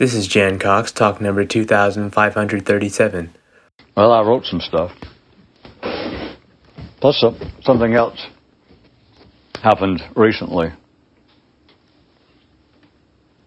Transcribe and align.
This 0.00 0.14
is 0.14 0.26
Jan 0.26 0.58
Cox, 0.58 0.92
talk 0.92 1.20
number 1.20 1.44
2537. 1.44 3.34
Well, 3.94 4.12
I 4.12 4.22
wrote 4.22 4.46
some 4.46 4.60
stuff. 4.60 4.92
Plus, 7.02 7.22
uh, 7.22 7.32
something 7.60 7.92
else 7.92 8.18
happened 9.62 10.00
recently. 10.16 10.68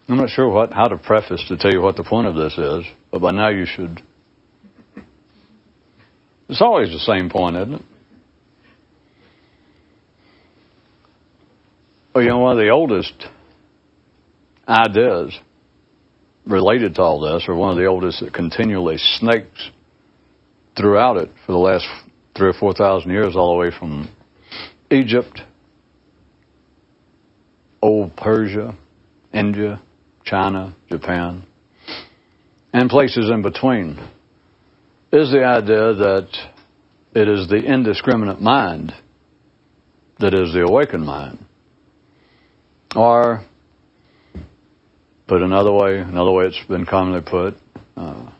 I'm 0.08 0.16
not 0.16 0.28
sure 0.28 0.48
what 0.48 0.72
how 0.72 0.84
to 0.84 0.96
preface 0.96 1.44
to 1.48 1.56
tell 1.56 1.72
you 1.72 1.82
what 1.82 1.96
the 1.96 2.04
point 2.04 2.28
of 2.28 2.36
this 2.36 2.56
is, 2.56 2.84
but 3.10 3.20
by 3.20 3.32
now 3.32 3.48
you 3.48 3.66
should. 3.66 4.00
It's 6.48 6.62
always 6.62 6.90
the 6.90 7.00
same 7.00 7.30
point, 7.30 7.56
isn't 7.56 7.74
it? 7.74 7.82
Well, 12.14 12.22
you 12.22 12.30
know, 12.30 12.38
one 12.38 12.52
of 12.56 12.64
the 12.64 12.70
oldest 12.70 13.26
ideas 14.68 15.36
related 16.46 16.94
to 16.96 17.02
all 17.02 17.20
this, 17.20 17.44
or 17.48 17.54
one 17.54 17.70
of 17.70 17.76
the 17.76 17.86
oldest 17.86 18.20
that 18.20 18.34
continually 18.34 18.96
snakes 18.98 19.70
throughout 20.76 21.16
it 21.16 21.30
for 21.46 21.52
the 21.52 21.58
last 21.58 21.86
three 22.36 22.48
or 22.48 22.52
four 22.52 22.72
thousand 22.74 23.10
years, 23.10 23.36
all 23.36 23.54
the 23.54 23.60
way 23.60 23.70
from 23.78 24.14
Egypt, 24.90 25.40
old 27.80 28.16
Persia, 28.16 28.76
India, 29.32 29.80
China, 30.24 30.74
Japan, 30.88 31.44
and 32.72 32.90
places 32.90 33.30
in 33.30 33.42
between, 33.42 33.98
is 35.12 35.30
the 35.30 35.44
idea 35.44 35.94
that 35.94 36.28
it 37.14 37.28
is 37.28 37.48
the 37.48 37.56
indiscriminate 37.56 38.40
mind 38.40 38.92
that 40.18 40.34
is 40.34 40.52
the 40.52 40.66
awakened 40.68 41.04
mind. 41.04 41.44
Or 42.96 43.44
Put 45.26 45.42
another 45.42 45.72
way, 45.72 45.98
another 45.98 46.32
way 46.32 46.44
it's 46.44 46.68
been 46.68 46.84
commonly 46.84 47.22
put, 47.22 47.54
uh, 47.96 48.30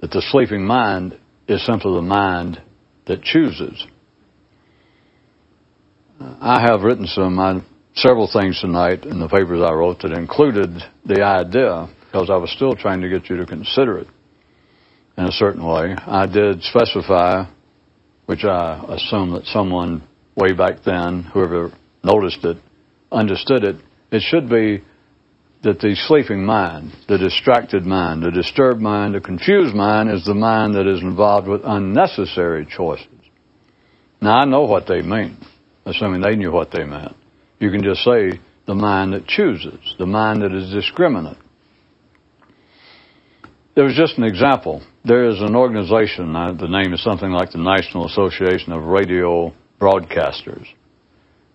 that 0.00 0.10
the 0.10 0.22
sleeping 0.30 0.64
mind 0.64 1.18
is 1.46 1.64
simply 1.64 1.94
the 1.94 2.02
mind 2.02 2.62
that 3.06 3.22
chooses. 3.22 3.86
I 6.20 6.60
have 6.62 6.82
written 6.82 7.06
some 7.06 7.38
uh, 7.38 7.60
several 7.94 8.30
things 8.32 8.60
tonight 8.60 9.04
in 9.04 9.20
the 9.20 9.28
papers 9.28 9.62
I 9.62 9.72
wrote 9.74 10.00
that 10.00 10.12
included 10.12 10.70
the 11.04 11.22
idea 11.22 11.88
because 12.06 12.30
I 12.30 12.36
was 12.36 12.50
still 12.50 12.74
trying 12.74 13.02
to 13.02 13.10
get 13.10 13.28
you 13.28 13.36
to 13.36 13.46
consider 13.46 13.98
it 13.98 14.08
in 15.18 15.24
a 15.24 15.32
certain 15.32 15.66
way. 15.66 15.94
I 15.98 16.26
did 16.26 16.62
specify, 16.62 17.44
which 18.24 18.44
I 18.44 18.84
assume 18.88 19.32
that 19.32 19.44
someone 19.46 20.02
way 20.34 20.52
back 20.54 20.82
then, 20.84 21.24
whoever 21.24 21.72
noticed 22.02 22.44
it, 22.44 22.56
understood 23.12 23.64
it, 23.64 23.76
it 24.14 24.22
should 24.22 24.48
be 24.48 24.82
that 25.64 25.80
the 25.80 25.96
sleeping 26.06 26.44
mind, 26.44 26.92
the 27.08 27.18
distracted 27.18 27.84
mind, 27.84 28.22
the 28.22 28.30
disturbed 28.30 28.80
mind, 28.80 29.14
the 29.14 29.20
confused 29.20 29.74
mind 29.74 30.10
is 30.10 30.24
the 30.24 30.34
mind 30.34 30.74
that 30.74 30.86
is 30.86 31.00
involved 31.00 31.48
with 31.48 31.62
unnecessary 31.64 32.66
choices. 32.66 33.08
Now, 34.20 34.40
I 34.40 34.44
know 34.44 34.62
what 34.62 34.86
they 34.86 35.02
mean, 35.02 35.38
assuming 35.86 36.20
they 36.20 36.36
knew 36.36 36.52
what 36.52 36.70
they 36.70 36.84
meant. 36.84 37.16
You 37.58 37.70
can 37.70 37.82
just 37.82 38.04
say 38.04 38.38
the 38.66 38.74
mind 38.74 39.14
that 39.14 39.26
chooses, 39.26 39.80
the 39.98 40.06
mind 40.06 40.42
that 40.42 40.52
is 40.52 40.70
discriminate. 40.70 41.38
There 43.74 43.84
was 43.84 43.96
just 43.96 44.18
an 44.18 44.24
example. 44.24 44.82
There 45.04 45.28
is 45.28 45.40
an 45.40 45.56
organization, 45.56 46.36
uh, 46.36 46.52
the 46.52 46.68
name 46.68 46.92
is 46.92 47.02
something 47.02 47.30
like 47.30 47.50
the 47.50 47.58
National 47.58 48.06
Association 48.06 48.72
of 48.72 48.84
Radio 48.84 49.52
Broadcasters. 49.80 50.66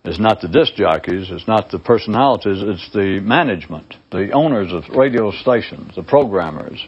It's 0.04 0.18
not 0.18 0.40
the 0.40 0.48
disc 0.48 0.74
jockeys, 0.74 1.28
it's 1.30 1.46
not 1.46 1.70
the 1.70 1.78
personalities, 1.78 2.62
it's 2.62 2.90
the 2.92 3.20
management, 3.20 3.94
the 4.10 4.30
owners 4.32 4.72
of 4.72 4.84
radio 4.96 5.30
stations, 5.30 5.94
the 5.94 6.02
programmers. 6.02 6.82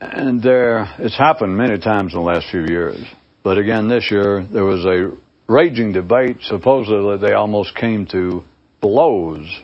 And 0.00 0.42
there, 0.42 0.94
it's 0.98 1.18
happened 1.18 1.56
many 1.56 1.78
times 1.78 2.14
in 2.14 2.20
the 2.20 2.24
last 2.24 2.46
few 2.50 2.64
years. 2.68 3.04
But 3.42 3.58
again, 3.58 3.88
this 3.88 4.10
year, 4.10 4.46
there 4.50 4.64
was 4.64 4.84
a 4.84 5.16
raging 5.52 5.92
debate. 5.92 6.38
Supposedly, 6.42 7.18
they 7.18 7.34
almost 7.34 7.74
came 7.74 8.06
to 8.06 8.44
blows 8.80 9.62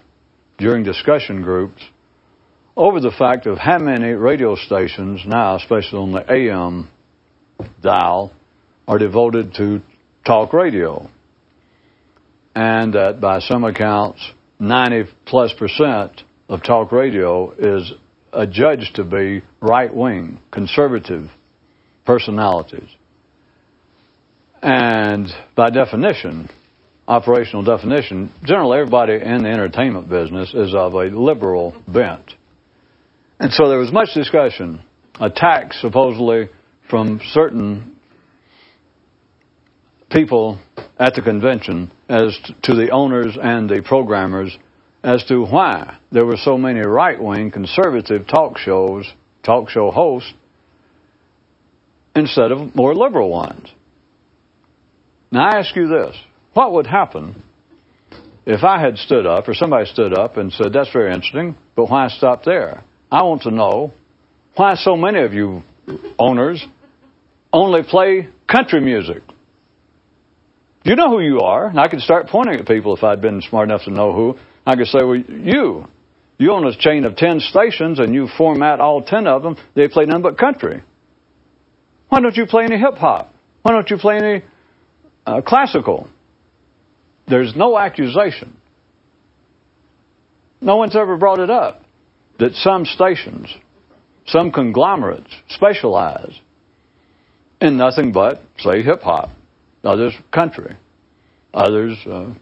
during 0.59 0.83
discussion 0.83 1.43
groups 1.43 1.83
over 2.77 3.01
the 3.01 3.13
fact 3.17 3.47
of 3.47 3.57
how 3.57 3.79
many 3.79 4.13
radio 4.13 4.55
stations 4.57 5.23
now, 5.25 5.57
especially 5.57 5.99
on 5.99 6.13
the 6.13 6.31
AM 6.31 6.91
dial, 7.81 8.35
are 8.87 8.99
devoted 8.99 9.55
to 9.55 9.81
talk 10.27 10.53
radio. 10.53 11.09
And 12.55 12.95
that 12.95 13.21
by 13.21 13.41
some 13.41 13.65
accounts, 13.65 14.21
90 14.59 15.11
plus 15.27 15.53
percent 15.53 16.23
of 16.49 16.63
talk 16.63 16.91
radio 16.93 17.53
is 17.53 17.93
adjudged 18.33 18.97
to 18.97 19.05
be 19.05 19.43
right 19.61 19.95
wing, 19.95 20.41
conservative 20.51 21.31
personalities. 22.05 22.89
And 24.63 25.29
by 25.55 25.69
definition, 25.69 26.49
operational 27.07 27.63
definition, 27.63 28.33
generally 28.45 28.79
everybody 28.79 29.15
in 29.15 29.39
the 29.43 29.49
entertainment 29.49 30.09
business 30.09 30.55
is 30.55 30.75
of 30.75 30.95
a 30.95 31.05
liberal 31.05 31.83
bent. 31.87 32.33
And 33.39 33.53
so 33.53 33.69
there 33.69 33.79
was 33.79 33.93
much 33.93 34.15
discussion, 34.15 34.83
attacks 35.21 35.81
supposedly 35.81 36.49
from 36.89 37.21
certain 37.33 37.96
people 40.11 40.61
at 40.99 41.15
the 41.15 41.23
convention 41.23 41.91
as 42.09 42.39
to 42.63 42.73
the 42.73 42.91
owners 42.91 43.37
and 43.41 43.69
the 43.69 43.83
programmers 43.87 44.57
as 45.03 45.25
to 45.25 45.45
why 45.45 45.99
there 46.11 46.27
were 46.27 46.37
so 46.37 46.57
many 46.57 46.81
right 46.81 47.23
wing 47.23 47.51
conservative 47.51 48.27
talk 48.27 48.59
shows, 48.59 49.07
talk 49.43 49.69
show 49.69 49.91
hosts, 49.91 50.33
instead 52.15 52.51
of 52.51 52.75
more 52.75 52.95
liberal 52.95 53.31
ones. 53.31 53.73
Now 55.31 55.49
I 55.49 55.59
ask 55.59 55.77
you 55.77 55.89
this 55.89 56.17
what 56.55 56.73
would 56.73 56.87
happen 56.87 57.43
if 58.47 58.63
I 58.63 58.81
had 58.81 58.97
stood 58.97 59.27
up 59.27 59.49
or 59.49 59.55
somebody 59.55 59.87
stood 59.87 60.17
up 60.17 60.37
and 60.37 60.53
said, 60.53 60.73
That's 60.73 60.93
very 60.93 61.13
interesting, 61.13 61.57
but 61.75 61.91
why 61.91 62.09
stop 62.09 62.45
there? 62.45 62.83
I 63.11 63.23
want 63.25 63.43
to 63.43 63.51
know 63.51 63.93
why 64.55 64.75
so 64.75 64.97
many 64.97 65.21
of 65.21 65.33
you 65.35 65.63
owners 66.19 66.65
only 67.53 67.83
play 67.83 68.29
country 68.49 68.81
music. 68.81 69.23
You 70.87 70.95
know 70.95 71.11
who 71.11 71.21
you 71.21 71.41
are. 71.41 71.67
And 71.67 71.81
I 71.81 71.89
could 71.89 72.01
start 72.01 72.29
pointing 72.29 72.61
at 72.61 72.69
people 72.69 72.97
if 72.97 73.03
I'd 73.03 73.21
been 73.21 73.43
smart 73.43 73.69
enough 73.69 73.83
to 73.87 73.91
know 73.91 74.13
who. 74.13 74.39
I 74.65 74.77
could 74.77 74.87
say, 74.87 75.01
well, 75.03 75.19
you. 75.19 75.85
You 76.39 76.53
own 76.53 76.65
a 76.65 76.79
chain 76.79 77.05
of 77.05 77.17
10 77.17 77.41
stations 77.41 77.99
and 77.99 78.15
you 78.15 78.29
format 78.39 78.79
all 78.79 79.03
10 79.03 79.27
of 79.27 79.43
them. 79.43 79.57
They 79.75 79.89
play 79.89 80.05
none 80.05 80.23
but 80.23 80.39
country. 80.39 80.85
Why 82.09 82.21
don't 82.21 82.37
you 82.37 82.47
play 82.47 82.67
any 82.67 82.79
hip 82.79 82.95
hop? 82.95 83.35
Why 83.63 83.73
don't 83.73 83.91
you 83.91 83.97
play 83.97 84.17
any 84.17 84.45
uh, 85.27 85.43
classical? 85.43 86.09
There's 87.27 87.57
no 87.57 87.77
accusation. 87.77 88.61
No 90.61 90.77
one's 90.77 90.95
ever 90.95 91.17
brought 91.17 91.41
it 91.41 91.51
up 91.51 91.83
that 92.39 92.53
some 92.53 92.85
stations, 92.85 93.53
some 94.27 94.53
conglomerates 94.53 95.35
specialize 95.49 96.39
in 97.61 97.77
nothing 97.77 98.13
but, 98.13 98.41
say, 98.59 98.85
hip 98.85 99.03
hop 99.03 99.31
others 99.87 100.15
country, 100.33 100.77
others 101.55 101.97
uh, 102.07 102.27
you 102.29 102.37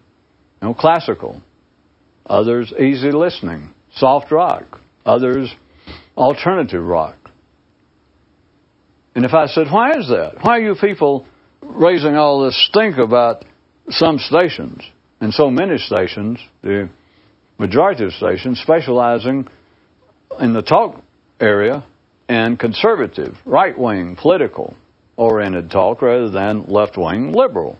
know 0.63 0.75
classical, 0.75 1.43
others 2.27 2.73
easy 2.73 3.13
listening, 3.13 3.75
soft 3.95 4.33
rock, 4.33 4.81
others 5.05 5.55
alternative 6.17 6.83
rock. 6.83 7.17
And 9.15 9.25
if 9.25 9.33
I 9.33 9.47
said, 9.47 9.69
why 9.71 9.91
is 9.91 10.09
that? 10.09 10.39
Why 10.43 10.59
are 10.59 10.61
you 10.61 10.75
people 10.81 11.27
raising 11.63 12.17
all 12.17 12.45
this 12.45 12.67
stink 12.69 12.97
about 12.99 13.45
some 13.89 14.19
stations 14.19 14.83
and 15.21 15.33
so 15.33 15.51
many 15.51 15.79
stations, 15.79 16.41
the 16.63 16.91
majority 17.59 18.05
of 18.05 18.13
stations 18.13 18.61
specializing 18.61 19.47
in 20.41 20.53
the 20.53 20.63
talk 20.63 21.05
area 21.39 21.87
and 22.29 22.59
conservative, 22.59 23.35
right 23.45 23.79
wing, 23.79 24.17
political, 24.21 24.77
oriented 25.17 25.71
talk 25.71 26.03
rather 26.03 26.31
than 26.31 26.67
left 26.67 26.97
wing 26.97 27.33
liberal. 27.33 27.79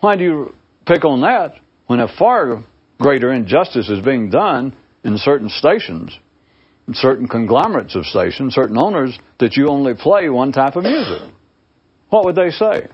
Why 0.00 0.16
do 0.16 0.24
you 0.24 0.54
pick 0.86 1.04
on 1.04 1.20
that 1.20 1.60
when 1.86 2.00
a 2.00 2.08
far 2.18 2.64
greater 2.98 3.32
injustice 3.32 3.88
is 3.88 4.04
being 4.04 4.30
done 4.30 4.76
in 5.04 5.16
certain 5.16 5.48
stations, 5.48 6.16
in 6.86 6.94
certain 6.94 7.28
conglomerates 7.28 7.96
of 7.96 8.04
stations, 8.04 8.54
certain 8.54 8.78
owners 8.78 9.18
that 9.38 9.56
you 9.56 9.68
only 9.68 9.94
play 9.94 10.28
one 10.28 10.52
type 10.52 10.76
of 10.76 10.84
music? 10.84 11.34
What 12.10 12.24
would 12.24 12.36
they 12.36 12.50
say? 12.50 12.88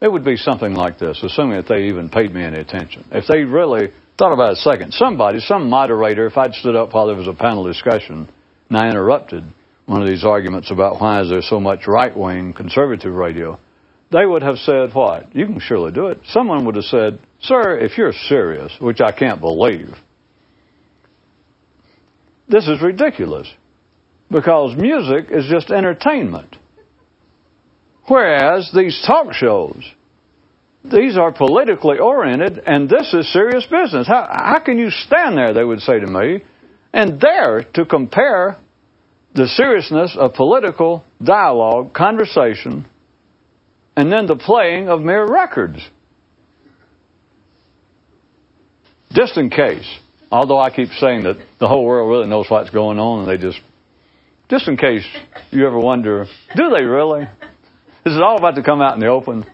It 0.00 0.12
would 0.12 0.24
be 0.24 0.36
something 0.36 0.74
like 0.74 0.98
this, 0.98 1.22
assuming 1.22 1.56
that 1.56 1.68
they 1.68 1.86
even 1.86 2.10
paid 2.10 2.32
me 2.32 2.44
any 2.44 2.60
attention. 2.60 3.08
If 3.10 3.26
they 3.26 3.44
really 3.44 3.88
thought 4.18 4.34
about 4.34 4.50
it 4.50 4.58
a 4.58 4.60
second, 4.60 4.92
somebody, 4.92 5.40
some 5.40 5.70
moderator, 5.70 6.26
if 6.26 6.36
I'd 6.36 6.52
stood 6.52 6.76
up 6.76 6.92
while 6.92 7.06
there 7.06 7.16
was 7.16 7.28
a 7.28 7.32
panel 7.32 7.64
discussion 7.64 8.28
and 8.68 8.78
I 8.78 8.88
interrupted, 8.88 9.44
one 9.86 10.02
of 10.02 10.08
these 10.08 10.24
arguments 10.24 10.70
about 10.70 11.00
why 11.00 11.22
is 11.22 11.30
there 11.30 11.42
so 11.42 11.60
much 11.60 11.86
right 11.86 12.16
wing 12.16 12.52
conservative 12.52 13.14
radio. 13.14 13.58
they 14.10 14.26
would 14.26 14.42
have 14.42 14.58
said, 14.58 14.92
What? 14.92 15.34
You 15.34 15.46
can 15.46 15.60
surely 15.60 15.92
do 15.92 16.06
it. 16.06 16.20
Someone 16.26 16.66
would 16.66 16.74
have 16.74 16.84
said, 16.84 17.20
Sir, 17.40 17.78
if 17.78 17.96
you're 17.96 18.12
serious, 18.12 18.72
which 18.80 19.00
I 19.00 19.12
can't 19.12 19.40
believe, 19.40 19.94
this 22.48 22.68
is 22.68 22.82
ridiculous 22.82 23.48
because 24.30 24.76
music 24.76 25.30
is 25.30 25.46
just 25.50 25.70
entertainment. 25.70 26.56
Whereas 28.08 28.70
these 28.74 29.02
talk 29.06 29.32
shows, 29.32 29.82
these 30.84 31.16
are 31.16 31.32
politically 31.32 31.98
oriented 31.98 32.62
and 32.64 32.88
this 32.88 33.12
is 33.12 33.32
serious 33.32 33.66
business. 33.66 34.06
How, 34.06 34.28
how 34.30 34.60
can 34.60 34.78
you 34.78 34.90
stand 34.90 35.36
there, 35.36 35.52
they 35.52 35.64
would 35.64 35.80
say 35.80 35.98
to 35.98 36.06
me, 36.06 36.44
and 36.92 37.20
dare 37.20 37.64
to 37.74 37.84
compare 37.84 38.58
the 39.36 39.46
seriousness 39.46 40.16
of 40.18 40.32
political 40.32 41.04
dialogue, 41.22 41.92
conversation, 41.92 42.86
and 43.94 44.10
then 44.10 44.26
the 44.26 44.36
playing 44.36 44.88
of 44.88 45.00
mere 45.00 45.30
records? 45.30 45.78
Just 49.12 49.36
in 49.36 49.50
case, 49.50 49.86
although 50.30 50.58
I 50.58 50.70
keep 50.70 50.88
saying 50.98 51.24
that 51.24 51.36
the 51.60 51.66
whole 51.66 51.84
world 51.84 52.10
really 52.10 52.28
knows 52.28 52.46
what's 52.48 52.70
going 52.70 52.98
on 52.98 53.20
and 53.20 53.28
they 53.28 53.40
just, 53.40 53.60
just 54.50 54.68
in 54.68 54.76
case 54.76 55.06
you 55.50 55.66
ever 55.66 55.78
wonder, 55.78 56.26
do 56.56 56.76
they 56.76 56.84
really? 56.84 57.24
This 58.04 58.14
Is 58.14 58.20
all 58.20 58.36
about 58.36 58.56
to 58.56 58.62
come 58.62 58.80
out 58.80 58.94
in 58.94 59.00
the 59.00 59.08
open? 59.08 59.44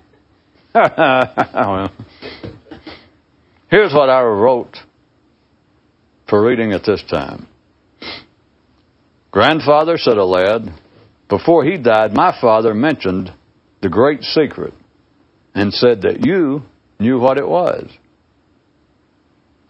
Here's 3.70 3.93
what 3.93 4.11
I 4.11 4.23
wrote 4.23 4.76
for 6.29 6.46
reading 6.46 6.73
at 6.73 6.82
this 6.84 7.02
time. 7.11 7.49
Grandfather, 9.32 9.96
said 9.96 10.19
a 10.19 10.25
lad, 10.25 10.79
before 11.31 11.64
he 11.64 11.79
died, 11.79 12.12
my 12.14 12.38
father 12.38 12.75
mentioned 12.75 13.32
the 13.81 13.88
great 13.88 14.20
secret 14.20 14.75
and 15.55 15.73
said 15.73 16.02
that 16.02 16.25
you 16.26 16.61
knew 17.00 17.19
what 17.19 17.38
it 17.38 17.49
was. 17.49 17.90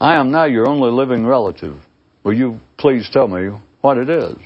I 0.00 0.18
am 0.18 0.32
now 0.32 0.46
your 0.46 0.68
only 0.68 0.90
living 0.90 1.24
relative. 1.24 1.76
Will 2.24 2.34
you 2.34 2.58
please 2.76 3.08
tell 3.12 3.28
me 3.28 3.56
what 3.80 3.98
it 3.98 4.10
is? 4.10 4.36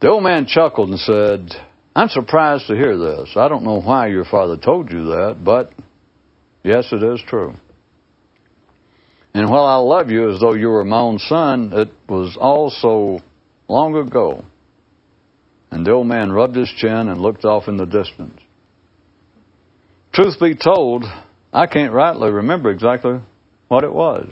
The 0.00 0.08
old 0.08 0.24
man 0.24 0.46
chuckled 0.46 0.88
and 0.88 0.98
said, 0.98 1.50
I'm 1.94 2.08
surprised 2.08 2.66
to 2.68 2.76
hear 2.76 2.96
this. 2.96 3.36
I 3.36 3.48
don't 3.48 3.64
know 3.64 3.82
why 3.82 4.06
your 4.06 4.24
father 4.24 4.56
told 4.56 4.90
you 4.90 5.04
that, 5.04 5.42
but 5.44 5.74
yes, 6.62 6.88
it 6.92 7.02
is 7.02 7.20
true. 7.28 7.52
And 9.34 9.50
while 9.50 9.66
I 9.66 9.76
love 9.76 10.08
you 10.08 10.30
as 10.30 10.40
though 10.40 10.54
you 10.54 10.68
were 10.68 10.84
my 10.84 11.00
own 11.00 11.18
son, 11.18 11.72
it 11.74 11.90
was 12.08 12.38
also 12.40 13.22
long 13.70 13.94
ago. 13.96 14.44
And 15.70 15.86
the 15.86 15.92
old 15.92 16.08
man 16.08 16.32
rubbed 16.32 16.56
his 16.56 16.72
chin 16.76 17.08
and 17.08 17.20
looked 17.20 17.44
off 17.44 17.68
in 17.68 17.76
the 17.76 17.86
distance. 17.86 18.40
Truth 20.12 20.40
be 20.40 20.56
told, 20.56 21.04
I 21.52 21.66
can't 21.66 21.92
rightly 21.92 22.32
remember 22.32 22.70
exactly 22.70 23.20
what 23.68 23.84
it 23.84 23.92
was. 23.92 24.28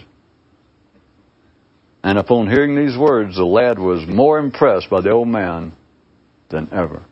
And 2.02 2.18
upon 2.18 2.48
hearing 2.48 2.74
these 2.74 2.98
words, 2.98 3.36
the 3.36 3.44
lad 3.44 3.78
was 3.78 4.06
more 4.08 4.38
impressed 4.38 4.90
by 4.90 5.00
the 5.00 5.10
old 5.10 5.28
man 5.28 5.72
than 6.50 6.68
ever. 6.72 7.04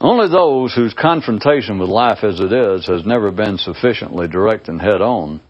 Only 0.00 0.28
those 0.28 0.74
whose 0.74 0.94
confrontation 0.94 1.78
with 1.78 1.88
life 1.88 2.24
as 2.24 2.40
it 2.40 2.52
is 2.52 2.88
has 2.88 3.06
never 3.06 3.30
been 3.30 3.56
sufficiently 3.56 4.26
direct 4.26 4.68
and 4.68 4.80
head 4.80 5.00
on 5.00 5.40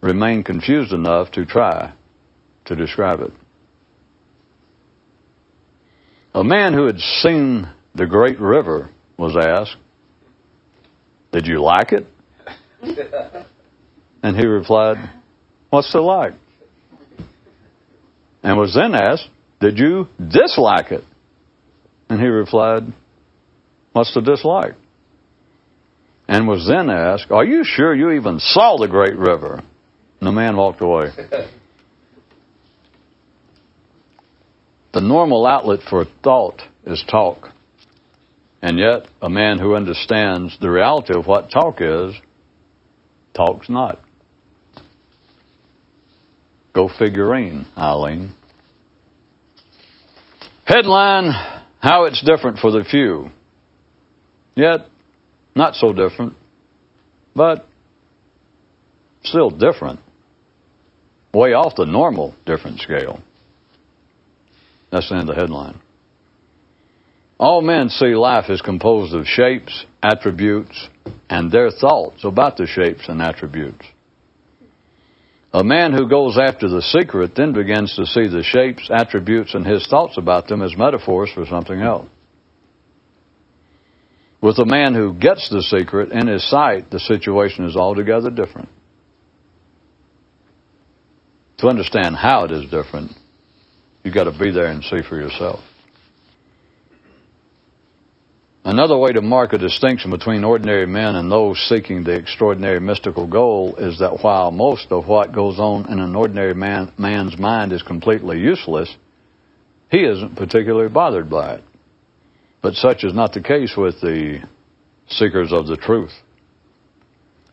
remain 0.00 0.44
confused 0.44 0.92
enough 0.92 1.32
to 1.32 1.44
try 1.44 1.92
to 2.66 2.76
describe 2.76 3.20
it. 3.20 3.32
A 6.34 6.44
man 6.44 6.74
who 6.74 6.86
had 6.86 6.98
seen 6.98 7.68
the 7.94 8.06
great 8.06 8.38
river 8.38 8.90
was 9.16 9.36
asked, 9.36 9.76
Did 11.32 11.46
you 11.46 11.62
like 11.62 11.92
it? 11.92 12.06
and 14.22 14.36
he 14.36 14.46
replied, 14.46 14.96
What's 15.70 15.94
it 15.94 15.98
like? 15.98 16.34
And 18.42 18.58
was 18.58 18.74
then 18.74 18.94
asked, 18.94 19.28
Did 19.60 19.78
you 19.78 20.08
dislike 20.18 20.92
it? 20.92 21.04
And 22.08 22.20
he 22.20 22.26
replied, 22.26 22.82
What's 23.92 24.12
the 24.14 24.20
dislike? 24.20 24.74
And 26.28 26.46
was 26.46 26.68
then 26.68 26.90
asked, 26.90 27.30
Are 27.30 27.44
you 27.44 27.64
sure 27.64 27.94
you 27.94 28.10
even 28.10 28.40
saw 28.40 28.76
the 28.78 28.88
great 28.88 29.16
river? 29.16 29.62
And 30.20 30.26
the 30.26 30.32
man 30.32 30.56
walked 30.56 30.82
away. 30.82 31.10
The 34.96 35.02
normal 35.02 35.46
outlet 35.46 35.80
for 35.90 36.06
thought 36.24 36.62
is 36.86 37.04
talk. 37.06 37.50
And 38.62 38.78
yet, 38.78 39.06
a 39.20 39.28
man 39.28 39.58
who 39.58 39.76
understands 39.76 40.58
the 40.58 40.70
reality 40.70 41.12
of 41.14 41.26
what 41.26 41.50
talk 41.50 41.82
is 41.82 42.14
talks 43.34 43.68
not. 43.68 44.00
Go 46.72 46.88
figurine, 46.98 47.66
Eileen. 47.76 48.32
Headline 50.64 51.32
How 51.78 52.04
it's 52.04 52.24
different 52.24 52.60
for 52.60 52.70
the 52.70 52.82
few. 52.90 53.28
Yet, 54.54 54.88
not 55.54 55.74
so 55.74 55.92
different, 55.92 56.36
but 57.34 57.66
still 59.24 59.50
different. 59.50 60.00
Way 61.34 61.52
off 61.52 61.74
the 61.76 61.84
normal 61.84 62.34
different 62.46 62.80
scale. 62.80 63.20
That's 64.96 65.10
the 65.10 65.16
end 65.16 65.28
of 65.28 65.36
the 65.36 65.40
headline. 65.42 65.78
All 67.38 67.60
men 67.60 67.90
see 67.90 68.14
life 68.14 68.48
as 68.48 68.62
composed 68.62 69.14
of 69.14 69.26
shapes, 69.26 69.84
attributes, 70.02 70.88
and 71.28 71.52
their 71.52 71.70
thoughts 71.70 72.24
about 72.24 72.56
the 72.56 72.66
shapes 72.66 73.06
and 73.06 73.20
attributes. 73.20 73.84
A 75.52 75.62
man 75.62 75.92
who 75.92 76.08
goes 76.08 76.38
after 76.38 76.66
the 76.66 76.80
secret 76.80 77.34
then 77.34 77.52
begins 77.52 77.94
to 77.96 78.06
see 78.06 78.26
the 78.26 78.42
shapes, 78.42 78.88
attributes, 78.90 79.54
and 79.54 79.66
his 79.66 79.86
thoughts 79.86 80.16
about 80.16 80.48
them 80.48 80.62
as 80.62 80.74
metaphors 80.78 81.30
for 81.30 81.44
something 81.44 81.78
else. 81.78 82.08
With 84.40 84.58
a 84.58 84.66
man 84.66 84.94
who 84.94 85.12
gets 85.12 85.50
the 85.50 85.60
secret 85.60 86.10
in 86.10 86.26
his 86.26 86.48
sight, 86.48 86.90
the 86.90 87.00
situation 87.00 87.66
is 87.66 87.76
altogether 87.76 88.30
different. 88.30 88.70
To 91.58 91.68
understand 91.68 92.16
how 92.16 92.44
it 92.44 92.50
is 92.50 92.70
different, 92.70 93.12
you've 94.06 94.14
got 94.14 94.24
to 94.24 94.38
be 94.38 94.52
there 94.52 94.66
and 94.66 94.84
see 94.84 95.02
for 95.08 95.20
yourself. 95.20 95.58
Another 98.64 98.96
way 98.96 99.10
to 99.12 99.20
mark 99.20 99.52
a 99.52 99.58
distinction 99.58 100.12
between 100.12 100.44
ordinary 100.44 100.86
men 100.86 101.16
and 101.16 101.30
those 101.30 101.58
seeking 101.68 102.04
the 102.04 102.12
extraordinary 102.12 102.80
mystical 102.80 103.26
goal 103.26 103.74
is 103.76 103.98
that 103.98 104.22
while 104.22 104.52
most 104.52 104.92
of 104.92 105.08
what 105.08 105.32
goes 105.32 105.58
on 105.58 105.90
in 105.90 105.98
an 105.98 106.14
ordinary 106.14 106.54
man, 106.54 106.92
man's 106.96 107.36
mind 107.36 107.72
is 107.72 107.82
completely 107.82 108.38
useless, 108.38 108.96
he 109.90 110.04
isn't 110.04 110.36
particularly 110.36 110.88
bothered 110.88 111.28
by 111.28 111.56
it. 111.56 111.64
But 112.62 112.74
such 112.74 113.02
is 113.02 113.14
not 113.14 113.32
the 113.32 113.42
case 113.42 113.74
with 113.76 114.00
the 114.00 114.48
seekers 115.08 115.52
of 115.52 115.66
the 115.66 115.76
truth. 115.76 116.12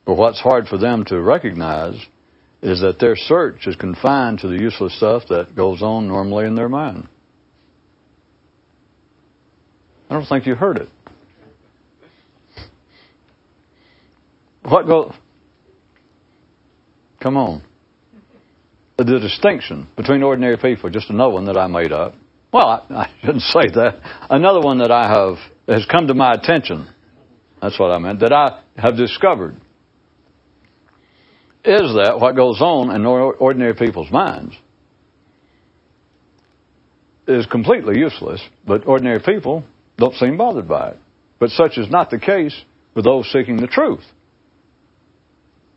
But 0.05 0.17
what's 0.17 0.39
hard 0.39 0.67
for 0.67 0.77
them 0.77 1.03
to 1.05 1.19
recognize 1.19 1.95
is 2.63 2.79
that 2.79 2.97
their 2.97 3.15
search 3.17 3.67
is 3.67 3.75
confined 3.75 4.39
to 4.39 4.47
the 4.47 4.57
useless 4.57 4.95
stuff 4.95 5.23
that 5.27 5.53
goes 5.53 5.81
on 5.81 6.07
normally 6.07 6.45
in 6.45 6.55
their 6.55 6.69
mind. 6.69 7.09
I 10.09 10.13
don't 10.13 10.25
think 10.25 10.47
you 10.47 10.55
heard 10.55 10.77
it. 10.77 10.87
What 14.63 14.87
go? 14.87 15.13
Come 17.21 17.35
on. 17.35 17.63
The 18.97 19.19
distinction 19.19 19.89
between 19.97 20.23
ordinary 20.23 20.55
people, 20.55 20.89
just 20.89 21.09
another 21.09 21.33
one 21.33 21.45
that 21.45 21.57
I 21.57 21.67
made 21.67 21.91
up. 21.91 22.13
Well, 22.53 22.65
I, 22.65 22.93
I 22.93 23.13
shouldn't 23.19 23.41
say 23.41 23.67
that. 23.73 24.27
Another 24.29 24.61
one 24.61 24.77
that 24.77 24.91
I 24.91 25.07
have 25.07 25.37
has 25.67 25.85
come 25.85 26.07
to 26.07 26.13
my 26.13 26.31
attention. 26.31 26.87
That's 27.61 27.77
what 27.77 27.93
I 27.93 27.99
meant. 27.99 28.21
That 28.21 28.31
I 28.31 28.63
have 28.77 28.95
discovered 28.95 29.59
is 31.65 31.95
that 31.95 32.17
what 32.19 32.35
goes 32.35 32.59
on 32.61 32.93
in 32.93 33.05
ordinary 33.05 33.73
people's 33.73 34.11
minds 34.11 34.53
is 37.27 37.45
completely 37.45 37.97
useless, 37.97 38.41
but 38.67 38.85
ordinary 38.85 39.21
people 39.23 39.63
don't 39.97 40.15
seem 40.15 40.37
bothered 40.37 40.67
by 40.67 40.91
it. 40.91 40.97
But 41.39 41.49
such 41.49 41.77
is 41.77 41.89
not 41.89 42.09
the 42.09 42.19
case 42.19 42.59
with 42.95 43.05
those 43.05 43.31
seeking 43.31 43.57
the 43.57 43.67
truth. 43.67 44.03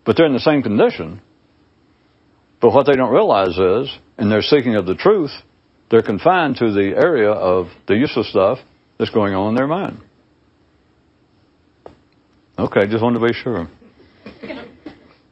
But 0.05 0.16
they're 0.16 0.26
in 0.26 0.33
the 0.33 0.40
same 0.40 0.62
condition. 0.62 1.21
But 2.61 2.73
what 2.73 2.87
they 2.87 2.95
don't 2.95 3.12
realize 3.12 3.57
is, 3.57 3.97
in 4.19 4.28
their 4.28 4.43
seeking 4.43 4.76
of 4.76 4.87
the 4.87 4.95
truth, 4.95 5.31
they're 5.90 6.02
confined 6.02 6.57
to 6.57 6.73
the 6.73 6.95
area 6.97 7.31
of 7.31 7.66
the 7.87 7.95
useless 7.95 8.31
stuff 8.31 8.59
that's 8.99 9.11
going 9.11 9.35
on 9.35 9.50
in 9.50 9.55
their 9.55 9.66
mind. 9.66 10.00
Okay, 12.59 12.87
just 12.88 13.02
wanted 13.02 13.21
to 13.21 13.26
be 13.26 13.35
sure. 13.35 13.69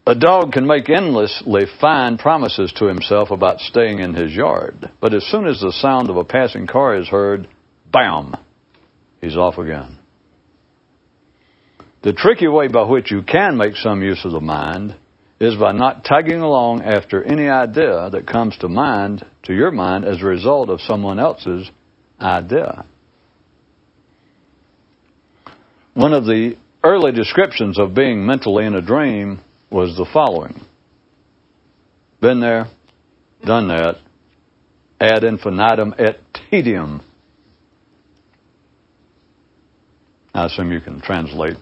A 0.06 0.14
dog 0.14 0.52
can 0.52 0.66
make 0.66 0.90
endlessly 0.90 1.62
fine 1.80 2.18
promises 2.18 2.73
to 2.76 2.87
himself 2.87 3.30
about 3.30 3.61
staying 3.61 4.00
in 4.00 4.12
his 4.12 4.34
yard, 4.34 4.90
but 5.00 5.14
as 5.14 5.25
soon 5.25 5.46
as 5.46 5.61
the 5.61 5.73
sound 5.73 6.11
of 6.11 6.18
a 6.18 6.25
passing 6.25 6.66
car 6.66 6.94
is 6.94 7.08
heard, 7.08 7.49
bam, 7.90 8.34
he's 9.23 9.37
off 9.37 9.56
again. 9.56 9.99
The 12.02 12.12
tricky 12.12 12.49
way 12.49 12.68
by 12.68 12.82
which 12.82 13.11
you 13.11 13.23
can 13.23 13.56
make 13.56 13.76
some 13.76 14.02
use 14.02 14.26
of 14.26 14.32
the 14.32 14.40
mind 14.40 14.94
is 15.40 15.56
by 15.56 15.73
not 15.73 16.04
tagging 16.04 16.40
along 16.40 16.82
after 16.82 17.25
any 17.25 17.49
idea 17.49 18.11
that 18.11 18.26
comes 18.30 18.58
to 18.58 18.68
mind, 18.68 19.25
to 19.44 19.54
your 19.54 19.70
mind, 19.70 20.04
as 20.04 20.20
a 20.20 20.26
result 20.26 20.68
of 20.68 20.82
someone 20.82 21.18
else's 21.18 21.70
idea. 22.20 22.84
One 25.94 26.12
of 26.12 26.26
the 26.26 26.58
early 26.82 27.12
descriptions 27.12 27.78
of 27.78 27.94
being 27.94 28.26
mentally 28.26 28.66
in 28.66 28.75
a 28.75 28.82
dream 28.82 29.40
was 29.71 29.97
the 29.97 30.06
following 30.12 30.54
Been 32.21 32.40
there, 32.40 32.66
done 33.44 33.68
that, 33.68 33.97
ad 35.00 35.25
infinitum 35.25 35.94
et 35.99 36.16
tedium. 36.50 37.02
I 40.33 40.47
assume 40.47 40.73
you 40.73 40.80
can 40.80 41.00
translate. 41.00 41.56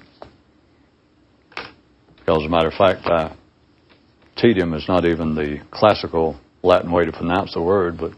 Because, 1.50 2.42
as 2.42 2.47
a 2.47 2.49
matter 2.49 2.68
of 2.68 2.75
fact, 2.75 3.06
uh, 3.06 3.35
tedium 4.37 4.73
is 4.75 4.87
not 4.88 5.04
even 5.04 5.35
the 5.35 5.59
classical 5.71 6.38
Latin 6.62 6.92
way 6.92 7.04
to 7.04 7.12
pronounce 7.12 7.54
the 7.54 7.61
word, 7.61 7.99
but 7.99 8.12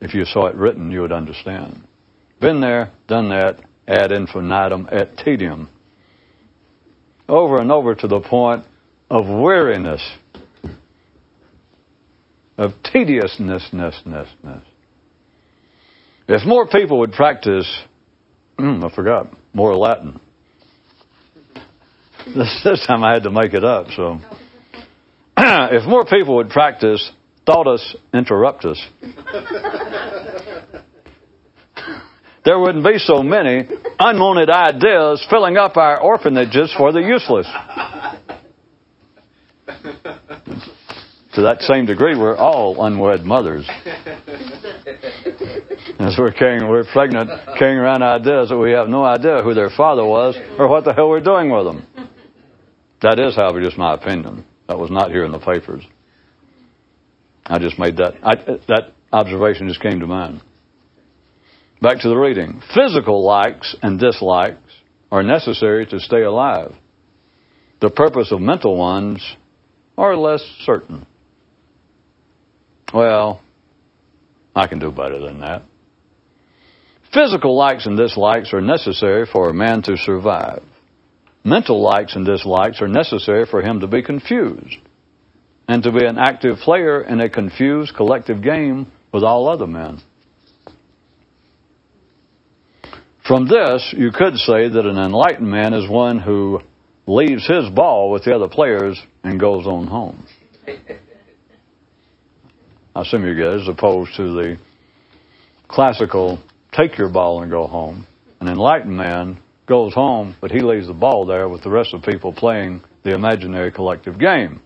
if 0.00 0.14
you 0.14 0.24
saw 0.24 0.46
it 0.46 0.56
written, 0.56 0.90
you 0.90 1.02
would 1.02 1.12
understand. 1.12 1.86
Been 2.40 2.60
there, 2.60 2.92
done 3.06 3.28
that, 3.28 3.62
ad 3.86 4.10
infinitum 4.10 4.88
et 4.90 5.16
tedium. 5.24 5.68
Over 7.28 7.60
and 7.60 7.70
over 7.70 7.94
to 7.94 8.08
the 8.08 8.20
point 8.20 8.64
of 9.12 9.26
weariness, 9.26 10.02
of 12.56 12.70
tediousness. 12.82 13.70
If 16.26 16.46
more 16.46 16.66
people 16.66 17.00
would 17.00 17.12
practice, 17.12 17.70
mm, 18.58 18.82
I 18.82 18.94
forgot, 18.94 19.26
more 19.52 19.74
Latin. 19.76 20.18
This, 22.24 22.60
this 22.62 22.86
time 22.86 23.02
I 23.02 23.14
had 23.14 23.24
to 23.24 23.30
make 23.30 23.52
it 23.52 23.64
up, 23.64 23.88
so. 23.96 24.20
if 25.36 25.88
more 25.88 26.04
people 26.04 26.36
would 26.36 26.50
practice 26.50 27.10
thoughtus 27.44 27.96
interruptus, 28.14 28.78
there 32.44 32.60
wouldn't 32.60 32.84
be 32.84 32.98
so 32.98 33.24
many 33.24 33.68
unwanted 33.98 34.50
ideas 34.50 35.26
filling 35.28 35.56
up 35.56 35.76
our 35.76 36.00
orphanages 36.00 36.72
for 36.78 36.92
the 36.92 37.00
useless. 37.00 37.48
To 39.82 41.42
that 41.42 41.60
same 41.60 41.86
degree, 41.86 42.16
we're 42.16 42.36
all 42.36 42.84
unwed 42.84 43.24
mothers. 43.24 43.68
As 45.98 46.16
we're 46.18 46.32
carrying, 46.32 46.68
we're 46.68 46.84
pregnant, 46.92 47.30
carrying 47.58 47.78
around 47.78 48.02
ideas 48.02 48.50
that 48.50 48.58
we 48.58 48.72
have 48.72 48.88
no 48.88 49.04
idea 49.04 49.42
who 49.42 49.54
their 49.54 49.70
father 49.76 50.04
was 50.04 50.36
or 50.58 50.68
what 50.68 50.84
the 50.84 50.92
hell 50.94 51.08
we're 51.08 51.20
doing 51.20 51.50
with 51.50 51.64
them. 51.64 51.86
That 53.00 53.18
is, 53.18 53.34
however, 53.34 53.62
just 53.62 53.78
my 53.78 53.94
opinion. 53.94 54.44
That 54.68 54.78
was 54.78 54.90
not 54.90 55.10
here 55.10 55.24
in 55.24 55.32
the 55.32 55.38
papers. 55.38 55.84
I 57.44 57.58
just 57.58 57.78
made 57.78 57.96
that, 57.96 58.14
I, 58.22 58.34
that 58.68 58.92
observation 59.12 59.68
just 59.68 59.82
came 59.82 60.00
to 60.00 60.06
mind. 60.06 60.42
Back 61.80 61.98
to 62.02 62.08
the 62.08 62.16
reading. 62.16 62.62
Physical 62.74 63.24
likes 63.24 63.74
and 63.82 63.98
dislikes 63.98 64.60
are 65.10 65.22
necessary 65.22 65.84
to 65.86 65.98
stay 65.98 66.22
alive. 66.22 66.72
The 67.80 67.90
purpose 67.90 68.30
of 68.30 68.40
mental 68.40 68.76
ones 68.76 69.20
are 69.96 70.16
less 70.16 70.42
certain. 70.64 71.06
Well, 72.92 73.42
I 74.54 74.66
can 74.66 74.78
do 74.78 74.90
better 74.90 75.18
than 75.18 75.40
that. 75.40 75.62
Physical 77.12 77.56
likes 77.56 77.86
and 77.86 77.96
dislikes 77.96 78.52
are 78.52 78.60
necessary 78.60 79.26
for 79.30 79.50
a 79.50 79.54
man 79.54 79.82
to 79.82 79.96
survive. 79.96 80.62
Mental 81.44 81.82
likes 81.82 82.14
and 82.14 82.24
dislikes 82.24 82.80
are 82.80 82.88
necessary 82.88 83.44
for 83.50 83.62
him 83.62 83.80
to 83.80 83.86
be 83.86 84.02
confused 84.02 84.76
and 85.68 85.82
to 85.82 85.92
be 85.92 86.04
an 86.06 86.18
active 86.18 86.58
player 86.58 87.02
in 87.02 87.20
a 87.20 87.28
confused 87.28 87.94
collective 87.96 88.42
game 88.42 88.90
with 89.12 89.24
all 89.24 89.48
other 89.48 89.66
men. 89.66 90.00
From 93.26 93.46
this, 93.46 93.94
you 93.96 94.10
could 94.12 94.36
say 94.36 94.68
that 94.68 94.86
an 94.86 94.98
enlightened 94.98 95.48
man 95.48 95.74
is 95.74 95.88
one 95.88 96.18
who 96.18 96.60
leaves 97.06 97.46
his 97.46 97.68
ball 97.70 98.10
with 98.10 98.24
the 98.24 98.34
other 98.34 98.48
players 98.48 99.00
and 99.22 99.40
goes 99.40 99.66
on 99.66 99.86
home. 99.86 100.26
I 102.94 103.00
assume 103.00 103.24
you 103.24 103.34
get 103.34 103.54
as 103.54 103.68
opposed 103.68 104.14
to 104.16 104.22
the 104.22 104.58
classical 105.68 106.42
take 106.72 106.98
your 106.98 107.10
ball 107.10 107.42
and 107.42 107.50
go 107.50 107.66
home. 107.66 108.06
An 108.40 108.48
enlightened 108.48 108.96
man 108.96 109.42
goes 109.66 109.94
home, 109.94 110.36
but 110.40 110.50
he 110.50 110.60
leaves 110.60 110.86
the 110.86 110.92
ball 110.92 111.24
there 111.24 111.48
with 111.48 111.62
the 111.62 111.70
rest 111.70 111.94
of 111.94 112.02
the 112.02 112.10
people 112.10 112.32
playing 112.32 112.82
the 113.02 113.14
imaginary 113.14 113.72
collective 113.72 114.18
game. 114.18 114.62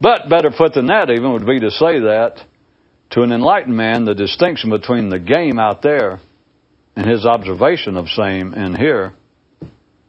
But 0.00 0.28
better 0.28 0.50
put 0.56 0.74
than 0.74 0.86
that 0.86 1.10
even 1.10 1.32
would 1.32 1.46
be 1.46 1.60
to 1.60 1.70
say 1.70 2.00
that 2.00 2.44
to 3.10 3.22
an 3.22 3.32
enlightened 3.32 3.76
man, 3.76 4.04
the 4.04 4.14
distinction 4.14 4.70
between 4.70 5.08
the 5.08 5.18
game 5.18 5.58
out 5.58 5.82
there 5.82 6.20
and 6.94 7.08
his 7.08 7.24
observation 7.24 7.96
of 7.96 8.08
same 8.08 8.54
in 8.54 8.76
here 8.76 9.14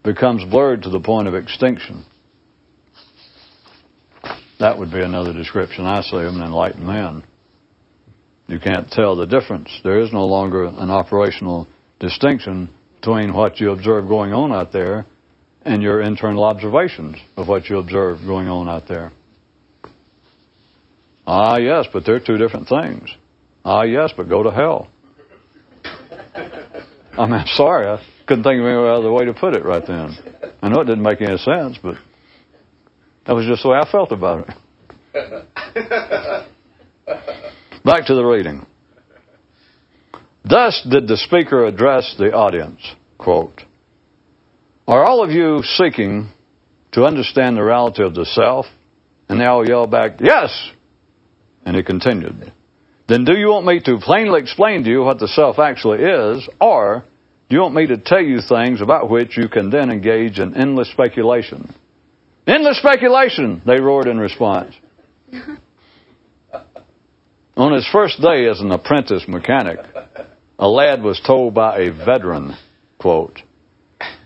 becomes 0.03 0.43
blurred 0.49 0.83
to 0.83 0.89
the 0.89 0.99
point 0.99 1.27
of 1.27 1.35
extinction. 1.35 2.05
That 4.59 4.77
would 4.77 4.91
be 4.91 5.01
another 5.01 5.33
description, 5.33 5.85
I 5.85 6.01
say, 6.01 6.17
of 6.17 6.33
an 6.33 6.41
enlightened 6.41 6.85
man. 6.85 7.23
You 8.47 8.59
can't 8.59 8.89
tell 8.89 9.15
the 9.15 9.25
difference. 9.25 9.69
There 9.83 9.99
is 9.99 10.11
no 10.11 10.25
longer 10.25 10.65
an 10.65 10.89
operational 10.89 11.67
distinction 11.99 12.69
between 12.95 13.33
what 13.33 13.59
you 13.59 13.71
observe 13.71 14.07
going 14.07 14.33
on 14.33 14.51
out 14.51 14.73
there 14.73 15.05
and 15.61 15.81
your 15.81 16.01
internal 16.01 16.43
observations 16.43 17.17
of 17.37 17.47
what 17.47 17.69
you 17.69 17.77
observe 17.77 18.19
going 18.25 18.47
on 18.47 18.67
out 18.67 18.87
there. 18.87 19.11
Ah, 21.27 21.57
yes, 21.57 21.85
but 21.93 22.05
they're 22.05 22.19
two 22.19 22.37
different 22.37 22.67
things. 22.67 23.09
Ah, 23.63 23.83
yes, 23.83 24.11
but 24.17 24.27
go 24.27 24.41
to 24.41 24.51
hell. 24.51 24.89
I 25.85 27.25
mean, 27.25 27.33
I'm 27.33 27.47
sorry, 27.47 27.85
I 27.85 28.01
couldn't 28.29 28.43
think 28.43 28.59
of 28.59 28.67
any 28.67 28.77
other 28.77 29.11
way 29.11 29.25
to 29.25 29.33
put 29.33 29.55
it 29.55 29.65
right 29.65 29.81
then. 29.87 30.15
I 30.61 30.69
know 30.69 30.81
it 30.81 30.85
didn't 30.85 31.01
make 31.01 31.19
any 31.19 31.37
sense, 31.39 31.79
but 31.81 31.95
that 33.25 33.33
was 33.33 33.47
just 33.47 33.63
the 33.63 33.69
way 33.69 33.79
I 33.79 33.91
felt 33.91 34.11
about 34.11 34.47
it. 34.47 34.55
Back 37.83 38.05
to 38.05 38.13
the 38.13 38.23
reading. 38.23 38.67
Thus 40.47 40.85
did 40.87 41.07
the 41.07 41.17
speaker 41.17 41.65
address 41.65 42.15
the 42.19 42.31
audience, 42.31 42.79
quote, 43.17 43.63
Are 44.87 45.03
all 45.03 45.23
of 45.23 45.31
you 45.31 45.63
seeking 45.63 46.29
to 46.91 47.05
understand 47.05 47.57
the 47.57 47.63
reality 47.63 48.03
of 48.03 48.13
the 48.13 48.25
self? 48.25 48.67
And 49.27 49.41
they 49.41 49.45
all 49.45 49.67
yelled 49.67 49.89
back, 49.89 50.19
Yes! 50.21 50.71
And 51.65 51.75
he 51.75 51.81
continued, 51.81 52.53
Then 53.07 53.25
do 53.25 53.35
you 53.35 53.47
want 53.47 53.65
me 53.65 53.79
to 53.85 53.97
plainly 53.99 54.39
explain 54.39 54.83
to 54.83 54.89
you 54.89 55.01
what 55.01 55.17
the 55.17 55.27
self 55.27 55.57
actually 55.57 56.03
is, 56.03 56.47
or 56.61 57.05
you 57.55 57.61
want 57.61 57.73
me 57.73 57.87
to 57.87 57.97
tell 57.97 58.21
you 58.21 58.39
things 58.47 58.81
about 58.81 59.09
which 59.09 59.37
you 59.37 59.49
can 59.49 59.69
then 59.69 59.89
engage 59.89 60.39
in 60.39 60.55
endless 60.55 60.91
speculation? 60.91 61.73
Endless 62.45 62.77
speculation, 62.77 63.61
they 63.65 63.81
roared 63.81 64.07
in 64.07 64.17
response. 64.17 64.75
On 67.57 67.73
his 67.73 67.87
first 67.91 68.21
day 68.21 68.47
as 68.47 68.61
an 68.61 68.71
apprentice 68.71 69.25
mechanic, 69.27 69.79
a 70.57 70.67
lad 70.67 71.01
was 71.01 71.21
told 71.25 71.53
by 71.53 71.79
a 71.79 71.91
veteran, 71.91 72.55
quote, 72.99 73.39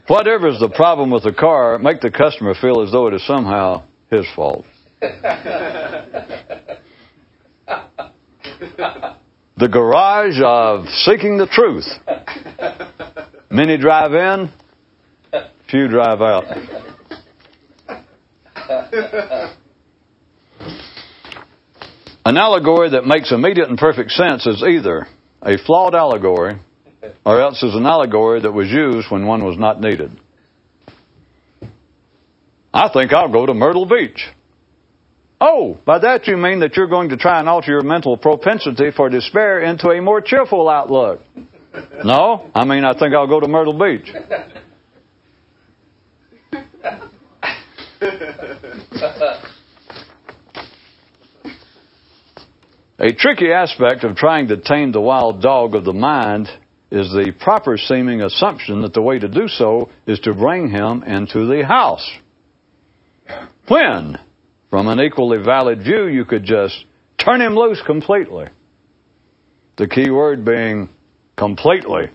Whatever 0.07 0.49
is 0.49 0.59
the 0.59 0.69
problem 0.69 1.09
with 1.09 1.23
the 1.23 1.33
car, 1.33 1.79
make 1.79 2.01
the 2.01 2.11
customer 2.11 2.53
feel 2.53 2.81
as 2.81 2.91
though 2.91 3.07
it 3.07 3.13
is 3.13 3.25
somehow 3.25 3.87
his 4.11 4.27
fault. 4.35 4.65
the 9.63 9.69
garage 9.69 10.41
of 10.43 10.89
seeking 10.89 11.37
the 11.37 11.47
truth. 11.47 11.87
Many 13.49 13.77
drive 13.77 14.11
in, 14.13 14.51
few 15.71 15.87
drive 15.87 16.19
out. 16.19 16.43
An 22.25 22.35
allegory 22.35 22.89
that 22.89 23.05
makes 23.05 23.31
immediate 23.31 23.69
and 23.69 23.77
perfect 23.77 24.11
sense 24.11 24.45
is 24.45 24.61
either 24.67 25.07
a 25.41 25.57
flawed 25.65 25.95
allegory 25.95 26.59
or 27.25 27.41
else 27.41 27.63
is 27.63 27.73
an 27.73 27.85
allegory 27.85 28.41
that 28.41 28.51
was 28.51 28.67
used 28.67 29.09
when 29.09 29.25
one 29.25 29.45
was 29.45 29.57
not 29.57 29.79
needed. 29.79 30.11
I 32.73 32.89
think 32.91 33.13
I'll 33.13 33.31
go 33.31 33.45
to 33.45 33.53
Myrtle 33.53 33.85
Beach. 33.85 34.27
Oh, 35.45 35.77
by 35.85 35.99
that 35.99 36.25
you 36.25 36.37
mean 36.37 36.61
that 36.61 36.77
you're 36.77 36.87
going 36.87 37.09
to 37.09 37.17
try 37.17 37.37
and 37.37 37.49
alter 37.49 37.73
your 37.73 37.83
mental 37.83 38.15
propensity 38.15 38.91
for 38.95 39.09
despair 39.09 39.61
into 39.61 39.89
a 39.89 40.01
more 40.01 40.21
cheerful 40.21 40.69
outlook. 40.69 41.19
No, 42.05 42.49
I 42.55 42.63
mean 42.63 42.85
I 42.85 42.97
think 42.97 43.13
I'll 43.13 43.27
go 43.27 43.41
to 43.41 43.49
Myrtle 43.49 43.77
Beach. 43.77 44.09
A 52.99 53.11
tricky 53.13 53.51
aspect 53.51 54.05
of 54.05 54.15
trying 54.15 54.47
to 54.47 54.61
tame 54.61 54.93
the 54.93 55.01
wild 55.01 55.41
dog 55.41 55.75
of 55.75 55.83
the 55.83 55.91
mind 55.91 56.47
is 56.89 57.09
the 57.09 57.33
proper 57.37 57.75
seeming 57.75 58.21
assumption 58.21 58.81
that 58.83 58.93
the 58.93 59.01
way 59.01 59.19
to 59.19 59.27
do 59.27 59.49
so 59.49 59.89
is 60.07 60.21
to 60.21 60.33
bring 60.33 60.69
him 60.69 61.03
into 61.03 61.47
the 61.47 61.65
house. 61.67 62.09
When, 63.67 64.17
from 64.73 64.87
an 64.87 64.99
equally 64.99 65.37
valid 65.37 65.83
view, 65.83 66.07
you 66.07 66.25
could 66.25 66.43
just 66.43 66.85
turn 67.23 67.41
him 67.41 67.55
loose 67.55 67.79
completely. 67.85 68.47
The 69.77 69.87
key 69.87 70.09
word 70.09 70.43
being 70.43 70.89
completely, 71.37 72.05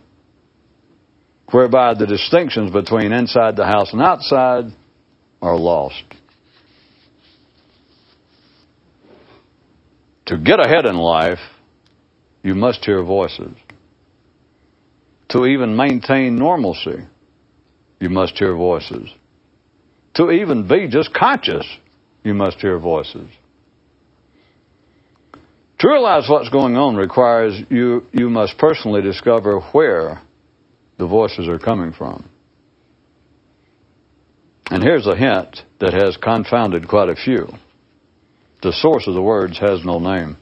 whereby 1.52 1.94
the 1.94 2.08
distinctions 2.08 2.72
between 2.72 3.12
inside 3.12 3.54
the 3.54 3.64
house 3.64 3.92
and 3.92 4.02
outside 4.02 4.76
are 5.40 5.56
lost. 5.56 6.02
To 10.26 10.36
get 10.36 10.58
ahead 10.58 10.84
in 10.84 10.96
life, 10.96 11.38
you 12.42 12.56
must 12.56 12.84
hear 12.84 13.04
voices. 13.04 13.54
To 15.28 15.46
even 15.46 15.76
maintain 15.76 16.34
normalcy, 16.34 17.06
you 18.00 18.08
must 18.08 18.36
hear 18.36 18.56
voices. 18.56 19.08
To 20.14 20.32
even 20.32 20.66
be 20.66 20.88
just 20.88 21.14
conscious, 21.14 21.64
you 22.24 22.34
must 22.34 22.58
hear 22.58 22.78
voices. 22.78 23.30
To 25.80 25.88
realize 25.88 26.28
what's 26.28 26.48
going 26.48 26.76
on 26.76 26.96
requires 26.96 27.60
you, 27.70 28.06
you 28.12 28.28
must 28.28 28.58
personally 28.58 29.00
discover 29.00 29.60
where 29.72 30.20
the 30.98 31.06
voices 31.06 31.48
are 31.48 31.58
coming 31.58 31.92
from. 31.92 32.28
And 34.70 34.82
here's 34.82 35.06
a 35.06 35.16
hint 35.16 35.62
that 35.78 35.94
has 35.94 36.16
confounded 36.16 36.88
quite 36.88 37.08
a 37.08 37.14
few. 37.14 37.46
The 38.62 38.72
source 38.72 39.06
of 39.06 39.14
the 39.14 39.22
words 39.22 39.58
has 39.60 39.84
no 39.84 39.98
name. 40.00 40.36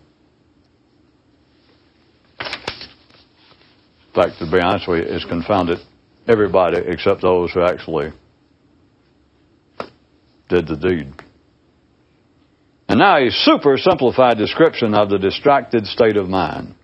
In 2.40 4.22
fact, 4.22 4.38
to 4.38 4.50
be 4.50 4.58
honest 4.58 4.88
with 4.88 5.04
you, 5.04 5.14
it's 5.14 5.26
confounded 5.26 5.78
everybody 6.26 6.78
except 6.86 7.20
those 7.20 7.52
who 7.52 7.62
actually 7.62 8.10
did 10.48 10.66
the 10.66 10.76
deed. 10.76 11.25
And 12.88 13.00
now 13.00 13.16
a 13.18 13.30
super 13.30 13.76
simplified 13.76 14.38
description 14.38 14.94
of 14.94 15.10
the 15.10 15.18
distracted 15.18 15.86
state 15.86 16.16
of 16.16 16.28
mind. 16.28 16.74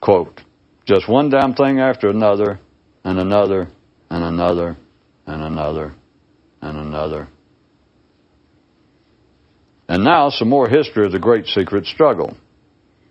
Quote, 0.00 0.40
just 0.86 1.08
one 1.08 1.30
damn 1.30 1.54
thing 1.54 1.78
after 1.78 2.08
another, 2.08 2.58
and 3.04 3.18
another, 3.18 3.68
and 4.10 4.24
another, 4.24 4.76
and 5.26 5.42
another, 5.42 5.94
and 6.60 6.78
another. 6.78 7.28
And 9.88 10.04
now 10.04 10.30
some 10.30 10.48
more 10.48 10.68
history 10.68 11.06
of 11.06 11.12
the 11.12 11.18
great 11.18 11.46
secret 11.46 11.86
struggle. 11.86 12.36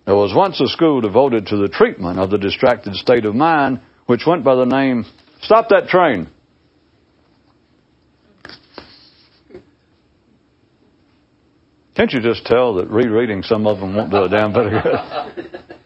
There 0.06 0.16
was 0.16 0.34
once 0.36 0.60
a 0.60 0.68
school 0.68 1.00
devoted 1.00 1.48
to 1.48 1.58
the 1.58 1.70
treatment 1.70 2.20
of 2.20 2.32
the 2.32 2.38
distracted 2.38 2.96
state 2.96 3.26
of 3.26 3.36
mind, 3.36 3.82
which 4.08 4.26
went 4.26 4.44
by 4.44 4.56
the 4.56 4.66
name 4.66 5.06
Stop 5.42 5.70
That 5.70 5.88
Train. 5.88 6.28
Can't 11.96 12.12
you 12.12 12.22
just 12.22 12.46
tell 12.46 12.76
that 12.76 12.90
rereading 12.90 13.44
some 13.44 13.68
of 13.68 13.80
them 13.80 13.96
won't 13.96 14.12
do 14.12 14.24
a 14.24 14.30
damn 14.30 14.54
bit 14.54 14.68
of 14.68 14.84
good? 14.84 15.62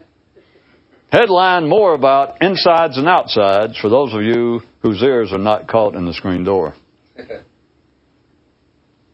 Headline 1.10 1.68
more 1.68 1.94
about 1.94 2.42
insides 2.42 2.98
and 2.98 3.08
outsides 3.08 3.78
for 3.78 3.88
those 3.88 4.12
of 4.12 4.22
you 4.22 4.60
whose 4.82 5.02
ears 5.02 5.32
are 5.32 5.38
not 5.38 5.68
caught 5.68 5.94
in 5.94 6.04
the 6.04 6.14
screen 6.14 6.44
door. 6.44 6.74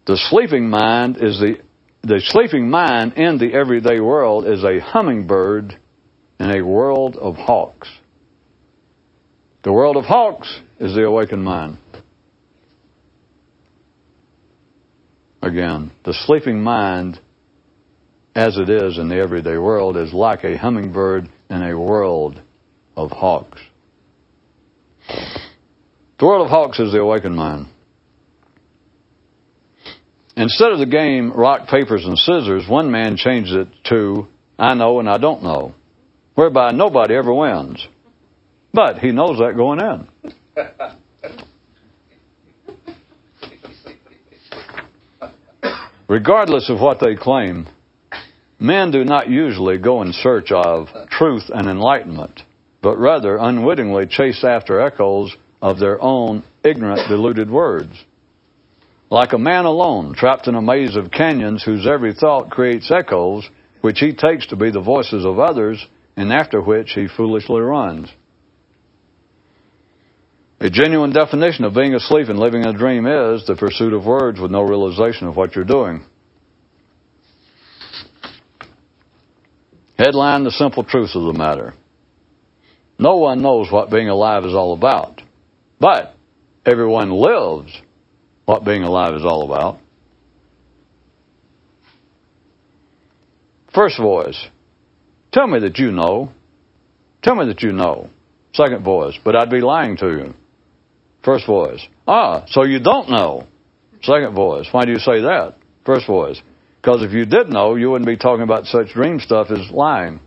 The 0.05 0.17
sleeping 0.17 0.69
mind 0.69 1.19
is 1.19 1.39
the 1.39 1.63
the 2.03 2.21
sleeping 2.27 2.69
mind 2.69 3.13
in 3.13 3.39
the 3.39 3.55
everyday 3.55 4.01
world 4.01 4.49
is 4.49 4.65
a 4.65 4.81
hummingbird 4.81 5.79
in 6.41 6.57
a 6.59 6.67
world 6.67 7.17
of 7.17 7.37
hawks. 7.37 7.89
The 9.63 9.73
world 9.73 9.97
of 9.97 10.05
hawks 10.05 10.61
is 10.81 10.97
the 10.97 11.05
awakened 11.05 11.45
mind. 11.45 11.79
Again, 15.43 15.91
the 16.05 16.15
sleeping 16.27 16.63
mind, 16.63 17.19
as 18.35 18.57
it 18.57 18.71
is 18.71 18.97
in 18.99 19.09
the 19.09 19.17
everyday 19.17 19.59
world, 19.59 19.97
is 19.97 20.13
like 20.13 20.45
a 20.45 20.57
hummingbird 20.57 21.29
in 21.51 21.63
a 21.63 21.79
world 21.79 22.41
of 22.97 23.11
hawks. 23.11 23.61
The 25.09 26.27
world 26.27 26.47
of 26.47 26.51
hawks 26.51 26.79
is 26.79 26.93
the 26.93 27.01
awakened 27.01 27.37
mind. 27.37 27.67
Instead 30.37 30.73
of 30.73 30.79
the 30.79 30.87
game 30.87 31.33
rock, 31.33 31.69
papers, 31.69 32.05
and 32.07 32.17
scissors, 32.17 32.69
one 32.69 32.91
man 32.91 33.17
changed 33.17 33.53
it 33.53 33.69
to 33.91 34.29
I 34.59 34.75
know 34.75 35.01
and 35.01 35.09
I 35.09 35.19
don't 35.19 35.43
know, 35.43 35.75
whereby 36.37 36.71
nobody 36.71 37.17
ever 37.17 37.35
wins. 37.35 37.85
But 38.73 39.01
he 39.01 39.11
knows 39.11 39.39
that 39.39 39.57
going 39.57 39.81
in. 39.81 41.49
Regardless 46.09 46.69
of 46.69 46.81
what 46.81 47.01
they 47.01 47.15
claim, 47.15 47.67
men 48.59 48.91
do 48.91 49.05
not 49.05 49.29
usually 49.29 49.79
go 49.79 50.03
in 50.03 50.13
search 50.13 50.51
of 50.53 50.89
truth 51.11 51.45
and 51.49 51.69
enlightenment, 51.69 52.41
but 52.83 52.99
rather 52.99 53.37
unwittingly 53.39 54.07
chase 54.07 54.45
after 54.45 54.81
echoes 54.81 55.35
of 55.61 55.79
their 55.79 56.03
own 56.03 56.43
ignorant, 56.65 57.09
deluded 57.09 57.51
words. 57.51 57.93
Like 59.11 59.33
a 59.33 59.39
man 59.39 59.65
alone, 59.65 60.15
trapped 60.15 60.49
in 60.49 60.55
a 60.55 60.63
maze 60.63 60.97
of 60.97 61.11
canyons 61.11 61.63
whose 61.63 61.87
every 61.87 62.15
thought 62.15 62.51
creates 62.51 62.91
echoes, 62.91 63.49
which 63.81 64.01
he 64.01 64.15
takes 64.15 64.47
to 64.49 64.57
be 64.57 64.71
the 64.71 64.81
voices 64.81 65.25
of 65.25 65.39
others, 65.39 65.87
and 66.17 66.33
after 66.33 66.61
which 66.61 66.93
he 66.93 67.09
foolishly 67.09 67.61
runs. 67.61 68.09
A 70.63 70.71
genuine 70.71 71.13
definition 71.13 71.65
of 71.65 71.75
being 71.75 71.93
asleep 71.93 72.29
and 72.29 72.39
living 72.39 72.65
a 72.65 72.73
dream 72.73 73.05
is 73.05 73.45
the 73.45 73.57
pursuit 73.57 73.93
of 73.93 74.05
words 74.05 74.39
with 74.39 74.53
no 74.53 74.63
realization 74.63 75.27
of 75.27 75.37
what 75.37 75.57
you're 75.57 75.65
doing. 75.65 76.07
Headline 79.99 80.45
The 80.45 80.53
simple 80.53 80.85
truth 80.85 81.11
of 81.17 81.25
the 81.25 81.37
matter. 81.37 81.75
No 82.97 83.17
one 83.17 83.43
knows 83.43 83.73
what 83.73 83.91
being 83.91 84.09
alive 84.09 84.45
is 84.45 84.55
all 84.55 84.73
about, 84.73 85.21
but 85.81 86.15
everyone 86.65 87.11
lives 87.11 87.77
what 88.45 88.65
being 88.65 88.85
alive 88.85 89.15
is 89.17 89.25
all 89.25 89.53
about. 89.53 89.81
First 93.75 93.99
voice, 93.99 94.47
tell 95.33 95.49
me 95.49 95.59
that 95.59 95.79
you 95.79 95.91
know. 95.91 96.31
Tell 97.21 97.35
me 97.35 97.47
that 97.47 97.65
you 97.65 97.73
know. 97.73 98.11
Second 98.53 98.85
voice, 98.85 99.19
but 99.25 99.35
I'd 99.35 99.51
be 99.51 99.61
lying 99.61 99.97
to 99.97 100.07
you. 100.07 100.35
First 101.25 101.47
voice, 101.47 101.87
ah, 102.07 102.45
so 102.49 102.65
you 102.65 102.81
don't 102.81 103.09
know. 103.09 103.47
Second 104.03 104.35
voice, 104.35 104.67
why 104.73 104.85
do 104.85 104.91
you 104.91 104.99
say 104.99 105.21
that? 105.21 105.55
First 105.87 106.07
voice, 106.07 106.41
because 106.81 107.05
if 107.05 107.13
you 107.13 107.25
did 107.25 107.49
know, 107.49 107.77
you 107.77 107.91
wouldn't 107.91 108.09
be 108.09 108.17
talking 108.17 108.43
about 108.43 108.65
such 108.65 108.93
dream 108.93 109.21
stuff 109.21 109.49
as 109.51 109.71
lying. 109.71 110.21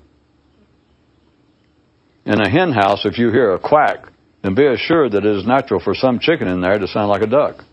In 2.25 2.39
a 2.39 2.49
hen 2.49 2.71
house, 2.71 3.05
if 3.05 3.17
you 3.17 3.29
hear 3.29 3.53
a 3.53 3.59
quack, 3.59 4.07
then 4.41 4.55
be 4.55 4.65
assured 4.65 5.11
that 5.11 5.25
it 5.25 5.35
is 5.35 5.45
natural 5.45 5.79
for 5.79 5.93
some 5.93 6.19
chicken 6.19 6.47
in 6.47 6.61
there 6.61 6.77
to 6.77 6.87
sound 6.87 7.09
like 7.09 7.21
a 7.21 7.27
duck. 7.27 7.63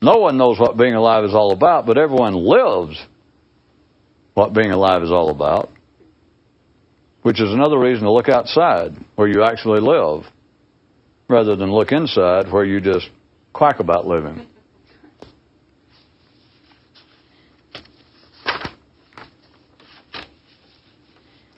No 0.00 0.18
one 0.18 0.36
knows 0.36 0.58
what 0.58 0.76
being 0.76 0.94
alive 0.94 1.24
is 1.24 1.34
all 1.34 1.52
about, 1.52 1.86
but 1.86 1.98
everyone 1.98 2.34
lives 2.34 2.98
what 4.34 4.52
being 4.54 4.70
alive 4.70 5.02
is 5.02 5.10
all 5.10 5.30
about, 5.30 5.70
which 7.22 7.40
is 7.40 7.50
another 7.50 7.78
reason 7.78 8.04
to 8.04 8.12
look 8.12 8.28
outside 8.28 8.92
where 9.16 9.28
you 9.28 9.44
actually 9.44 9.80
live 9.80 10.24
rather 11.28 11.56
than 11.56 11.72
look 11.72 11.92
inside 11.92 12.50
where 12.52 12.64
you 12.64 12.80
just 12.80 13.08
quack 13.52 13.80
about 13.80 14.06
living. 14.06 14.48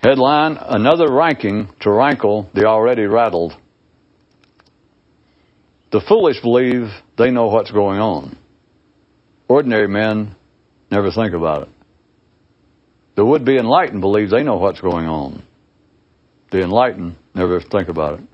Headline 0.02 0.56
Another 0.60 1.12
ranking 1.12 1.68
to 1.80 1.90
rankle 1.90 2.48
the 2.54 2.66
already 2.66 3.02
rattled. 3.02 3.52
The 5.90 6.00
foolish 6.06 6.40
believe 6.42 6.88
they 7.18 7.30
know 7.30 7.46
what's 7.46 7.72
going 7.72 7.98
on. 7.98 8.38
Ordinary 9.48 9.88
men 9.88 10.36
never 10.90 11.10
think 11.10 11.34
about 11.34 11.62
it. 11.62 11.68
The 13.16 13.24
would 13.24 13.44
be 13.44 13.56
enlightened 13.56 14.00
believe 14.00 14.30
they 14.30 14.42
know 14.42 14.56
what's 14.56 14.80
going 14.80 15.06
on. 15.06 15.42
The 16.52 16.62
enlightened 16.62 17.16
never 17.34 17.60
think 17.60 17.88
about 17.88 18.20
it. 18.20 18.28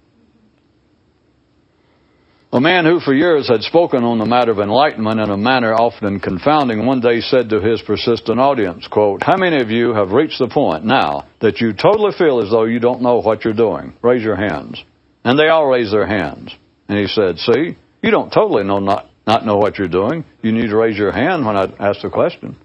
A 2.55 2.61
man 2.61 2.85
who 2.85 3.01
for 3.01 3.15
years 3.15 3.49
had 3.49 3.63
spoken 3.63 4.05
on 4.05 4.19
the 4.19 4.27
matter 4.27 4.51
of 4.51 4.59
enlightenment 4.59 5.19
in 5.19 5.31
a 5.31 5.39
manner 5.39 5.73
often 5.73 6.21
confounding 6.21 6.85
one 6.85 7.01
day 7.01 7.21
said 7.21 7.49
to 7.49 7.63
his 7.63 7.81
persistent 7.81 8.39
audience, 8.39 8.87
quote, 8.89 9.23
How 9.23 9.39
many 9.39 9.63
of 9.63 9.71
you 9.71 9.95
have 9.95 10.11
reached 10.11 10.39
the 10.39 10.51
point 10.53 10.85
now 10.85 11.27
that 11.41 11.63
you 11.63 11.73
totally 11.73 12.13
feel 12.13 12.43
as 12.43 12.51
though 12.51 12.65
you 12.65 12.79
don't 12.79 13.01
know 13.01 13.23
what 13.23 13.43
you're 13.43 13.55
doing? 13.55 13.95
Raise 14.03 14.23
your 14.23 14.37
hands. 14.37 14.85
And 15.25 15.39
they 15.39 15.49
all 15.49 15.67
raised 15.67 15.95
their 15.95 16.07
hands. 16.07 16.55
And 16.89 16.99
he 16.99 17.07
said, 17.07 17.39
See, 17.39 17.79
you 18.03 18.11
don't 18.11 18.31
totally 18.31 18.65
know 18.65 18.81
not, 18.81 19.09
not 19.27 19.47
know 19.47 19.57
what 19.57 19.79
you're 19.79 19.89
doing. 19.89 20.23
You 20.43 20.53
need 20.53 20.69
to 20.69 20.77
raise 20.77 20.99
your 20.99 21.13
hand 21.13 21.47
when 21.47 21.57
I 21.57 21.73
ask 21.79 22.03
the 22.03 22.11
question. 22.11 22.59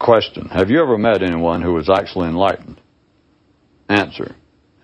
Question 0.00 0.46
Have 0.48 0.70
you 0.70 0.82
ever 0.82 0.98
met 0.98 1.22
anyone 1.22 1.62
who 1.62 1.74
was 1.74 1.88
actually 1.88 2.28
enlightened? 2.28 2.81
Answer 3.88 4.34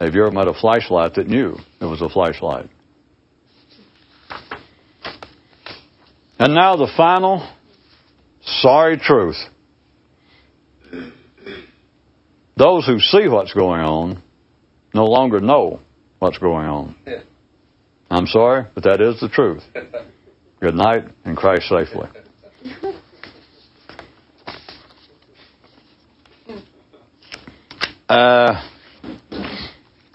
Have 0.01 0.15
you 0.15 0.23
ever 0.23 0.33
met 0.33 0.49
a 0.49 0.55
flashlight 0.55 1.15
that 1.15 1.27
knew 1.27 1.57
it 1.81 1.85
was 1.85 2.03
a 2.03 2.09
flashlight? 2.09 2.71
And 6.39 6.55
now 6.55 6.77
the 6.77 6.91
final 6.97 7.49
sorry 8.41 8.97
truth. 8.99 9.37
Those 12.57 12.87
who 12.87 12.99
see 12.99 13.29
what's 13.29 13.53
going 13.53 13.83
on 13.83 14.23
no 14.95 15.05
longer 15.05 15.39
know 15.41 15.81
what's 16.19 16.39
going 16.39 16.67
on. 16.67 16.97
I'm 18.11 18.27
sorry, 18.27 18.67
but 18.75 18.85
that 18.85 19.01
is 19.01 19.21
the 19.21 19.29
truth. 19.29 19.63
Good 20.61 20.75
night 20.75 21.05
and 21.25 21.37
crash 21.37 21.69
safely. 21.69 22.09
Uh, 28.09 28.69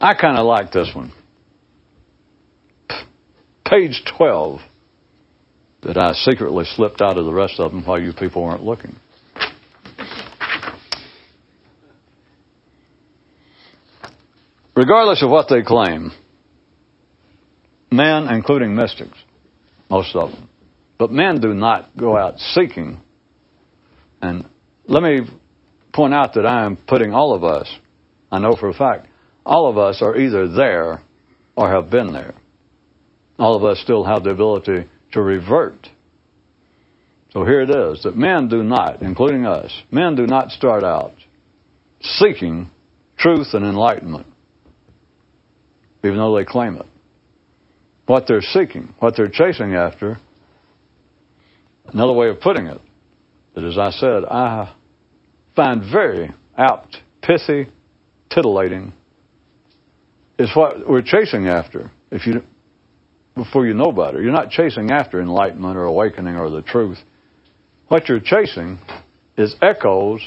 I 0.04 0.16
kind 0.16 0.38
of 0.38 0.46
like 0.46 0.74
this 0.74 0.92
one. 0.94 1.13
Page 3.66 4.04
12 4.18 4.60
that 5.84 5.98
I 5.98 6.12
secretly 6.12 6.66
slipped 6.66 7.02
out 7.02 7.18
of 7.18 7.24
the 7.24 7.32
rest 7.32 7.54
of 7.58 7.72
them 7.72 7.86
while 7.86 8.02
you 8.02 8.12
people 8.12 8.44
weren't 8.44 8.63
looking. 8.63 8.98
Regardless 14.76 15.24
of 15.24 15.30
what 15.30 15.48
they 15.48 15.62
claim, 15.62 16.12
men, 17.89 18.28
including 18.28 18.76
mystics, 18.76 19.18
most 19.89 20.13
of 20.18 20.32
them, 20.32 20.50
but 21.00 21.12
men 21.12 21.39
do 21.39 21.54
not 21.54 21.96
go 21.96 22.18
out 22.18 22.39
seeking. 22.39 23.00
And 24.22 24.50
let 24.86 25.02
me 25.02 25.20
point 25.94 26.13
out 26.13 26.34
that 26.34 26.46
I 26.46 26.66
am 26.66 26.76
putting 26.76 27.13
all 27.13 27.34
of 27.34 27.46
us, 27.46 27.74
I 28.30 28.39
know 28.39 28.58
for 28.60 28.68
a 28.68 28.74
fact, 28.74 29.08
all 29.45 29.69
of 29.69 29.77
us 29.77 30.01
are 30.01 30.17
either 30.17 30.47
there 30.47 31.03
or 31.56 31.69
have 31.69 31.89
been 31.89 32.13
there. 32.13 32.34
All 33.38 33.56
of 33.56 33.63
us 33.63 33.79
still 33.79 34.03
have 34.03 34.23
the 34.23 34.32
ability 34.32 34.89
to 35.12 35.21
revert. 35.21 35.88
So 37.32 37.43
here 37.45 37.62
it 37.62 37.69
is 37.69 38.03
that 38.03 38.15
men 38.15 38.47
do 38.47 38.63
not, 38.63 39.01
including 39.01 39.45
us, 39.45 39.71
men 39.91 40.15
do 40.15 40.27
not 40.27 40.51
start 40.51 40.84
out 40.84 41.13
seeking 41.99 42.69
truth 43.17 43.47
and 43.53 43.65
enlightenment, 43.65 44.27
even 46.03 46.17
though 46.17 46.38
they 46.38 46.45
claim 46.45 46.75
it. 46.75 46.86
What 48.06 48.25
they're 48.27 48.41
seeking, 48.41 48.93
what 48.99 49.15
they're 49.15 49.32
chasing 49.32 49.73
after, 49.75 50.17
another 51.88 52.13
way 52.13 52.29
of 52.29 52.41
putting 52.41 52.67
it, 52.67 52.82
that 53.56 53.63
as 53.63 53.77
I 53.77 53.91
said, 53.91 54.25
I 54.25 54.75
find 55.56 55.84
very 55.91 56.32
apt, 56.58 56.97
pithy, 57.21 57.71
titillating, 58.29 58.93
is 60.39 60.50
what 60.56 60.88
we're 60.88 61.02
chasing 61.02 61.48
after. 61.48 61.91
If 62.12 62.26
you 62.28 62.41
before 63.36 63.65
you 63.65 63.74
know 63.74 63.91
better. 63.91 64.22
You're 64.22 64.32
not 64.32 64.52
chasing 64.52 64.91
after 64.91 65.19
enlightenment 65.19 65.76
or 65.76 65.86
awakening 65.86 66.36
or 66.36 66.50
the 66.50 66.62
truth. 66.62 67.00
What 67.88 68.08
you're 68.08 68.19
chasing 68.19 68.78
is 69.38 69.56
echoes 69.62 70.22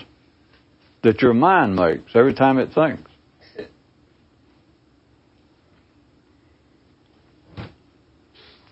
that 1.02 1.22
your 1.22 1.34
mind 1.34 1.76
makes 1.76 2.10
every 2.14 2.34
time 2.34 2.58
it 2.58 2.72
thinks. 2.74 3.10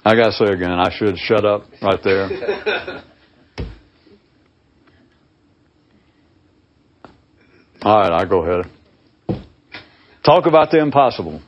I 0.06 0.14
gotta 0.16 0.32
say 0.32 0.46
again, 0.46 0.72
I 0.72 0.90
should 0.94 1.16
shut 1.16 1.46
up 1.46 1.62
right 1.80 2.00
there. 2.04 2.28
All 7.82 8.00
right, 8.00 8.12
I'll 8.12 8.28
go 8.28 8.44
ahead. 8.44 8.70
Talk 10.24 10.46
about 10.46 10.70
the 10.70 10.80
impossible. 10.80 11.42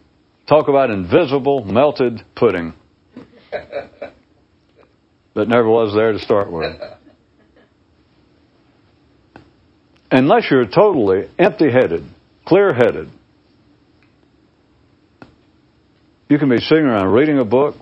Talk 0.46 0.68
about 0.68 0.90
invisible 0.90 1.64
melted 1.64 2.20
pudding 2.36 2.74
that 5.34 5.48
never 5.48 5.68
was 5.68 5.94
there 5.94 6.12
to 6.12 6.18
start 6.18 6.52
with. 6.52 6.76
Unless 10.10 10.48
you're 10.50 10.66
totally 10.66 11.28
empty 11.38 11.70
headed, 11.70 12.04
clear 12.46 12.74
headed, 12.74 13.08
you 16.28 16.38
can 16.38 16.50
be 16.50 16.58
sitting 16.58 16.84
around 16.84 17.12
reading 17.12 17.38
a 17.38 17.44
book, 17.44 17.76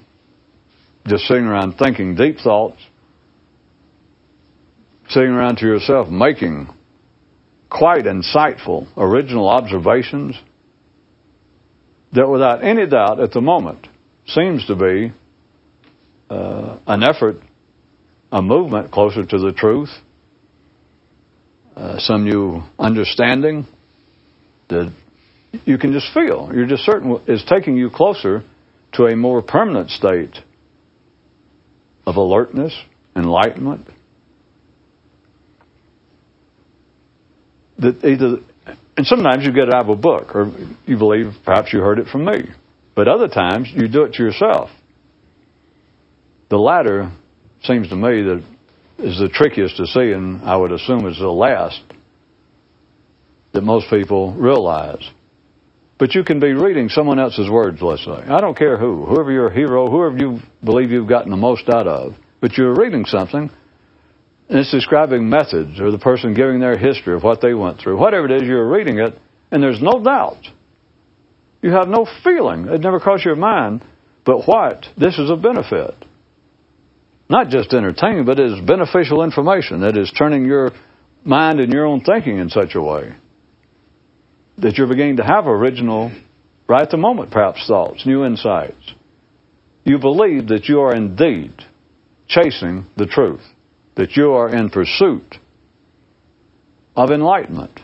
just 1.07 1.25
sitting 1.25 1.45
around 1.45 1.75
thinking 1.77 2.15
deep 2.15 2.39
thoughts, 2.39 2.79
sitting 5.09 5.31
around 5.31 5.57
to 5.59 5.67
yourself 5.67 6.09
making 6.09 6.69
quite 7.69 8.05
insightful 8.05 8.87
original 8.97 9.49
observations 9.49 10.37
that 12.15 12.29
without 12.29 12.65
any 12.65 12.87
doubt 12.87 13.21
at 13.21 13.33
the 13.33 13.41
moment 13.41 13.87
seems 14.27 14.67
to 14.67 14.77
be 14.77 15.13
uh, 16.31 16.79
an 16.87 17.03
effort, 17.03 17.37
a 18.31 18.41
movement 18.41 18.93
closer 18.93 19.25
to 19.25 19.39
the 19.39 19.53
truth, 19.53 19.91
uh, 21.77 21.99
some 21.99 22.25
new 22.25 22.63
understanding 22.79 23.67
that 24.69 24.93
you 25.65 25.77
can 25.77 25.93
just 25.93 26.13
feel. 26.15 26.51
You're 26.55 26.67
just 26.67 26.85
certain 26.85 27.21
is 27.27 27.45
taking 27.49 27.77
you 27.77 27.91
closer 27.91 28.45
to 28.95 29.05
a 29.07 29.17
more 29.17 29.43
permanent 29.43 29.91
state 29.91 30.37
of 32.07 32.17
alertness, 32.17 32.73
enlightenment. 33.17 33.89
That 37.79 38.05
either 38.05 38.39
and 38.97 39.07
sometimes 39.07 39.45
you 39.45 39.53
get 39.53 39.69
it 39.69 39.75
out 39.75 39.85
of 39.85 39.99
a 39.99 40.01
book, 40.01 40.35
or 40.35 40.53
you 40.87 40.97
believe 40.97 41.33
perhaps 41.45 41.73
you 41.73 41.81
heard 41.81 41.99
it 41.99 42.07
from 42.07 42.25
me. 42.25 42.51
But 42.95 43.09
other 43.09 43.29
times 43.29 43.71
you 43.75 43.89
do 43.89 44.05
it 44.05 44.15
to 44.15 44.23
yourself. 44.23 44.71
The 46.49 46.59
latter 46.59 47.11
seems 47.63 47.89
to 47.89 47.97
me 47.97 48.23
that 48.23 48.45
is 48.99 49.19
the 49.19 49.29
trickiest 49.29 49.77
to 49.79 49.87
see, 49.87 50.13
and 50.13 50.43
I 50.43 50.57
would 50.57 50.71
assume 50.71 51.07
is 51.07 51.19
the 51.19 51.29
last 51.29 51.83
that 53.53 53.63
most 53.63 53.91
people 53.91 54.33
realize. 54.35 55.03
But 55.99 56.15
you 56.15 56.25
can 56.25 56.39
be 56.39 56.53
reading 56.53 56.89
someone 56.89 57.19
else's 57.19 57.49
words, 57.51 57.79
let's 57.81 58.05
say. 58.05 58.11
I 58.11 58.41
don't 58.41 58.57
care 58.57 58.79
who, 58.79 59.05
whoever 59.07 59.33
your 59.33 59.51
hero, 59.51 59.89
whoever 59.89 60.17
you 60.17 60.41
believe 60.63 60.91
you've 60.91 61.09
gotten 61.09 61.31
the 61.31 61.37
most 61.37 61.69
out 61.69 61.87
of, 61.87 62.15
but 62.41 62.57
you're 62.57 62.77
reading 62.77 63.05
something 63.07 63.51
and 64.55 64.61
it's 64.61 64.71
describing 64.71 65.29
methods 65.29 65.81
or 65.81 65.91
the 65.91 65.99
person 65.99 66.33
giving 66.33 66.61
their 66.61 66.79
history 66.79 67.13
of 67.13 67.25
what 67.25 67.41
they 67.41 67.55
went 67.55 67.81
through. 67.81 67.99
Whatever 67.99 68.27
it 68.27 68.41
is, 68.41 68.43
you're 68.47 68.71
reading 68.71 69.01
it, 69.01 69.19
and 69.51 69.61
there's 69.61 69.83
no 69.83 70.01
doubt. 70.01 70.47
You 71.61 71.73
have 71.73 71.89
no 71.89 72.07
feeling. 72.23 72.69
It 72.69 72.81
never 72.81 73.01
crossed 73.01 73.25
your 73.25 73.35
mind, 73.35 73.83
but 74.25 74.47
what? 74.47 74.87
This 74.97 75.19
is 75.19 75.29
a 75.29 75.35
benefit. 75.35 75.97
Not 77.29 77.49
just 77.49 77.75
entertaining, 77.75 78.27
but 78.27 78.39
it 78.39 78.53
is 78.53 78.61
beneficial 78.65 79.25
information. 79.25 79.81
That 79.81 79.99
is 79.99 80.13
turning 80.17 80.45
your 80.45 80.71
mind 81.25 81.59
and 81.59 81.73
your 81.73 81.87
own 81.87 82.05
thinking 82.05 82.39
in 82.39 82.49
such 82.49 82.77
a 82.77 82.81
way 82.81 83.13
that 84.59 84.79
you're 84.79 84.87
beginning 84.87 85.17
to 85.17 85.25
have 85.25 85.49
original, 85.49 86.13
right 86.69 86.83
at 86.83 86.91
the 86.91 86.97
moment, 86.97 87.33
perhaps 87.33 87.67
thoughts, 87.67 88.07
new 88.07 88.25
insights. 88.25 88.95
You 89.83 89.99
believe 89.99 90.47
that 90.47 90.67
you 90.69 90.79
are 90.83 90.95
indeed 90.95 91.55
chasing 92.29 92.87
the 92.97 93.07
truth 93.07 93.43
that 93.97 94.17
you 94.17 94.33
are 94.33 94.49
in 94.49 94.71
pursuit 94.71 95.37
of 96.97 97.11
enlightenment 97.11 97.79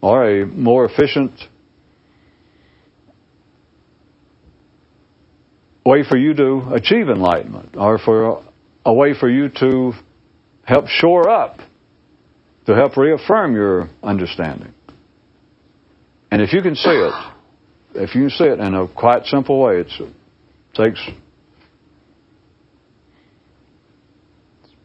or 0.00 0.28
a 0.28 0.46
more 0.46 0.84
efficient 0.84 1.32
way 5.84 6.04
for 6.08 6.16
you 6.16 6.34
to 6.34 6.72
achieve 6.74 7.08
enlightenment 7.08 7.76
or 7.76 7.98
for 7.98 8.44
a 8.84 8.92
way 8.92 9.14
for 9.18 9.28
you 9.28 9.48
to 9.48 9.92
help 10.64 10.86
shore 10.88 11.28
up, 11.28 11.58
to 12.66 12.74
help 12.74 12.96
reaffirm 12.96 13.54
your 13.54 13.88
understanding. 14.02 14.72
And 16.30 16.40
if 16.40 16.52
you 16.52 16.62
can 16.62 16.74
see 16.74 16.90
it, 16.90 17.32
if 17.94 18.14
you 18.14 18.22
can 18.22 18.30
see 18.30 18.44
it 18.44 18.58
in 18.58 18.74
a 18.74 18.88
quite 18.88 19.26
simple 19.26 19.60
way, 19.60 19.80
it 19.80 19.90
takes 20.74 21.00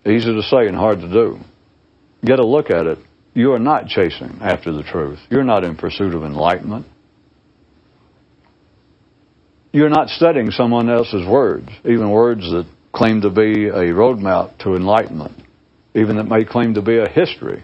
Easy 0.07 0.33
to 0.33 0.41
say 0.41 0.67
and 0.67 0.75
hard 0.75 1.01
to 1.01 1.11
do. 1.11 1.39
Get 2.23 2.39
a 2.39 2.47
look 2.47 2.69
at 2.69 2.87
it. 2.87 2.99
You 3.33 3.51
are 3.51 3.59
not 3.59 3.87
chasing 3.87 4.39
after 4.41 4.71
the 4.71 4.83
truth. 4.83 5.19
You're 5.29 5.43
not 5.43 5.65
in 5.65 5.75
pursuit 5.75 6.15
of 6.15 6.23
enlightenment. 6.23 6.87
You're 9.73 9.89
not 9.89 10.07
studying 10.09 10.49
someone 10.51 10.89
else's 10.89 11.27
words, 11.27 11.67
even 11.83 12.09
words 12.09 12.41
that 12.41 12.65
claim 12.93 13.21
to 13.21 13.29
be 13.29 13.67
a 13.67 13.93
roadmap 13.93 14.57
to 14.59 14.75
enlightenment, 14.75 15.33
even 15.93 16.15
that 16.15 16.23
may 16.23 16.45
claim 16.45 16.73
to 16.75 16.81
be 16.81 16.97
a 16.97 17.09
history 17.09 17.63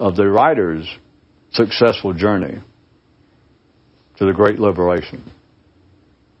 of 0.00 0.16
the 0.16 0.28
writer's 0.28 0.86
successful 1.52 2.12
journey 2.12 2.60
to 4.18 4.26
the 4.26 4.32
great 4.32 4.58
liberation. 4.58 5.32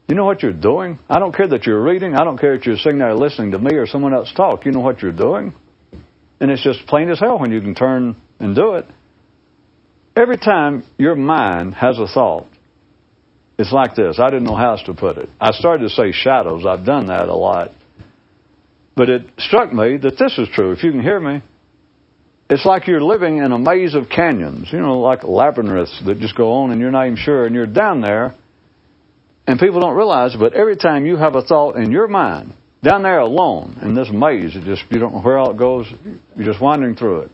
You 0.08 0.14
know 0.14 0.24
what 0.24 0.42
you're 0.42 0.52
doing? 0.52 0.98
I 1.08 1.18
don't 1.18 1.34
care 1.34 1.48
that 1.48 1.64
you're 1.66 1.82
reading. 1.82 2.14
I 2.14 2.24
don't 2.24 2.38
care 2.38 2.56
that 2.56 2.64
you're 2.64 2.76
sitting 2.76 2.98
there 2.98 3.14
listening 3.14 3.52
to 3.52 3.58
me 3.58 3.74
or 3.74 3.86
someone 3.86 4.14
else 4.14 4.32
talk. 4.34 4.64
You 4.64 4.72
know 4.72 4.80
what 4.80 5.02
you're 5.02 5.12
doing? 5.12 5.54
and 6.40 6.50
it's 6.50 6.62
just 6.62 6.86
plain 6.86 7.10
as 7.10 7.20
hell 7.20 7.38
when 7.38 7.52
you 7.52 7.60
can 7.60 7.74
turn 7.74 8.20
and 8.38 8.54
do 8.54 8.74
it. 8.74 8.86
Every 10.16 10.36
time 10.36 10.84
your 10.96 11.16
mind 11.16 11.74
has 11.74 11.98
a 11.98 12.06
thought, 12.06 12.46
it's 13.58 13.72
like 13.72 13.96
this. 13.96 14.20
I 14.20 14.28
didn't 14.28 14.44
know 14.44 14.56
how 14.56 14.72
else 14.72 14.82
to 14.86 14.94
put 14.94 15.18
it. 15.18 15.28
I 15.40 15.50
started 15.52 15.82
to 15.82 15.88
say 15.88 16.12
shadows. 16.12 16.64
I've 16.66 16.86
done 16.86 17.06
that 17.06 17.28
a 17.28 17.34
lot. 17.34 17.70
But 18.94 19.10
it 19.10 19.22
struck 19.38 19.72
me 19.72 19.96
that 19.98 20.16
this 20.18 20.38
is 20.38 20.48
true. 20.52 20.72
If 20.72 20.82
you 20.82 20.92
can 20.92 21.02
hear 21.02 21.20
me, 21.20 21.42
it's 22.50 22.64
like 22.64 22.86
you're 22.86 23.02
living 23.02 23.38
in 23.38 23.52
a 23.52 23.58
maze 23.58 23.94
of 23.94 24.08
canyons, 24.08 24.72
you 24.72 24.80
know, 24.80 24.98
like 24.98 25.22
labyrinths 25.22 26.02
that 26.06 26.18
just 26.18 26.36
go 26.36 26.52
on 26.52 26.70
and 26.70 26.80
you're 26.80 26.90
not 26.90 27.06
even 27.06 27.18
sure, 27.18 27.44
and 27.44 27.54
you're 27.54 27.66
down 27.66 28.00
there, 28.00 28.34
and 29.48 29.58
people 29.58 29.80
don't 29.80 29.96
realize, 29.96 30.36
but 30.38 30.52
every 30.52 30.76
time 30.76 31.06
you 31.06 31.16
have 31.16 31.34
a 31.34 31.40
thought 31.40 31.76
in 31.76 31.90
your 31.90 32.06
mind, 32.06 32.52
down 32.82 33.02
there 33.02 33.20
alone 33.20 33.78
in 33.80 33.94
this 33.94 34.10
maze, 34.12 34.54
it 34.54 34.62
just 34.64 34.82
you 34.90 35.00
don't 35.00 35.14
know 35.14 35.22
where 35.22 35.38
all 35.38 35.52
it 35.52 35.58
goes, 35.58 35.86
you're 36.36 36.46
just 36.46 36.60
wandering 36.60 36.94
through 36.94 37.22
it. 37.22 37.30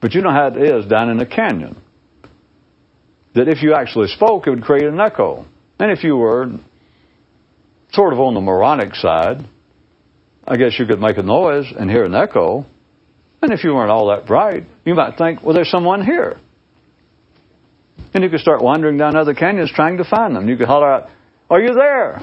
But 0.00 0.14
you 0.14 0.22
know 0.22 0.30
how 0.30 0.46
it 0.46 0.56
is 0.56 0.86
down 0.86 1.10
in 1.10 1.18
the 1.18 1.26
canyon. 1.26 1.76
That 3.34 3.48
if 3.48 3.64
you 3.64 3.74
actually 3.74 4.06
spoke, 4.08 4.46
it 4.46 4.50
would 4.50 4.62
create 4.62 4.84
an 4.84 5.00
echo. 5.00 5.44
And 5.80 5.90
if 5.90 6.04
you 6.04 6.16
were 6.16 6.52
sort 7.90 8.12
of 8.12 8.20
on 8.20 8.34
the 8.34 8.40
moronic 8.40 8.94
side, 8.94 9.44
I 10.46 10.56
guess 10.56 10.78
you 10.78 10.86
could 10.86 11.00
make 11.00 11.18
a 11.18 11.24
noise 11.24 11.66
and 11.76 11.90
hear 11.90 12.04
an 12.04 12.14
echo. 12.14 12.64
And 13.42 13.52
if 13.52 13.64
you 13.64 13.74
weren't 13.74 13.90
all 13.90 14.14
that 14.14 14.28
bright, 14.28 14.62
you 14.84 14.94
might 14.94 15.18
think, 15.18 15.42
well, 15.42 15.54
there's 15.54 15.70
someone 15.70 16.04
here. 16.04 16.38
And 18.14 18.22
you 18.22 18.30
could 18.30 18.40
start 18.40 18.62
wandering 18.62 18.98
down 18.98 19.16
other 19.16 19.34
canyons 19.34 19.72
trying 19.74 19.96
to 19.96 20.04
find 20.04 20.36
them. 20.36 20.48
You 20.48 20.56
could 20.56 20.68
holler 20.68 20.92
out, 20.92 21.10
Are 21.48 21.60
you 21.60 21.74
there? 21.74 22.20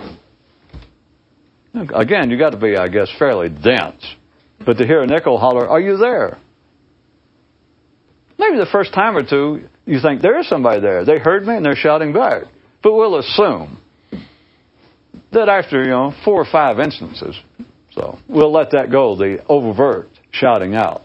Again, 1.96 2.30
you 2.30 2.38
got 2.38 2.52
to 2.52 2.58
be, 2.58 2.78
I 2.78 2.88
guess, 2.88 3.10
fairly 3.18 3.50
dense. 3.50 4.04
But 4.66 4.78
to 4.78 4.86
hear 4.86 5.02
an 5.02 5.12
echo 5.12 5.38
holler, 5.38 5.68
Are 5.68 5.80
you 5.80 5.98
there? 5.98 6.38
Maybe 8.38 8.58
the 8.58 8.70
first 8.72 8.94
time 8.94 9.16
or 9.16 9.24
two, 9.28 9.68
you 9.86 10.00
think 10.02 10.22
there 10.22 10.40
is 10.40 10.48
somebody 10.48 10.82
there. 10.82 11.06
They 11.06 11.20
heard 11.20 11.46
me 11.46 11.56
and 11.56 11.66
they're 11.66 11.76
shouting 11.76 12.14
back. 12.14 12.44
But 12.82 12.94
we'll 12.94 13.18
assume 13.18 13.80
that 15.32 15.50
after, 15.50 15.84
you 15.84 15.92
know, 15.92 16.14
four 16.26 16.42
or 16.42 16.52
five 16.52 16.80
instances, 16.80 17.40
so 17.92 18.20
we'll 18.28 18.52
let 18.52 18.72
that 18.72 18.92
go, 18.92 19.16
the 19.16 19.44
overt 19.48 20.10
shouting 20.32 20.76
out. 20.76 21.04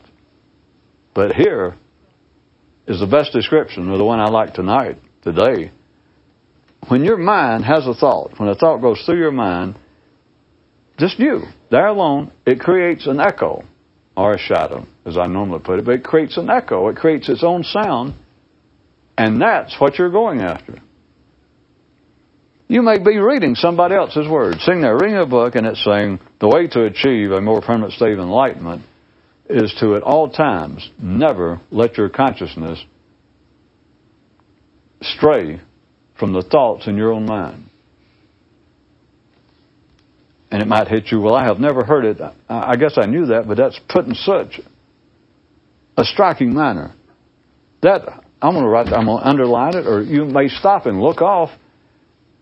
But 1.15 1.35
here 1.35 1.77
is 2.87 3.01
the 3.01 3.07
best 3.07 3.33
description, 3.33 3.89
or 3.91 3.99
the 3.99 4.05
one 4.05 4.21
I 4.21 4.31
like 4.31 4.55
tonight, 4.55 4.97
today. 5.23 5.71
When 6.87 7.05
your 7.05 7.19
mind 7.19 7.65
has 7.65 7.87
a 7.87 7.95
thought, 7.95 8.39
when 8.39 8.49
a 8.49 8.55
thought 8.55 8.79
goes 8.79 9.03
through 9.05 9.19
your 9.19 9.33
mind, 9.33 9.77
just 10.99 11.19
you, 11.19 11.43
there 11.71 11.87
alone, 11.87 12.33
it 12.47 12.61
creates 12.61 13.07
an 13.07 13.21
echo, 13.21 13.65
or 14.17 14.33
a 14.33 14.39
shadow, 14.39 14.85
as 15.05 15.17
I 15.17 15.27
normally 15.27 15.61
put 15.61 15.79
it, 15.79 15.85
but 15.85 15.97
it 15.97 16.05
creates 16.05 16.37
an 16.37 16.51
echo. 16.51 16.89
It 16.89 16.97
creates 16.97 17.29
its 17.29 17.45
own 17.45 17.63
sound, 17.63 18.15
and 19.17 19.41
that's 19.41 19.77
what 19.79 19.99
you're 19.99 20.11
going 20.11 20.41
after. 20.41 20.81
You 22.67 22.83
may 22.83 22.99
be 22.99 23.19
reading 23.19 23.55
somebody 23.55 23.95
else's 23.95 24.29
words, 24.29 24.63
sitting 24.65 24.83
there 24.83 24.97
reading 24.97 25.19
a 25.19 25.27
book, 25.27 25.55
and 25.55 25.67
it's 25.67 25.85
saying 25.85 26.19
the 26.41 26.49
way 26.49 26.67
to 26.67 26.83
achieve 26.83 27.31
a 27.31 27.41
more 27.41 27.61
permanent 27.61 27.93
state 27.93 28.15
of 28.15 28.19
enlightenment 28.19 28.85
is 29.49 29.75
to, 29.81 29.95
at 29.95 30.03
all 30.03 30.31
times, 30.31 30.91
never 30.99 31.61
let 31.71 31.97
your 31.97 32.09
consciousness 32.09 32.85
stray 35.01 35.61
from 36.19 36.33
the 36.33 36.43
thoughts 36.43 36.87
in 36.87 36.97
your 36.97 37.13
own 37.13 37.27
mind. 37.27 37.65
And 40.51 40.63
it 40.63 40.69
might 40.69 40.89
hit 40.89 41.13
you, 41.13 41.21
well, 41.21 41.35
I 41.35 41.45
have 41.45 41.59
never 41.59 41.85
heard 41.85 42.05
it. 42.05 42.19
I 42.49 42.77
guess 42.77 42.97
I 42.97 43.07
knew 43.07 43.27
that, 43.27 43.47
but 43.47 43.59
that's 43.59 43.79
put 43.89 44.07
in 44.07 44.15
such 44.15 44.61
a 45.97 46.05
striking 46.05 46.55
manner. 46.55 46.95
That, 47.83 48.03
I'm 48.41 48.53
going 48.53 48.65
to 48.65 48.71
write, 48.71 48.87
I'm 48.89 49.05
going 49.05 49.23
to 49.23 49.29
underline 49.29 49.77
it, 49.77 49.87
or 49.87 50.03
you 50.03 50.25
may 50.25 50.49
stop 50.49 50.87
and 50.87 51.01
look 51.01 51.21
off 51.21 51.51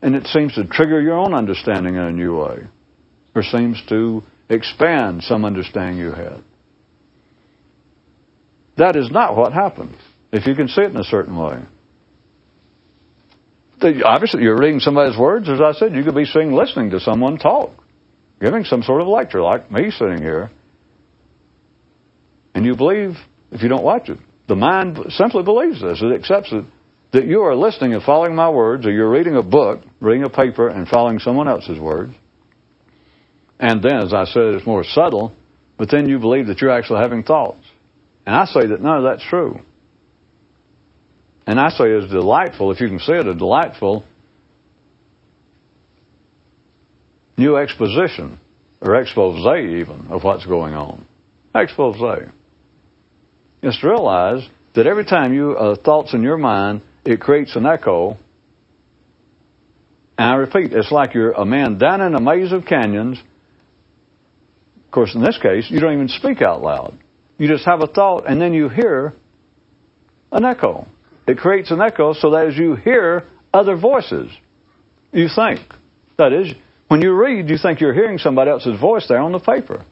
and 0.02 0.14
it 0.14 0.26
seems 0.26 0.54
to 0.54 0.64
trigger 0.66 1.00
your 1.00 1.18
own 1.18 1.34
understanding 1.34 1.94
in 1.94 2.00
a 2.00 2.12
new 2.12 2.36
way, 2.36 2.58
or 3.34 3.42
seems 3.42 3.82
to 3.88 4.22
expand 4.48 5.22
some 5.22 5.44
understanding 5.44 5.96
you 5.96 6.12
had. 6.12 6.44
That 8.76 8.94
is 8.94 9.10
not 9.10 9.36
what 9.36 9.52
happened, 9.52 9.96
if 10.32 10.46
you 10.46 10.54
can 10.54 10.68
see 10.68 10.82
it 10.82 10.90
in 10.90 10.96
a 10.96 11.04
certain 11.04 11.36
way. 11.36 11.62
Obviously, 13.82 14.42
you're 14.42 14.58
reading 14.58 14.80
somebody's 14.80 15.18
words. 15.18 15.48
As 15.48 15.60
I 15.60 15.72
said, 15.72 15.94
you 15.94 16.02
could 16.02 16.14
be 16.14 16.24
seeing, 16.24 16.52
listening 16.52 16.90
to 16.90 17.00
someone 17.00 17.38
talk, 17.38 17.70
giving 18.40 18.64
some 18.64 18.82
sort 18.82 19.02
of 19.02 19.08
lecture, 19.08 19.42
like 19.42 19.70
me 19.70 19.90
sitting 19.90 20.22
here. 20.22 20.50
And 22.54 22.64
you 22.64 22.74
believe, 22.74 23.16
if 23.50 23.62
you 23.62 23.68
don't 23.68 23.84
watch 23.84 24.08
it, 24.08 24.18
the 24.48 24.56
mind 24.56 24.98
simply 25.10 25.42
believes 25.42 25.82
this. 25.82 26.02
It 26.02 26.14
accepts 26.14 26.52
it 26.52 26.64
that 27.12 27.26
you 27.26 27.42
are 27.42 27.54
listening 27.54 27.94
and 27.94 28.02
following 28.02 28.34
my 28.34 28.50
words, 28.50 28.86
or 28.86 28.90
you're 28.90 29.10
reading 29.10 29.36
a 29.36 29.42
book, 29.42 29.80
reading 30.00 30.24
a 30.24 30.30
paper, 30.30 30.68
and 30.68 30.88
following 30.88 31.18
someone 31.18 31.48
else's 31.48 31.78
words. 31.78 32.12
And 33.58 33.82
then, 33.82 34.04
as 34.04 34.12
I 34.12 34.24
said, 34.24 34.54
it's 34.54 34.66
more 34.66 34.84
subtle, 34.84 35.34
but 35.78 35.90
then 35.90 36.08
you 36.08 36.18
believe 36.18 36.46
that 36.48 36.60
you're 36.60 36.70
actually 36.70 37.00
having 37.02 37.22
thoughts. 37.22 37.64
And 38.26 38.34
I 38.34 38.44
say 38.46 38.66
that 38.66 38.80
none 38.80 38.98
of 38.98 39.04
that's 39.04 39.26
true. 39.28 39.60
And 41.46 41.60
I 41.60 41.68
say 41.70 41.84
it's 41.84 42.10
delightful, 42.10 42.72
if 42.72 42.80
you 42.80 42.88
can 42.88 42.98
see 42.98 43.12
it, 43.12 43.26
a 43.26 43.34
delightful 43.34 44.04
new 47.36 47.56
exposition, 47.56 48.40
or 48.80 48.96
expose 48.96 49.38
even, 49.38 50.08
of 50.08 50.24
what's 50.24 50.46
going 50.46 50.74
on. 50.74 51.06
Expose. 51.54 51.96
Is 53.62 53.78
to 53.80 53.88
realize 53.88 54.48
that 54.74 54.86
every 54.86 55.04
time 55.04 55.32
you, 55.32 55.52
uh, 55.52 55.76
thoughts 55.76 56.14
in 56.14 56.22
your 56.22 56.38
mind 56.38 56.82
it 57.04 57.20
creates 57.20 57.54
an 57.56 57.66
echo. 57.66 58.16
And 60.18 60.30
I 60.30 60.34
repeat, 60.34 60.72
it's 60.72 60.90
like 60.90 61.14
you're 61.14 61.32
a 61.32 61.44
man 61.44 61.78
down 61.78 62.00
in 62.00 62.14
a 62.14 62.20
maze 62.20 62.52
of 62.52 62.64
canyons. 62.64 63.18
Of 64.84 64.90
course, 64.90 65.14
in 65.14 65.22
this 65.22 65.38
case, 65.38 65.70
you 65.70 65.78
don't 65.78 65.92
even 65.92 66.08
speak 66.08 66.42
out 66.42 66.62
loud. 66.62 66.98
You 67.38 67.48
just 67.48 67.66
have 67.66 67.82
a 67.82 67.86
thought, 67.86 68.28
and 68.28 68.40
then 68.40 68.54
you 68.54 68.68
hear 68.68 69.12
an 70.32 70.44
echo. 70.44 70.86
It 71.26 71.38
creates 71.38 71.70
an 71.70 71.80
echo 71.80 72.12
so 72.12 72.30
that 72.30 72.46
as 72.46 72.56
you 72.56 72.76
hear 72.76 73.24
other 73.52 73.76
voices, 73.76 74.30
you 75.12 75.28
think. 75.34 75.60
That 76.18 76.32
is, 76.32 76.54
when 76.88 77.02
you 77.02 77.14
read, 77.14 77.48
you 77.50 77.58
think 77.60 77.80
you're 77.80 77.94
hearing 77.94 78.18
somebody 78.18 78.50
else's 78.50 78.80
voice 78.80 79.06
there 79.08 79.20
on 79.20 79.32
the 79.32 79.40
paper. 79.40 79.84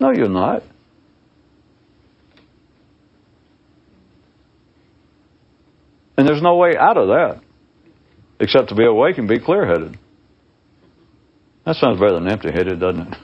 No, 0.00 0.10
you're 0.12 0.28
not. 0.28 0.62
And 6.16 6.28
there's 6.28 6.42
no 6.42 6.56
way 6.56 6.76
out 6.78 6.96
of 6.96 7.08
that 7.08 7.40
except 8.40 8.70
to 8.70 8.74
be 8.74 8.84
awake 8.84 9.18
and 9.18 9.28
be 9.28 9.38
clear 9.38 9.66
headed. 9.66 9.98
That 11.64 11.76
sounds 11.76 12.00
better 12.00 12.14
than 12.14 12.28
empty 12.28 12.50
headed, 12.50 12.80
doesn't 12.80 13.08
it? 13.08 13.18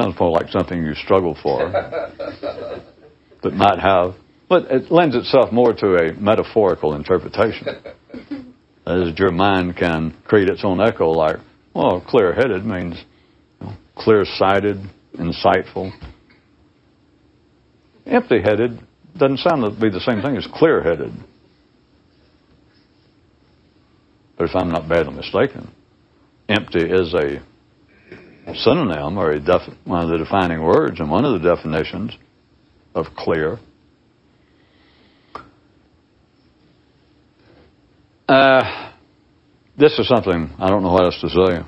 Sounds 0.00 0.14
more 0.20 0.30
like 0.30 0.48
something 0.50 0.80
you 0.80 0.94
struggle 0.94 1.36
for, 1.42 1.72
but 3.42 3.52
might 3.52 3.80
have. 3.80 4.14
But 4.48 4.70
it 4.70 4.92
lends 4.92 5.16
itself 5.16 5.50
more 5.50 5.72
to 5.72 5.96
a 5.96 6.12
metaphorical 6.12 6.94
interpretation. 6.94 7.66
That 8.86 9.08
is, 9.08 9.18
your 9.18 9.32
mind 9.32 9.76
can 9.76 10.16
create 10.24 10.48
its 10.48 10.60
own 10.64 10.80
echo, 10.80 11.10
like, 11.10 11.38
well, 11.74 12.00
clear 12.08 12.32
headed 12.32 12.64
means 12.64 13.04
clear 13.96 14.24
sighted, 14.24 14.76
insightful. 15.14 15.90
Empty 18.06 18.40
headed 18.40 18.78
doesn't 19.18 19.38
sound 19.38 19.64
to 19.64 19.80
be 19.80 19.90
the 19.90 20.00
same 20.00 20.22
thing 20.22 20.36
as 20.36 20.46
clear 20.54 20.80
headed. 20.80 21.12
But 24.36 24.48
if 24.48 24.54
I'm 24.54 24.70
not 24.70 24.88
badly 24.88 25.14
mistaken, 25.14 25.72
empty 26.48 26.84
is 26.88 27.12
a 27.14 27.42
synonym 28.54 29.18
or 29.18 29.38
one 29.84 30.04
of 30.04 30.10
the 30.10 30.18
defining 30.18 30.62
words 30.62 31.00
and 31.00 31.10
one 31.10 31.24
of 31.24 31.40
the 31.40 31.54
definitions 31.54 32.16
of 32.94 33.06
clear. 33.16 33.58
Uh, 38.28 38.92
this 39.78 39.98
is 39.98 40.06
something 40.08 40.50
I 40.58 40.68
don't 40.68 40.82
know 40.82 40.92
what 40.92 41.04
else 41.04 41.20
to 41.20 41.28
say 41.28 41.64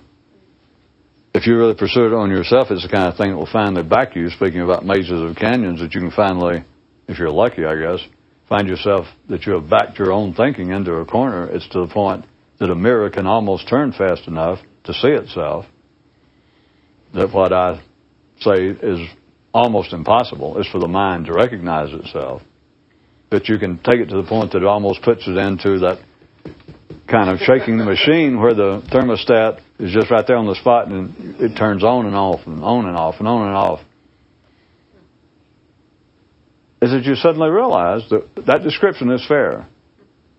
if 1.33 1.47
you 1.47 1.57
really 1.57 1.75
pursue 1.75 2.07
it 2.07 2.12
on 2.12 2.31
yourself, 2.31 2.71
it's 2.71 2.83
the 2.83 2.93
kind 2.93 3.09
of 3.09 3.16
thing 3.16 3.31
that 3.31 3.37
will 3.37 3.51
finally 3.51 3.83
back 3.83 4.16
you. 4.16 4.29
Speaking 4.31 4.62
about 4.62 4.85
mazes 4.85 5.23
of 5.23 5.37
canyons, 5.37 5.81
that 5.81 5.95
you 5.95 6.01
can 6.01 6.11
finally, 6.11 6.64
if 7.07 7.19
you're 7.19 7.31
lucky, 7.31 7.64
I 7.64 7.75
guess, 7.77 8.01
find 8.49 8.69
yourself 8.69 9.07
that 9.29 9.47
you 9.47 9.55
have 9.55 9.71
backed 9.71 9.99
your 9.99 10.12
own 10.12 10.35
thinking 10.35 10.71
into 10.71 10.93
a 10.95 11.07
corner. 11.07 11.49
It's 11.49 11.69
to 11.69 11.87
the 11.87 11.93
point 11.93 12.25
that 12.59 12.71
a 12.71 12.75
mirror 12.75 13.11
can 13.11 13.27
almost 13.27 13.69
turn 13.69 13.93
fast 13.93 14.27
enough 14.27 14.59
to 14.85 14.93
see 14.93 15.09
itself. 15.09 15.66
That 17.14 17.33
what 17.33 17.53
I 17.53 17.83
say 18.40 18.66
is 18.66 19.09
almost 19.53 19.92
impossible 19.92 20.59
is 20.59 20.68
for 20.70 20.79
the 20.79 20.88
mind 20.88 21.27
to 21.27 21.33
recognize 21.33 21.92
itself. 21.92 22.42
That 23.31 23.49
you 23.49 23.59
can 23.59 23.79
take 23.79 23.96
it 23.96 24.07
to 24.11 24.23
the 24.23 24.29
point 24.29 24.53
that 24.53 24.59
it 24.59 24.66
almost 24.66 25.03
puts 25.03 25.27
it 25.27 25.37
into 25.37 25.81
that 25.81 26.03
kind 27.09 27.31
of 27.31 27.40
shaking 27.40 27.77
the 27.77 27.85
machine 27.85 28.40
where 28.40 28.55
the 28.55 28.83
thermostat 28.92 29.61
is 29.81 29.92
just 29.92 30.11
right 30.11 30.25
there 30.27 30.37
on 30.37 30.46
the 30.46 30.55
spot 30.55 30.87
and 30.88 31.40
it 31.40 31.57
turns 31.57 31.83
on 31.83 32.07
and 32.07 32.14
off 32.14 32.46
and 32.46 32.62
on 32.62 32.87
and 32.87 32.96
off 32.96 33.16
and 33.18 33.27
on 33.27 33.49
and 33.49 33.57
off. 33.57 33.81
Is 36.81 36.92
that 36.92 37.05
you 37.05 37.14
suddenly 37.16 37.51
realize 37.51 38.09
that 38.11 38.46
that 38.46 38.62
description 38.62 39.11
is 39.11 39.27
fair. 39.27 39.68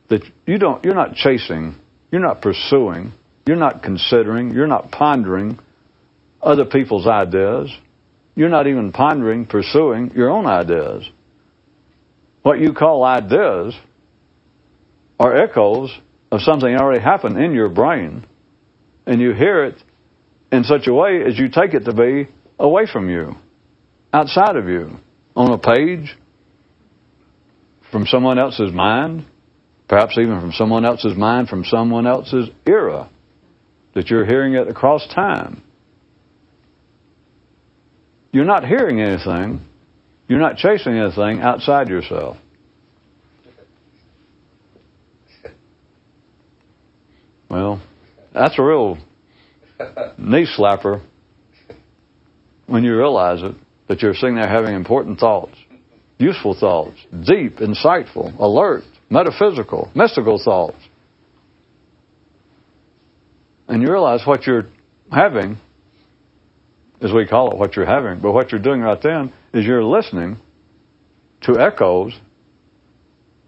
That 0.10 0.24
you 0.48 0.58
don't, 0.58 0.84
you're 0.84 0.96
not 0.96 1.14
chasing, 1.14 1.76
you're 2.12 2.22
not 2.22 2.42
pursuing, 2.42 3.12
you're 3.46 3.58
not 3.58 3.84
considering, 3.84 4.52
you're 4.52 4.68
not 4.68 4.92
pondering 4.92 5.60
other 6.42 6.66
people's 6.66 7.08
ideas. 7.08 7.72
You're 8.36 8.50
not 8.50 8.68
even 8.68 8.92
pondering, 8.92 9.46
pursuing 9.46 10.12
your 10.12 10.30
own 10.30 10.46
ideas. 10.46 11.10
What 12.44 12.60
you 12.60 12.74
call 12.74 13.04
ideas 13.04 13.76
are 15.20 15.36
echoes 15.36 15.96
of 16.32 16.42
something 16.42 16.76
already 16.76 17.02
happened 17.02 17.38
in 17.38 17.54
your 17.54 17.70
brain, 17.70 18.26
and 19.06 19.22
you 19.22 19.34
hear 19.34 19.66
it 19.66 19.76
in 20.52 20.64
such 20.64 20.88
a 20.88 20.94
way 20.94 21.22
as 21.28 21.38
you 21.38 21.50
take 21.50 21.74
it 21.74 21.86
to 21.86 21.94
be 21.94 22.28
away 22.58 22.84
from 22.92 23.10
you, 23.10 23.36
outside 24.14 24.56
of 24.56 24.68
you, 24.68 24.98
on 25.36 25.52
a 25.52 25.58
page, 25.58 26.18
from 27.92 28.06
someone 28.06 28.40
else's 28.40 28.72
mind, 28.72 29.26
perhaps 29.88 30.18
even 30.18 30.40
from 30.40 30.54
someone 30.54 30.86
else's 30.86 31.16
mind, 31.16 31.50
from 31.50 31.66
someone 31.66 32.08
else's 32.08 32.50
era, 32.66 33.10
that 33.94 34.08
you're 34.10 34.26
hearing 34.26 34.56
it 34.56 34.68
across 34.68 35.06
time. 35.14 35.62
You're 38.32 38.46
not 38.46 38.66
hearing 38.66 39.02
anything, 39.02 39.62
you're 40.28 40.40
not 40.40 40.56
chasing 40.56 40.94
anything 40.94 41.42
outside 41.42 41.90
yourself. 41.90 42.38
Well, 47.50 47.82
that's 48.34 48.58
a 48.58 48.64
real 48.64 48.98
knee 50.18 50.48
slapper 50.58 51.04
when 52.68 52.86
you 52.86 52.96
realize 52.96 53.44
it, 53.44 53.56
that 53.90 54.02
you're 54.02 54.14
sitting 54.14 54.36
there 54.36 54.48
having 54.48 54.74
important 54.74 55.20
thoughts, 55.20 55.58
useful 56.18 56.56
thoughts, 56.58 56.98
deep, 57.26 57.58
insightful, 57.58 58.38
alert, 58.40 58.84
metaphysical, 59.10 59.92
mystical 59.94 60.42
thoughts. 60.42 60.78
And 63.68 63.82
you 63.82 63.92
realize 63.92 64.22
what 64.26 64.48
you're 64.48 64.70
having, 65.12 65.58
as 67.02 67.12
we 67.12 67.26
call 67.26 67.52
it, 67.52 67.58
what 67.58 67.76
you're 67.76 67.86
having, 67.86 68.22
but 68.22 68.32
what 68.32 68.52
you're 68.52 68.62
doing 68.62 68.82
right 68.82 69.02
then 69.02 69.34
is 69.54 69.66
you're 69.66 69.84
listening 69.84 70.38
to 71.42 71.60
echoes 71.60 72.14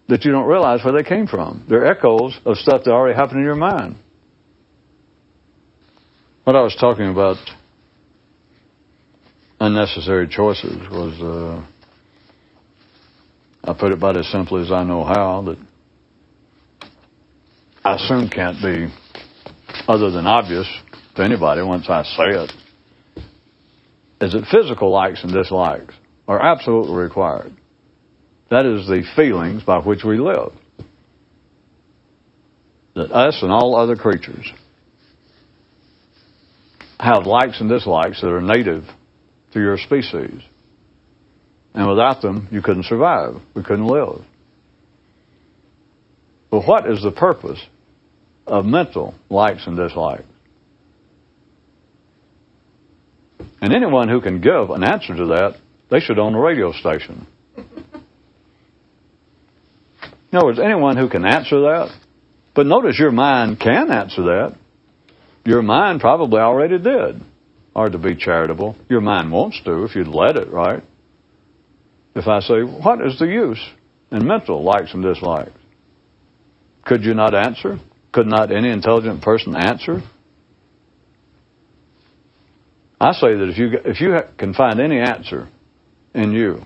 that 0.09 0.25
you 0.25 0.31
don't 0.31 0.47
realize 0.47 0.83
where 0.83 0.93
they 0.93 1.07
came 1.07 1.27
from. 1.27 1.65
They're 1.69 1.85
echoes 1.85 2.37
of 2.45 2.57
stuff 2.57 2.83
that 2.83 2.91
already 2.91 3.15
happened 3.15 3.39
in 3.39 3.45
your 3.45 3.55
mind. 3.55 3.95
What 6.43 6.55
I 6.55 6.61
was 6.61 6.75
talking 6.79 7.09
about, 7.09 7.37
unnecessary 9.59 10.27
choices, 10.27 10.89
was 10.89 11.21
uh, 11.21 11.65
I 13.63 13.73
put 13.79 13.91
it 13.91 13.97
about 13.97 14.17
as 14.17 14.29
simply 14.29 14.63
as 14.63 14.71
I 14.71 14.83
know 14.83 15.05
how 15.05 15.43
that 15.43 15.57
I 17.85 17.95
assume 17.95 18.29
can't 18.29 18.57
be 18.61 18.93
other 19.87 20.11
than 20.11 20.25
obvious 20.25 20.67
to 21.15 21.23
anybody 21.23 21.61
once 21.61 21.85
I 21.87 22.03
say 22.03 22.43
it. 22.43 22.62
Is 24.23 24.31
that 24.31 24.45
physical 24.49 24.89
likes 24.89 25.21
and 25.21 25.33
dislikes 25.33 25.93
are 26.29 26.41
absolutely 26.41 26.95
required. 26.95 27.53
That 28.49 28.65
is 28.65 28.87
the 28.87 29.03
feelings 29.17 29.63
by 29.63 29.79
which 29.79 30.05
we 30.05 30.17
live. 30.17 30.53
That 32.95 33.11
us 33.11 33.39
and 33.41 33.51
all 33.51 33.75
other 33.75 33.97
creatures 33.97 34.49
have 37.01 37.25
likes 37.25 37.59
and 37.59 37.69
dislikes 37.69 38.21
that 38.21 38.29
are 38.29 38.41
native 38.41 38.85
to 39.51 39.59
your 39.59 39.77
species. 39.77 40.41
And 41.73 41.89
without 41.89 42.21
them, 42.21 42.47
you 42.49 42.61
couldn't 42.61 42.85
survive. 42.85 43.33
We 43.53 43.63
couldn't 43.63 43.87
live. 43.87 44.23
But 46.49 46.65
what 46.65 46.89
is 46.89 47.01
the 47.03 47.11
purpose 47.11 47.61
of 48.47 48.63
mental 48.63 49.15
likes 49.29 49.67
and 49.67 49.75
dislikes? 49.75 50.23
And 53.63 53.73
anyone 53.73 54.09
who 54.09 54.19
can 54.19 54.41
give 54.41 54.71
an 54.71 54.83
answer 54.83 55.15
to 55.15 55.25
that, 55.27 55.55
they 55.89 56.01
should 56.01 56.19
own 56.19 56.35
a 56.35 56.41
radio 56.41 56.73
station. 56.73 57.25
In 57.55 57.63
other 60.33 60.47
words, 60.47 60.59
anyone 60.59 60.97
who 60.97 61.07
can 61.07 61.23
answer 61.23 61.61
that. 61.61 61.97
But 62.53 62.65
notice 62.65 62.99
your 62.99 63.13
mind 63.13 63.61
can 63.61 63.89
answer 63.89 64.23
that. 64.23 64.57
Your 65.45 65.61
mind 65.61 66.01
probably 66.01 66.41
already 66.41 66.77
did. 66.77 67.23
Or 67.73 67.87
to 67.87 67.97
be 67.97 68.17
charitable, 68.17 68.75
your 68.89 68.99
mind 68.99 69.31
wants 69.31 69.61
to 69.63 69.85
if 69.85 69.95
you'd 69.95 70.07
let 70.09 70.35
it, 70.35 70.49
right? 70.51 70.83
If 72.15 72.27
I 72.27 72.41
say, 72.41 72.63
what 72.63 72.99
is 73.07 73.17
the 73.17 73.27
use 73.27 73.65
in 74.11 74.27
mental 74.27 74.61
likes 74.61 74.93
and 74.93 75.01
dislikes? 75.01 75.51
Could 76.83 77.05
you 77.05 77.13
not 77.13 77.33
answer? 77.33 77.79
Could 78.11 78.27
not 78.27 78.51
any 78.51 78.71
intelligent 78.71 79.21
person 79.21 79.55
answer? 79.55 80.01
I 83.03 83.11
say 83.11 83.35
that 83.35 83.49
if 83.49 83.57
you, 83.57 83.69
if 83.83 83.99
you 83.99 84.17
can 84.37 84.53
find 84.53 84.79
any 84.79 84.97
answer 84.97 85.49
in 86.15 86.31
you, 86.31 86.61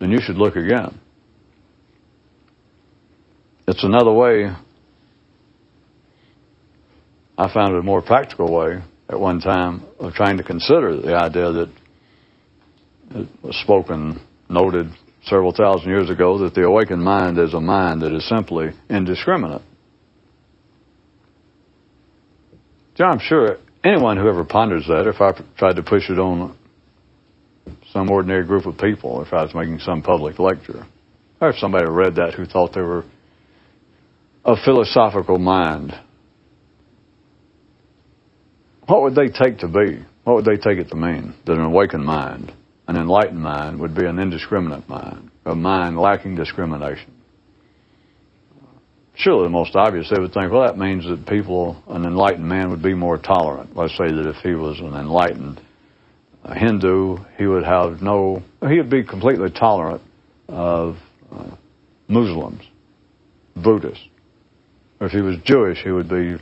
then 0.00 0.10
you 0.10 0.18
should 0.20 0.34
look 0.34 0.56
again. 0.56 1.00
It's 3.68 3.84
another 3.84 4.12
way. 4.12 4.50
I 7.38 7.52
found 7.54 7.74
it 7.74 7.78
a 7.78 7.82
more 7.82 8.02
practical 8.02 8.52
way 8.52 8.82
at 9.08 9.20
one 9.20 9.38
time 9.38 9.84
of 10.00 10.12
trying 10.14 10.38
to 10.38 10.42
consider 10.42 10.96
the 11.00 11.14
idea 11.14 11.52
that 11.52 11.72
it 13.10 13.28
was 13.44 13.56
spoken, 13.62 14.20
noted 14.48 14.86
several 15.24 15.52
thousand 15.52 15.88
years 15.88 16.10
ago 16.10 16.38
that 16.38 16.54
the 16.54 16.64
awakened 16.64 17.02
mind 17.02 17.38
is 17.38 17.54
a 17.54 17.60
mind 17.60 18.02
that 18.02 18.12
is 18.12 18.28
simply 18.28 18.70
indiscriminate. 18.90 19.62
John, 22.96 23.12
I'm 23.12 23.20
sure 23.20 23.58
anyone 23.86 24.16
who 24.16 24.28
ever 24.28 24.44
ponders 24.44 24.86
that, 24.88 25.06
if 25.06 25.20
I 25.20 25.32
tried 25.58 25.76
to 25.76 25.82
push 25.82 26.10
it 26.10 26.18
on 26.18 26.56
some 27.92 28.10
ordinary 28.10 28.44
group 28.44 28.66
of 28.66 28.78
people, 28.78 29.22
if 29.22 29.32
I 29.32 29.42
was 29.42 29.54
making 29.54 29.78
some 29.80 30.02
public 30.02 30.38
lecture, 30.38 30.86
or 31.40 31.50
if 31.50 31.56
somebody 31.56 31.86
read 31.88 32.16
that 32.16 32.34
who 32.34 32.46
thought 32.46 32.74
they 32.74 32.80
were 32.80 33.04
a 34.44 34.56
philosophical 34.64 35.38
mind, 35.38 35.92
what 38.86 39.02
would 39.02 39.14
they 39.14 39.28
take 39.28 39.58
to 39.58 39.68
be? 39.68 40.04
What 40.24 40.36
would 40.36 40.44
they 40.44 40.56
take 40.56 40.78
it 40.78 40.88
to 40.90 40.96
mean? 40.96 41.34
That 41.44 41.54
an 41.54 41.64
awakened 41.64 42.04
mind, 42.04 42.52
an 42.86 42.96
enlightened 42.96 43.40
mind, 43.40 43.80
would 43.80 43.94
be 43.94 44.06
an 44.06 44.18
indiscriminate 44.18 44.88
mind, 44.88 45.30
a 45.44 45.54
mind 45.54 45.98
lacking 45.98 46.36
discrimination. 46.36 47.15
Surely 49.16 49.44
the 49.44 49.50
most 49.50 49.74
obvious, 49.74 50.10
they 50.10 50.20
would 50.20 50.32
think, 50.32 50.52
well, 50.52 50.66
that 50.66 50.78
means 50.78 51.04
that 51.06 51.26
people, 51.26 51.82
an 51.88 52.04
enlightened 52.04 52.46
man 52.46 52.70
would 52.70 52.82
be 52.82 52.94
more 52.94 53.16
tolerant. 53.16 53.74
Let's 53.74 53.96
say 53.96 54.08
that 54.08 54.26
if 54.26 54.36
he 54.42 54.54
was 54.54 54.78
an 54.80 54.94
enlightened 54.94 55.60
Hindu, 56.44 57.18
he 57.38 57.46
would 57.46 57.64
have 57.64 58.02
no, 58.02 58.42
he 58.68 58.76
would 58.76 58.90
be 58.90 59.02
completely 59.02 59.50
tolerant 59.50 60.02
of 60.48 60.96
uh, 61.32 61.56
Muslims, 62.08 62.62
Buddhists, 63.56 64.06
if 65.00 65.12
he 65.12 65.20
was 65.20 65.36
Jewish, 65.44 65.82
he 65.82 65.90
would 65.90 66.08
be 66.08 66.36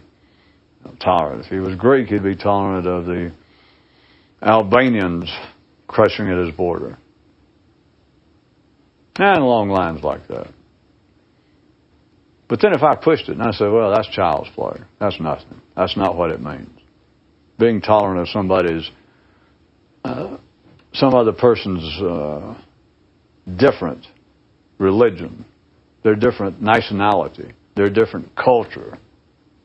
tolerant. 1.01 1.47
If 1.47 1.51
he 1.51 1.59
was 1.59 1.77
Greek, 1.77 2.09
he'd 2.09 2.23
be 2.23 2.37
tolerant 2.37 2.87
of 2.87 3.07
the 3.07 3.33
Albanians 4.43 5.31
crushing 5.89 6.29
at 6.29 6.39
his 6.39 6.55
border. 6.55 6.97
And 9.19 9.39
along 9.39 9.71
lines 9.71 10.03
like 10.03 10.27
that. 10.29 10.53
But 12.55 12.61
then 12.61 12.73
if 12.73 12.85
I 12.85 12.95
pushed 12.95 13.29
it 13.29 13.33
and 13.33 13.43
I 13.43 13.51
said, 13.51 13.73
well, 13.73 13.93
that's 13.93 14.09
child's 14.11 14.49
play. 14.51 14.81
That's 15.01 15.21
nothing. 15.21 15.61
That's 15.75 15.97
not 15.97 16.17
what 16.17 16.31
it 16.31 16.41
means. 16.41 16.71
Being 17.59 17.81
tolerant 17.81 18.21
of 18.21 18.29
somebody's, 18.29 18.89
uh, 20.05 20.37
some 20.93 21.17
other 21.17 21.33
person's 21.33 21.83
uh, 22.01 22.63
different 23.59 24.07
religion, 24.79 25.45
their 26.05 26.15
different 26.15 26.63
nationality, 26.63 27.53
their 27.75 27.91
different 27.91 28.37
culture. 28.37 28.99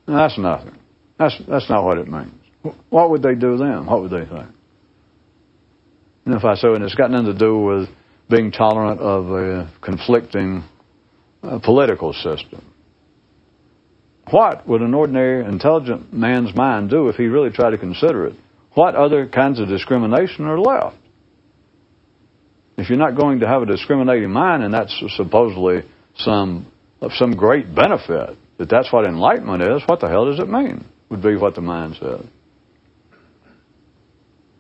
That's 0.08 0.40
nothing. 0.40 0.76
That's, 1.20 1.40
that's 1.48 1.70
not 1.70 1.84
what 1.84 2.00
it 2.00 2.08
means. 2.08 2.42
What 2.90 3.12
would 3.12 3.22
they 3.22 3.36
do 3.36 3.56
then? 3.58 3.86
What 3.86 4.02
would 4.02 4.10
they 4.10 4.26
think? 4.26 4.50
And 6.26 6.34
if 6.34 6.44
I 6.44 6.56
say, 6.56 6.70
and 6.70 6.84
it's 6.84 6.96
got 6.96 7.12
nothing 7.12 7.28
to 7.28 7.38
do 7.38 7.56
with 7.56 7.88
being 8.32 8.52
tolerant 8.52 9.00
of 9.00 9.30
a 9.30 9.72
conflicting 9.80 10.64
uh, 11.44 11.60
political 11.60 12.14
system. 12.14 12.66
What 14.32 14.68
would 14.68 14.82
an 14.82 14.94
ordinary, 14.94 15.44
intelligent 15.46 16.14
man's 16.14 16.56
mind 16.56 16.90
do 16.90 17.08
if 17.08 17.16
he 17.16 17.26
really 17.26 17.50
tried 17.50 17.72
to 17.72 17.78
consider 17.78 18.28
it? 18.28 18.36
What 18.74 18.96
other 18.96 19.28
kinds 19.28 19.60
of 19.60 19.68
discrimination 19.68 20.46
are 20.46 20.60
left? 20.60 20.98
If 22.78 22.90
you're 22.90 23.00
not 23.00 23.18
going 23.18 23.42
to 23.42 23.48
have 23.48 23.62
a 23.62 23.66
discriminating 23.66 24.32
mind, 24.32 24.64
and 24.64 24.74
that's 24.74 25.04
supposedly 25.18 25.82
some 26.16 26.72
of 27.02 27.12
some 27.14 27.32
great 27.32 27.74
benefit 27.74 28.38
that 28.58 28.70
that's 28.70 28.92
what 28.92 29.08
enlightenment 29.08 29.64
is, 29.64 29.82
what 29.86 30.00
the 30.00 30.08
hell 30.08 30.26
does 30.26 30.40
it 30.40 30.50
mean? 30.50 30.86
Would 31.10 31.24
be 31.24 31.36
what 31.36 31.56
the 31.56 31.62
mind 31.62 31.96
says. 31.96 32.26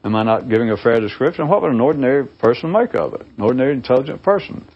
Am 0.03 0.15
I 0.15 0.23
not 0.23 0.49
giving 0.49 0.71
a 0.71 0.77
fair 0.77 0.99
description? 0.99 1.47
What 1.47 1.61
would 1.61 1.71
an 1.71 1.81
ordinary 1.81 2.25
person 2.25 2.71
make 2.71 2.95
of 2.95 3.13
it? 3.13 3.21
An 3.21 3.43
ordinary 3.43 3.73
intelligent 3.73 4.23
person. 4.23 4.67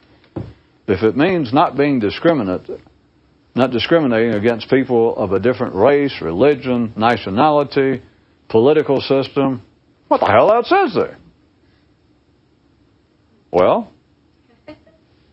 If 0.87 1.01
it 1.01 1.15
means 1.15 1.53
not 1.53 1.77
being 1.77 1.99
discriminate, 1.99 2.69
not 3.55 3.71
discriminating 3.71 4.33
against 4.33 4.69
people 4.69 5.15
of 5.15 5.31
a 5.31 5.39
different 5.39 5.75
race, 5.75 6.13
religion, 6.21 6.93
nationality, 6.97 8.01
political 8.49 8.99
system, 9.01 9.65
what 10.07 10.19
the 10.19 10.27
hell 10.27 10.53
else 10.53 10.71
is 10.71 10.95
there? 10.95 11.17
Well, 13.51 13.91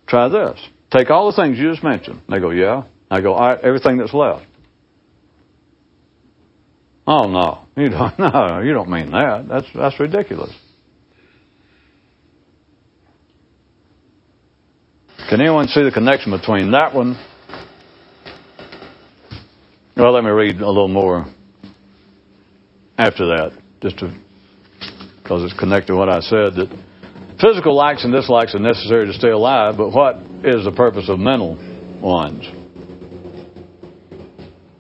try 0.07 0.29
this. 0.29 0.61
Take 0.91 1.11
all 1.11 1.31
the 1.31 1.37
things 1.37 1.59
you 1.59 1.71
just 1.71 1.85
mentioned. 1.85 2.23
They 2.29 2.39
go, 2.39 2.51
yeah. 2.51 2.85
I 3.11 3.21
go, 3.21 3.35
all 3.35 3.49
right, 3.49 3.59
everything 3.63 3.99
that's 3.99 4.15
left. 4.15 4.47
Oh 7.07 7.27
no, 7.27 7.67
you 7.77 7.89
don't. 7.89 8.19
No, 8.19 8.61
you 8.61 8.73
don't 8.73 8.89
mean 8.89 9.11
that. 9.11 9.47
That's 9.49 9.67
that's 9.75 9.99
ridiculous. 9.99 10.55
Can 15.29 15.41
anyone 15.41 15.67
see 15.69 15.83
the 15.83 15.91
connection 15.91 16.31
between 16.31 16.71
that 16.73 16.95
one? 16.95 17.17
Well, 20.01 20.15
let 20.15 20.25
me 20.25 20.31
read 20.31 20.63
a 20.63 20.67
little 20.67 20.89
more 20.89 21.27
after 22.97 23.37
that, 23.37 23.53
just 23.83 23.99
to 23.99 24.19
because 25.23 25.45
it's 25.45 25.53
connected 25.61 25.89
to 25.89 25.95
what 25.95 26.09
I 26.09 26.21
said 26.21 26.57
that 26.57 26.73
physical 27.39 27.77
likes 27.77 28.03
and 28.03 28.11
dislikes 28.11 28.55
are 28.55 28.65
necessary 28.65 29.05
to 29.05 29.13
stay 29.13 29.29
alive, 29.29 29.77
but 29.77 29.91
what 29.91 30.17
is 30.41 30.65
the 30.65 30.73
purpose 30.75 31.11
of 31.11 31.19
mental 31.19 31.53
ones? 32.01 32.49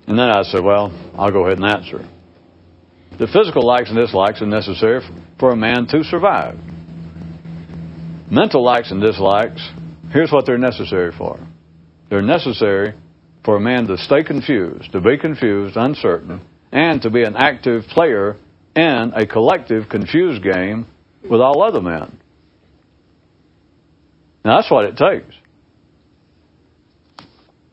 And 0.09 0.17
then 0.17 0.33
I 0.33 0.41
said, 0.41 0.65
well, 0.65 0.89
I'll 1.19 1.31
go 1.31 1.45
ahead 1.45 1.61
and 1.61 1.69
answer. 1.69 2.01
The 3.19 3.29
physical 3.29 3.61
likes 3.61 3.91
and 3.91 4.01
dislikes 4.01 4.41
are 4.41 4.47
necessary 4.47 5.05
for 5.39 5.53
a 5.53 5.57
man 5.57 5.85
to 5.89 6.03
survive. 6.03 6.57
Mental 8.33 8.65
likes 8.65 8.91
and 8.91 9.05
dislikes, 9.05 9.61
here's 10.15 10.33
what 10.33 10.47
they're 10.47 10.57
necessary 10.57 11.13
for. 11.13 11.39
They're 12.09 12.23
necessary 12.23 12.95
for 13.45 13.57
a 13.57 13.61
man 13.61 13.87
to 13.87 13.97
stay 13.97 14.23
confused, 14.23 14.93
to 14.93 15.01
be 15.01 15.19
confused, 15.19 15.77
uncertain, 15.77 16.47
and 16.73 17.03
to 17.03 17.11
be 17.11 17.23
an 17.23 17.37
active 17.37 17.85
player 17.85 18.37
in 18.77 19.13
a 19.15 19.27
collective 19.27 19.89
confused 19.89 20.43
game 20.43 20.87
with 21.23 21.41
all 21.41 21.63
other 21.63 21.81
men. 21.81 22.21
Now 24.45 24.57
that's 24.57 24.71
what 24.71 24.85
it 24.85 24.97
takes. 24.97 25.35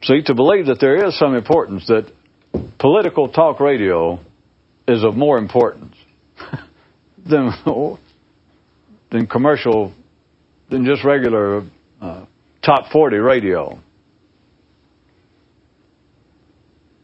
See, 0.04 0.22
to 0.24 0.36
believe 0.36 0.68
that 0.68 0.80
there 0.80 1.08
is 1.08 1.18
some 1.18 1.36
importance 1.36 1.88
that 1.88 2.12
political 2.80 3.30
talk 3.30 3.60
radio 3.60 4.20
is 4.88 5.04
of 5.04 5.16
more 5.16 5.38
importance 5.38 5.96
than 7.26 7.52
than 9.12 9.28
commercial 9.28 9.94
than 10.70 10.86
just 10.86 11.04
regular 11.04 11.64
uh, 12.02 12.26
top 12.64 12.92
40 12.92 13.18
radio. 13.18 13.80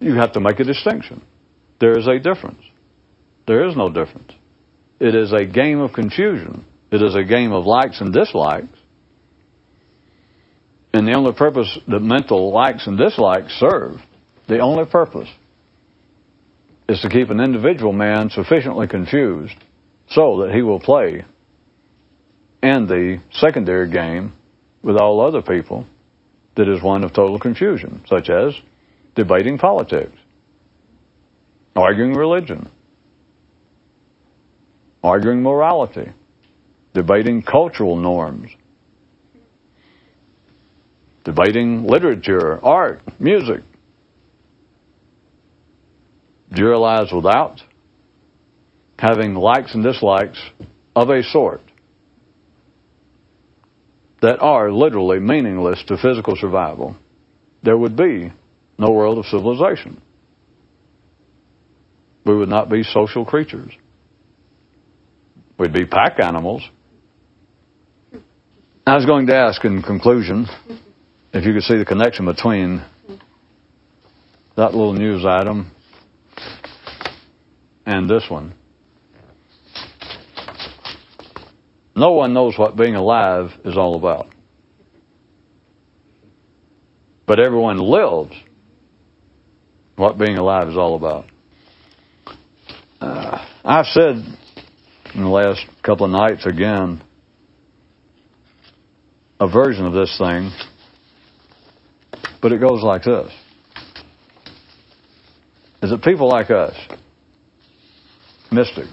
You 0.03 0.15
have 0.15 0.33
to 0.33 0.41
make 0.41 0.59
a 0.59 0.65
distinction. 0.65 1.23
There 1.79 1.97
is 1.97 2.07
a 2.07 2.19
difference. 2.19 2.61
There 3.47 3.65
is 3.67 3.77
no 3.77 3.87
difference. 3.87 4.33
It 4.99 5.15
is 5.15 5.31
a 5.31 5.45
game 5.45 5.79
of 5.79 5.93
confusion. 5.93 6.65
It 6.91 7.01
is 7.01 7.15
a 7.15 7.23
game 7.23 7.53
of 7.53 7.65
likes 7.65 8.01
and 8.01 8.13
dislikes. 8.13 8.77
And 10.93 11.07
the 11.07 11.15
only 11.17 11.31
purpose 11.31 11.79
that 11.87 12.01
mental 12.01 12.51
likes 12.51 12.85
and 12.85 12.97
dislikes 12.97 13.53
serve, 13.53 13.97
the 14.49 14.59
only 14.59 14.85
purpose, 14.85 15.29
is 16.89 16.99
to 16.99 17.09
keep 17.09 17.29
an 17.29 17.39
individual 17.39 17.93
man 17.93 18.29
sufficiently 18.29 18.87
confused 18.87 19.55
so 20.09 20.41
that 20.41 20.51
he 20.53 20.61
will 20.61 20.81
play 20.81 21.23
in 22.61 22.87
the 22.87 23.21
secondary 23.31 23.89
game 23.89 24.33
with 24.83 24.97
all 24.97 25.25
other 25.25 25.41
people 25.41 25.87
that 26.57 26.67
is 26.67 26.83
one 26.83 27.05
of 27.05 27.13
total 27.13 27.39
confusion, 27.39 28.03
such 28.05 28.29
as 28.29 28.53
debating 29.15 29.57
politics, 29.57 30.17
arguing 31.75 32.13
religion, 32.13 32.69
arguing 35.03 35.41
morality, 35.41 36.11
debating 36.93 37.41
cultural 37.41 37.95
norms, 37.95 38.51
debating 41.23 41.83
literature, 41.83 42.63
art, 42.63 43.01
music. 43.19 43.61
Do 46.51 46.61
you 46.61 46.69
realize 46.69 47.11
without 47.11 47.61
having 48.99 49.33
likes 49.33 49.73
and 49.73 49.83
dislikes 49.83 50.39
of 50.95 51.09
a 51.09 51.23
sort 51.23 51.61
that 54.21 54.39
are 54.39 54.71
literally 54.71 55.19
meaningless 55.19 55.83
to 55.87 55.97
physical 55.97 56.35
survival, 56.37 56.95
there 57.63 57.77
would 57.77 57.97
be 57.97 58.31
no 58.77 58.91
world 58.91 59.17
of 59.17 59.25
civilization. 59.25 60.01
We 62.25 62.35
would 62.35 62.49
not 62.49 62.69
be 62.69 62.83
social 62.83 63.25
creatures. 63.25 63.71
We'd 65.57 65.73
be 65.73 65.85
pack 65.85 66.19
animals. 66.19 66.63
I 68.85 68.95
was 68.95 69.05
going 69.05 69.27
to 69.27 69.35
ask 69.35 69.63
in 69.63 69.81
conclusion 69.81 70.47
if 71.33 71.45
you 71.45 71.53
could 71.53 71.63
see 71.63 71.77
the 71.77 71.85
connection 71.85 72.25
between 72.25 72.83
that 74.55 74.73
little 74.73 74.93
news 74.93 75.25
item 75.25 75.71
and 77.85 78.09
this 78.09 78.25
one. 78.29 78.55
No 81.95 82.11
one 82.11 82.33
knows 82.33 82.57
what 82.57 82.75
being 82.75 82.95
alive 82.95 83.51
is 83.65 83.77
all 83.77 83.95
about. 83.95 84.27
But 87.25 87.39
everyone 87.39 87.77
lives 87.77 88.33
what 89.95 90.17
being 90.17 90.37
alive 90.37 90.67
is 90.67 90.77
all 90.77 90.95
about. 90.95 91.25
Uh, 92.99 93.45
I've 93.63 93.85
said 93.87 94.15
in 95.13 95.21
the 95.21 95.29
last 95.29 95.65
couple 95.83 96.05
of 96.05 96.11
nights 96.11 96.45
again 96.45 97.01
a 99.39 99.47
version 99.47 99.85
of 99.85 99.93
this 99.93 100.17
thing, 100.17 100.51
but 102.41 102.51
it 102.51 102.59
goes 102.59 102.81
like 102.81 103.03
this. 103.03 103.31
Is 105.83 105.89
that 105.91 106.01
people 106.01 106.29
like 106.29 106.49
us, 106.49 106.75
mystics, 108.51 108.87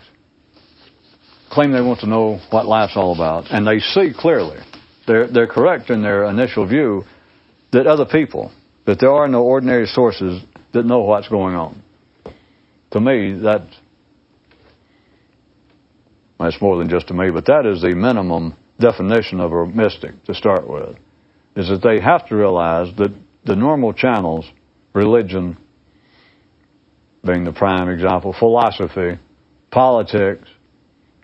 claim 1.51 1.73
they 1.73 1.81
want 1.81 2.01
to 2.01 2.09
know 2.09 2.41
what 2.51 2.67
life's 2.67 2.97
all 2.97 3.15
about, 3.15 3.51
and 3.51 3.67
they 3.67 3.79
see 3.79 4.13
clearly, 4.17 4.59
they're, 5.07 5.29
they're 5.29 5.47
correct 5.47 5.91
in 5.91 6.03
their 6.03 6.25
initial 6.25 6.67
view, 6.67 7.05
that 7.73 7.87
other 7.87 8.07
people, 8.07 8.53
that 8.87 8.99
there 8.99 9.13
are 9.13 9.29
no 9.29 9.45
ordinary 9.45 9.87
sources 9.87 10.43
that 10.73 10.85
know 10.85 11.01
what's 11.01 11.29
going 11.29 11.55
on. 11.55 11.83
To 12.93 13.01
me, 13.01 13.41
that 13.43 13.67
that's 16.39 16.61
more 16.61 16.79
than 16.79 16.89
just 16.89 17.09
to 17.09 17.15
me, 17.15 17.31
but 17.33 17.47
that 17.47 17.67
is 17.67 17.83
the 17.83 17.95
minimum 17.95 18.57
definition 18.79 19.41
of 19.41 19.53
a 19.53 19.67
mystic 19.67 20.25
to 20.25 20.35
start 20.35 20.67
with, 20.67 20.97
is 21.55 21.69
that 21.69 21.83
they 21.83 22.03
have 22.03 22.27
to 22.29 22.37
realize 22.37 22.95
that 22.97 23.15
the 23.45 23.55
normal 23.55 23.93
channels, 23.93 24.51
religion 24.95 25.59
being 27.25 27.45
the 27.45 27.53
prime 27.53 27.91
example, 27.91 28.35
philosophy, 28.39 29.21
politics, 29.71 30.49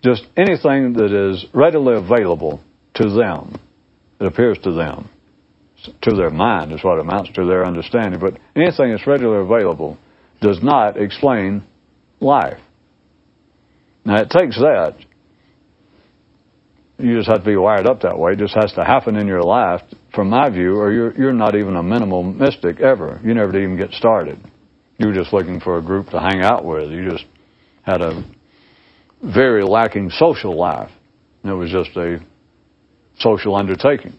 just 0.03 0.23
anything 0.37 0.93
that 0.93 1.11
is 1.11 1.45
readily 1.53 1.95
available 1.97 2.61
to 2.93 3.09
them, 3.09 3.59
it 4.19 4.27
appears 4.27 4.59
to 4.63 4.71
them, 4.71 5.09
to 5.83 6.15
their 6.15 6.29
mind 6.29 6.71
is 6.71 6.83
what 6.83 6.99
amounts 6.99 7.31
to 7.33 7.45
their 7.45 7.65
understanding, 7.65 8.19
but 8.19 8.39
anything 8.55 8.91
that's 8.91 9.07
readily 9.07 9.39
available 9.39 9.97
does 10.41 10.59
not 10.61 10.97
explain 10.97 11.63
life. 12.19 12.59
Now 14.05 14.21
it 14.21 14.29
takes 14.29 14.57
that. 14.57 14.95
You 16.99 17.17
just 17.17 17.29
have 17.29 17.39
to 17.39 17.45
be 17.45 17.55
wired 17.55 17.85
up 17.85 18.01
that 18.01 18.17
way. 18.17 18.31
It 18.31 18.39
just 18.39 18.55
has 18.55 18.73
to 18.73 18.83
happen 18.83 19.17
in 19.17 19.27
your 19.27 19.43
life, 19.43 19.81
from 20.15 20.29
my 20.29 20.49
view, 20.49 20.77
or 20.77 20.91
you're, 20.91 21.13
you're 21.13 21.33
not 21.33 21.55
even 21.55 21.75
a 21.75 21.83
minimal 21.83 22.23
mystic 22.23 22.79
ever. 22.79 23.19
You 23.23 23.35
never 23.35 23.55
even 23.59 23.77
get 23.77 23.91
started. 23.91 24.39
You 24.97 25.09
were 25.09 25.13
just 25.13 25.31
looking 25.31 25.59
for 25.59 25.77
a 25.77 25.81
group 25.81 26.07
to 26.07 26.19
hang 26.19 26.41
out 26.41 26.65
with. 26.65 26.89
You 26.89 27.11
just 27.11 27.25
had 27.83 28.01
a 28.01 28.23
very 29.23 29.63
lacking 29.63 30.09
social 30.11 30.57
life. 30.57 30.89
It 31.43 31.51
was 31.51 31.71
just 31.71 31.95
a 31.95 32.17
social 33.19 33.55
undertaking. 33.55 34.13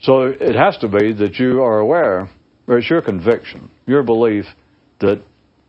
So 0.00 0.26
it 0.26 0.54
has 0.54 0.76
to 0.78 0.88
be 0.88 1.12
that 1.14 1.36
you 1.38 1.62
are 1.62 1.78
aware, 1.78 2.30
or 2.66 2.78
it's 2.78 2.90
your 2.90 3.02
conviction, 3.02 3.70
your 3.86 4.02
belief 4.02 4.44
that 5.00 5.22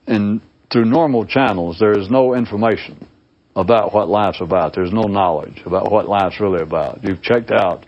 in 0.07 0.41
through 0.71 0.85
normal 0.85 1.25
channels 1.25 1.77
there 1.79 1.97
is 1.97 2.09
no 2.09 2.35
information 2.35 3.07
about 3.55 3.93
what 3.93 4.09
life's 4.09 4.41
about. 4.41 4.73
There's 4.75 4.91
no 4.91 5.03
knowledge 5.03 5.61
about 5.65 5.91
what 5.91 6.07
life's 6.07 6.39
really 6.39 6.61
about. 6.61 7.03
You've 7.03 7.21
checked 7.21 7.51
out 7.51 7.85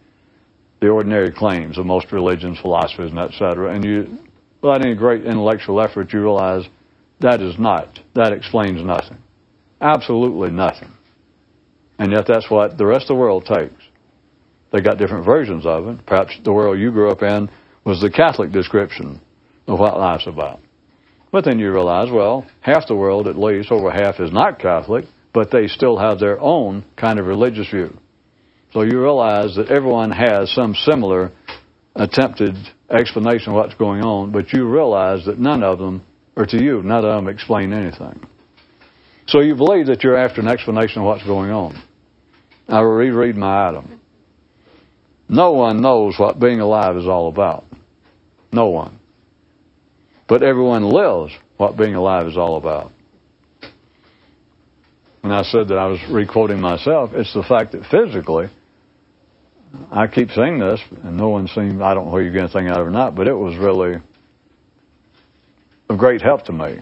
the 0.79 0.87
ordinary 0.87 1.31
claims 1.31 1.77
of 1.77 1.85
most 1.85 2.11
religions, 2.11 2.57
philosophies, 2.61 3.11
and 3.11 3.19
et 3.19 3.31
cetera, 3.33 3.75
and 3.75 3.83
you 3.83 4.19
without 4.61 4.85
any 4.85 4.95
great 4.95 5.25
intellectual 5.25 5.81
effort, 5.81 6.11
you 6.13 6.21
realize 6.21 6.65
that 7.21 7.41
is 7.41 7.55
not, 7.59 7.99
that 8.15 8.33
explains 8.33 8.83
nothing. 8.83 9.17
Absolutely 9.81 10.51
nothing. 10.51 10.91
And 11.97 12.13
yet 12.13 12.25
that's 12.27 12.49
what 12.49 12.77
the 12.77 12.85
rest 12.85 13.03
of 13.03 13.07
the 13.09 13.15
world 13.15 13.45
takes. 13.45 13.78
They 14.71 14.81
got 14.81 14.97
different 14.97 15.25
versions 15.25 15.65
of 15.65 15.87
it. 15.87 16.05
Perhaps 16.05 16.39
the 16.43 16.53
world 16.53 16.79
you 16.79 16.91
grew 16.91 17.09
up 17.09 17.23
in 17.23 17.49
was 17.85 18.01
the 18.01 18.11
Catholic 18.11 18.51
description 18.51 19.21
of 19.67 19.79
what 19.79 19.97
life's 19.97 20.27
about. 20.27 20.59
But 21.31 21.45
then 21.45 21.59
you 21.59 21.71
realize, 21.71 22.07
well, 22.11 22.49
half 22.61 22.87
the 22.87 22.95
world, 22.95 23.27
at 23.27 23.37
least, 23.37 23.71
over 23.71 23.91
half, 23.91 24.19
is 24.19 24.31
not 24.31 24.59
Catholic, 24.59 25.05
but 25.33 25.51
they 25.51 25.67
still 25.67 25.97
have 25.97 26.19
their 26.19 26.39
own 26.39 26.83
kind 26.97 27.19
of 27.19 27.27
religious 27.27 27.69
view. 27.69 27.97
So 28.73 28.81
you 28.81 29.01
realize 29.01 29.55
that 29.55 29.71
everyone 29.75 30.11
has 30.11 30.51
some 30.53 30.75
similar 30.75 31.31
attempted 31.95 32.55
explanation 32.89 33.49
of 33.49 33.55
what's 33.55 33.75
going 33.75 34.01
on, 34.01 34.31
but 34.31 34.53
you 34.53 34.67
realize 34.67 35.25
that 35.25 35.39
none 35.39 35.63
of 35.63 35.79
them, 35.79 36.03
or 36.35 36.45
to 36.45 36.63
you, 36.63 36.81
none 36.83 37.05
of 37.05 37.17
them 37.17 37.27
explain 37.27 37.73
anything. 37.73 38.19
So 39.27 39.41
you 39.41 39.55
believe 39.55 39.87
that 39.87 40.03
you're 40.03 40.17
after 40.17 40.41
an 40.41 40.47
explanation 40.47 41.01
of 41.01 41.05
what's 41.05 41.23
going 41.23 41.51
on. 41.51 41.81
I 42.67 42.81
will 42.81 42.93
reread 42.93 43.35
my 43.35 43.67
item. 43.67 43.98
No 45.29 45.51
one 45.51 45.81
knows 45.81 46.15
what 46.17 46.39
being 46.39 46.59
alive 46.59 46.97
is 46.97 47.05
all 47.05 47.29
about. 47.29 47.63
No 48.51 48.69
one. 48.69 48.99
But 50.27 50.41
everyone 50.41 50.83
lives 50.83 51.33
what 51.57 51.77
being 51.77 51.93
alive 51.93 52.25
is 52.25 52.35
all 52.35 52.57
about. 52.57 52.91
When 55.21 55.31
I 55.31 55.43
said 55.43 55.67
that 55.67 55.77
I 55.77 55.85
was 55.85 55.99
requoting 56.11 56.59
myself, 56.59 57.11
it's 57.13 57.33
the 57.33 57.43
fact 57.47 57.73
that 57.73 57.85
physically, 57.91 58.45
I 59.91 60.07
keep 60.07 60.29
saying 60.29 60.59
this, 60.59 60.81
and 61.03 61.15
no 61.15 61.29
one 61.29 61.47
seems, 61.47 61.79
I 61.81 61.93
don't 61.93 62.05
know 62.05 62.11
whether 62.11 62.25
you 62.25 62.31
get 62.31 62.43
anything 62.43 62.67
out 62.67 62.79
of 62.79 62.87
it 62.87 62.89
or 62.89 62.91
not, 62.91 63.15
but 63.15 63.27
it 63.27 63.33
was 63.33 63.55
really 63.57 64.01
of 65.89 65.97
great 65.97 66.21
help 66.21 66.45
to 66.45 66.53
me 66.53 66.79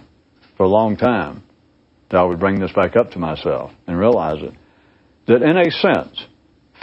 for 0.56 0.64
a 0.64 0.70
long 0.70 0.96
time 0.96 1.44
that 2.10 2.18
I 2.18 2.24
would 2.24 2.40
bring 2.40 2.60
this 2.60 2.72
back 2.74 2.96
up 2.96 3.12
to 3.12 3.20
myself 3.20 3.72
and 3.88 3.98
realize 3.98 4.42
it. 4.42 4.54
That 5.28 5.42
in 5.42 5.58
a 5.58 5.72
sense, 5.72 6.26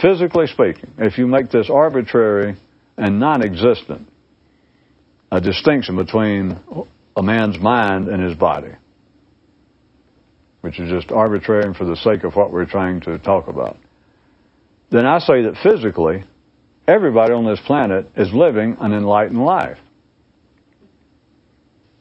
physically 0.01 0.47
speaking, 0.47 0.91
if 0.97 1.17
you 1.17 1.27
make 1.27 1.49
this 1.49 1.69
arbitrary 1.69 2.57
and 2.97 3.19
non 3.19 3.43
existent, 3.43 4.07
a 5.31 5.41
distinction 5.41 5.97
between 5.97 6.59
a 7.15 7.23
man's 7.23 7.59
mind 7.59 8.07
and 8.07 8.23
his 8.23 8.37
body, 8.37 8.71
which 10.61 10.79
is 10.79 10.89
just 10.89 11.11
arbitrary 11.11 11.73
for 11.73 11.85
the 11.85 11.95
sake 11.95 12.23
of 12.23 12.35
what 12.35 12.51
we're 12.51 12.65
trying 12.65 13.01
to 13.01 13.17
talk 13.19 13.47
about, 13.47 13.77
then 14.91 15.05
I 15.05 15.19
say 15.19 15.43
that 15.43 15.57
physically, 15.63 16.23
everybody 16.87 17.33
on 17.33 17.45
this 17.45 17.59
planet 17.65 18.07
is 18.15 18.31
living 18.33 18.77
an 18.79 18.93
enlightened 18.93 19.43
life. 19.43 19.77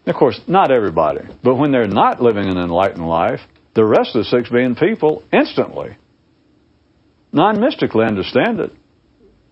Of 0.07 0.14
course, 0.16 0.38
not 0.47 0.70
everybody, 0.70 1.20
but 1.42 1.57
when 1.57 1.72
they're 1.72 1.88
not 1.88 2.20
living 2.20 2.47
an 2.47 2.59
enlightened 2.59 3.07
life, 3.07 3.40
the 3.74 3.84
rest 3.84 4.14
of 4.14 4.24
the 4.24 4.24
six 4.24 4.51
billion 4.51 4.74
people 4.74 5.22
instantly, 5.32 5.97
non 7.35 7.61
mystically 7.61 8.07
understand 8.07 8.61
it. 8.61 8.72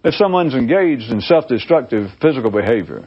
If 0.04 0.14
someone's 0.14 0.54
engaged 0.54 1.12
in 1.12 1.20
self 1.20 1.46
destructive 1.48 2.10
physical 2.20 2.50
behavior, 2.50 3.06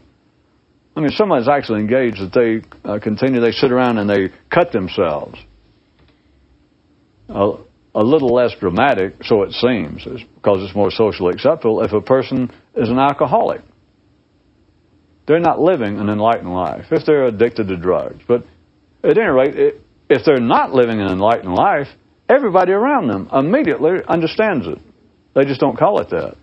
I 0.95 0.99
mean, 1.01 1.09
someone's 1.09 1.49
actually 1.49 1.81
engaged 1.81 2.21
that 2.21 2.33
they 2.33 2.89
uh, 2.89 2.99
continue, 2.99 3.41
they 3.41 3.51
sit 3.51 3.71
around 3.71 3.97
and 3.97 4.09
they 4.09 4.29
cut 4.49 4.71
themselves. 4.71 5.37
A, 7.27 7.53
a 7.95 8.03
little 8.03 8.33
less 8.33 8.53
dramatic, 8.59 9.15
so 9.23 9.43
it 9.43 9.51
seems, 9.53 10.03
because 10.03 10.63
it's 10.63 10.75
more 10.75 10.91
socially 10.91 11.31
acceptable, 11.33 11.81
if 11.81 11.91
a 11.91 12.01
person 12.01 12.51
is 12.75 12.89
an 12.89 12.99
alcoholic. 12.99 13.61
They're 15.27 15.39
not 15.39 15.59
living 15.59 15.99
an 15.99 16.09
enlightened 16.09 16.53
life 16.53 16.85
if 16.91 17.05
they're 17.05 17.25
addicted 17.25 17.67
to 17.69 17.77
drugs. 17.77 18.21
But 18.27 18.45
at 19.03 19.17
any 19.17 19.27
rate, 19.27 19.75
if 20.09 20.23
they're 20.23 20.39
not 20.39 20.71
living 20.71 21.01
an 21.01 21.07
enlightened 21.07 21.53
life, 21.53 21.87
everybody 22.29 22.71
around 22.71 23.07
them 23.07 23.29
immediately 23.31 23.99
understands 24.07 24.67
it. 24.67 24.79
They 25.33 25.43
just 25.43 25.59
don't 25.59 25.77
call 25.77 25.99
it 26.01 26.09
that. 26.09 26.37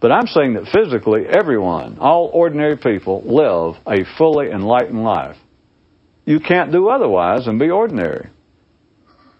But 0.00 0.12
I'm 0.12 0.26
saying 0.26 0.54
that 0.54 0.72
physically, 0.74 1.22
everyone, 1.26 1.98
all 1.98 2.30
ordinary 2.32 2.76
people, 2.76 3.22
live 3.24 3.76
a 3.86 4.04
fully 4.18 4.50
enlightened 4.50 5.02
life. 5.02 5.36
You 6.26 6.40
can't 6.40 6.72
do 6.72 6.88
otherwise 6.88 7.46
and 7.46 7.58
be 7.58 7.70
ordinary. 7.70 8.28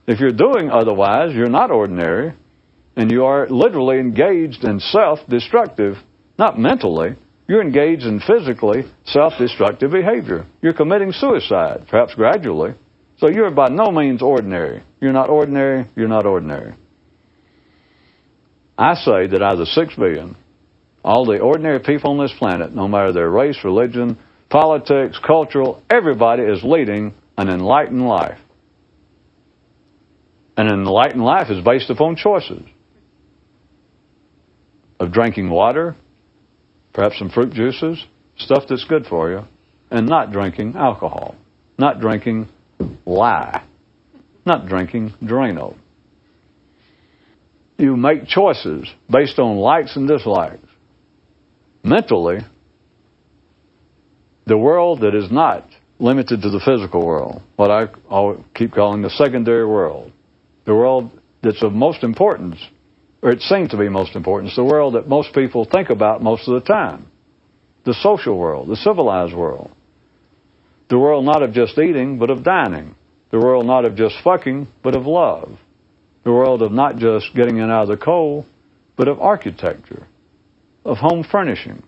If 0.06 0.20
you're 0.20 0.30
doing 0.30 0.70
otherwise, 0.70 1.34
you're 1.34 1.50
not 1.50 1.70
ordinary, 1.70 2.32
and 2.96 3.10
you 3.10 3.24
are 3.24 3.48
literally 3.48 3.98
engaged 3.98 4.64
in 4.64 4.80
self 4.80 5.18
destructive, 5.28 5.96
not 6.38 6.58
mentally, 6.58 7.16
you're 7.48 7.62
engaged 7.62 8.04
in 8.04 8.20
physically 8.20 8.84
self 9.04 9.34
destructive 9.38 9.90
behavior. 9.90 10.46
You're 10.62 10.72
committing 10.72 11.12
suicide, 11.12 11.86
perhaps 11.90 12.14
gradually. 12.14 12.74
So 13.18 13.28
you're 13.30 13.50
by 13.50 13.68
no 13.70 13.90
means 13.90 14.22
ordinary. 14.22 14.82
You're 15.06 15.12
not 15.12 15.30
ordinary, 15.30 15.86
you're 15.94 16.08
not 16.08 16.26
ordinary. 16.26 16.74
I 18.76 18.94
say 18.94 19.28
that 19.28 19.40
out 19.40 19.52
of 19.52 19.58
the 19.60 19.66
six 19.66 19.94
billion, 19.94 20.36
all 21.04 21.24
the 21.24 21.38
ordinary 21.38 21.78
people 21.78 22.10
on 22.10 22.18
this 22.18 22.34
planet, 22.36 22.74
no 22.74 22.88
matter 22.88 23.12
their 23.12 23.30
race, 23.30 23.56
religion, 23.62 24.18
politics, 24.50 25.16
cultural, 25.24 25.80
everybody 25.88 26.42
is 26.42 26.64
leading 26.64 27.14
an 27.38 27.48
enlightened 27.48 28.04
life. 28.04 28.40
An 30.56 30.66
enlightened 30.66 31.22
life 31.22 31.50
is 31.50 31.64
based 31.64 31.88
upon 31.88 32.16
choices 32.16 32.64
of 34.98 35.12
drinking 35.12 35.50
water, 35.50 35.94
perhaps 36.92 37.16
some 37.20 37.30
fruit 37.30 37.52
juices, 37.52 38.04
stuff 38.38 38.64
that's 38.68 38.86
good 38.88 39.06
for 39.08 39.30
you, 39.30 39.42
and 39.88 40.08
not 40.08 40.32
drinking 40.32 40.74
alcohol, 40.74 41.36
not 41.78 42.00
drinking 42.00 42.48
lye, 43.06 43.62
not 44.46 44.66
drinking 44.66 45.14
Drano. 45.22 45.76
You 47.78 47.96
make 47.96 48.26
choices 48.26 48.88
based 49.10 49.38
on 49.38 49.56
likes 49.56 49.96
and 49.96 50.08
dislikes. 50.08 50.66
Mentally, 51.82 52.38
the 54.46 54.56
world 54.56 55.00
that 55.00 55.14
is 55.14 55.30
not 55.30 55.68
limited 55.98 56.42
to 56.42 56.50
the 56.50 56.60
physical 56.64 57.04
world, 57.04 57.42
what 57.56 57.70
I 57.70 57.88
keep 58.54 58.72
calling 58.72 59.02
the 59.02 59.10
secondary 59.10 59.66
world, 59.66 60.12
the 60.64 60.74
world 60.74 61.10
that's 61.42 61.62
of 61.62 61.72
most 61.72 62.02
importance 62.02 62.58
or 63.22 63.30
it 63.30 63.40
seems 63.40 63.70
to 63.70 63.76
be 63.76 63.88
most 63.88 64.14
important. 64.14 64.50
It's 64.50 64.56
the 64.56 64.64
world 64.64 64.94
that 64.94 65.08
most 65.08 65.34
people 65.34 65.64
think 65.64 65.90
about 65.90 66.22
most 66.22 66.48
of 66.48 66.54
the 66.54 66.66
time. 66.66 67.06
The 67.84 67.94
social 67.94 68.38
world, 68.38 68.68
the 68.68 68.76
civilized 68.76 69.34
world. 69.34 69.72
The 70.88 70.98
world 70.98 71.24
not 71.24 71.42
of 71.42 71.52
just 71.52 71.76
eating, 71.76 72.18
but 72.18 72.30
of 72.30 72.44
dining. 72.44 72.94
The 73.36 73.44
world 73.44 73.66
not 73.66 73.86
of 73.86 73.96
just 73.96 74.14
fucking, 74.24 74.66
but 74.82 74.96
of 74.96 75.04
love. 75.04 75.58
The 76.24 76.32
world 76.32 76.62
of 76.62 76.72
not 76.72 76.96
just 76.96 77.34
getting 77.34 77.58
in 77.58 77.70
out 77.70 77.82
of 77.82 77.88
the 77.88 78.02
coal, 78.02 78.46
but 78.96 79.08
of 79.08 79.20
architecture, 79.20 80.06
of 80.86 80.96
home 80.96 81.22
furnishing. 81.30 81.82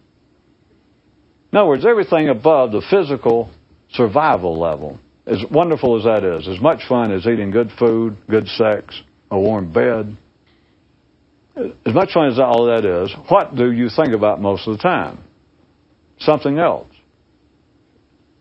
In 1.50 1.58
other 1.58 1.68
words, 1.68 1.86
everything 1.86 2.28
above 2.28 2.72
the 2.72 2.82
physical 2.90 3.50
survival 3.92 4.60
level, 4.60 5.00
as 5.26 5.42
wonderful 5.50 5.96
as 5.96 6.04
that 6.04 6.22
is, 6.22 6.46
as 6.46 6.60
much 6.60 6.82
fun 6.86 7.12
as 7.12 7.26
eating 7.26 7.50
good 7.50 7.70
food, 7.78 8.18
good 8.28 8.46
sex, 8.48 9.00
a 9.30 9.40
warm 9.40 9.72
bed, 9.72 10.18
as 11.56 11.94
much 11.94 12.12
fun 12.12 12.26
as 12.26 12.38
all 12.38 12.66
that 12.66 12.84
is, 12.84 13.10
what 13.30 13.56
do 13.56 13.72
you 13.72 13.88
think 13.88 14.14
about 14.14 14.38
most 14.38 14.68
of 14.68 14.76
the 14.76 14.82
time? 14.82 15.24
Something 16.18 16.58
else. 16.58 16.92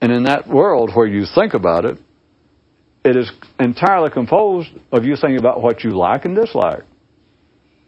And 0.02 0.12
in 0.12 0.24
that 0.24 0.46
world 0.46 0.92
where 0.94 1.08
you 1.08 1.24
think 1.34 1.54
about 1.54 1.86
it, 1.86 2.00
it 3.08 3.16
is 3.16 3.32
entirely 3.60 4.10
composed 4.12 4.70
of 4.92 5.06
you 5.06 5.16
thinking 5.16 5.40
about 5.40 5.62
what 5.62 5.84
you 5.84 5.92
like 5.92 6.26
and 6.26 6.36
dislike. 6.36 6.84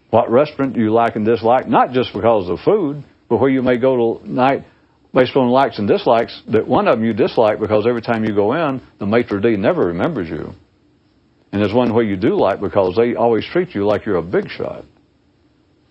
What 0.10 0.32
restaurant 0.32 0.74
do 0.74 0.82
you 0.82 0.92
like 0.92 1.16
and 1.16 1.26
dislike, 1.26 1.68
not 1.68 1.92
just 1.92 2.14
because 2.14 2.50
of 2.50 2.60
food, 2.66 3.04
but 3.28 3.40
where 3.40 3.50
you 3.50 3.62
may 3.62 3.78
go 3.78 4.18
to 4.18 4.30
night 4.30 4.66
based 5.14 5.36
on 5.36 5.50
likes 5.50 5.78
and 5.78 5.88
dislikes, 5.88 6.42
that 6.52 6.68
one 6.68 6.88
of 6.88 6.96
them 6.96 7.06
you 7.06 7.14
dislike 7.14 7.60
because 7.60 7.86
every 7.88 8.02
time 8.02 8.24
you 8.24 8.34
go 8.34 8.54
in, 8.54 8.82
the 9.00 9.06
maitre 9.06 9.42
d' 9.42 9.58
never 9.58 9.88
remembers 9.88 10.30
you. 10.30 10.54
And 11.52 11.62
there's 11.62 11.74
one 11.74 11.94
where 11.94 12.04
you 12.04 12.16
do 12.16 12.38
like 12.38 12.62
because 12.62 12.96
they 12.96 13.16
always 13.16 13.46
treat 13.52 13.74
you 13.74 13.86
like 13.86 14.06
you're 14.06 14.18
a 14.18 14.24
big 14.24 14.50
shot. 14.50 14.86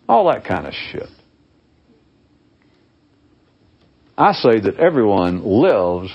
All 0.09 0.33
that 0.33 0.45
kind 0.45 0.67
of 0.67 0.73
shit. 0.73 1.09
I 4.17 4.33
say 4.33 4.61
that 4.61 4.77
everyone 4.79 5.45
lives 5.45 6.11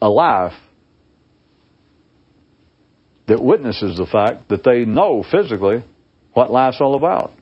a 0.00 0.08
life 0.08 0.54
that 3.26 3.42
witnesses 3.42 3.96
the 3.96 4.06
fact 4.06 4.48
that 4.48 4.64
they 4.64 4.84
know 4.84 5.24
physically 5.30 5.84
what 6.32 6.50
life's 6.50 6.80
all 6.80 6.94
about. 6.94 7.32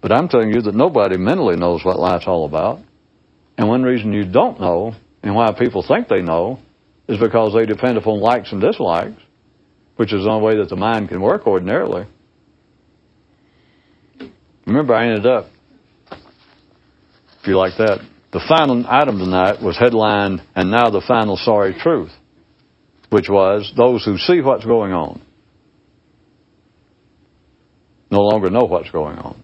But 0.00 0.12
I'm 0.12 0.28
telling 0.28 0.52
you 0.52 0.62
that 0.62 0.74
nobody 0.74 1.18
mentally 1.18 1.56
knows 1.56 1.84
what 1.84 1.98
life's 1.98 2.26
all 2.26 2.46
about. 2.46 2.80
And 3.56 3.68
one 3.68 3.82
reason 3.82 4.12
you 4.12 4.30
don't 4.30 4.60
know, 4.60 4.94
and 5.22 5.34
why 5.34 5.52
people 5.58 5.84
think 5.86 6.08
they 6.08 6.22
know, 6.22 6.60
is 7.08 7.18
because 7.18 7.54
they 7.54 7.66
depend 7.66 7.98
upon 7.98 8.20
likes 8.20 8.52
and 8.52 8.60
dislikes, 8.60 9.20
which 9.96 10.12
is 10.12 10.24
the 10.24 10.30
only 10.30 10.46
way 10.46 10.56
that 10.58 10.68
the 10.68 10.76
mind 10.76 11.08
can 11.08 11.20
work 11.20 11.46
ordinarily. 11.46 12.06
Remember, 14.66 14.94
I 14.94 15.08
ended 15.08 15.26
up, 15.26 15.46
if 17.40 17.46
you 17.46 17.56
like 17.56 17.76
that, 17.78 18.00
the 18.32 18.44
final 18.46 18.84
item 18.86 19.18
tonight 19.18 19.62
was 19.62 19.78
headlined, 19.78 20.42
and 20.54 20.70
now 20.70 20.90
the 20.90 21.02
final 21.06 21.36
sorry 21.36 21.74
truth, 21.80 22.12
which 23.10 23.28
was 23.28 23.72
those 23.76 24.04
who 24.04 24.18
see 24.18 24.40
what's 24.40 24.64
going 24.64 24.92
on 24.92 25.20
no 28.10 28.20
longer 28.20 28.50
know 28.50 28.64
what's 28.64 28.90
going 28.90 29.18
on. 29.18 29.42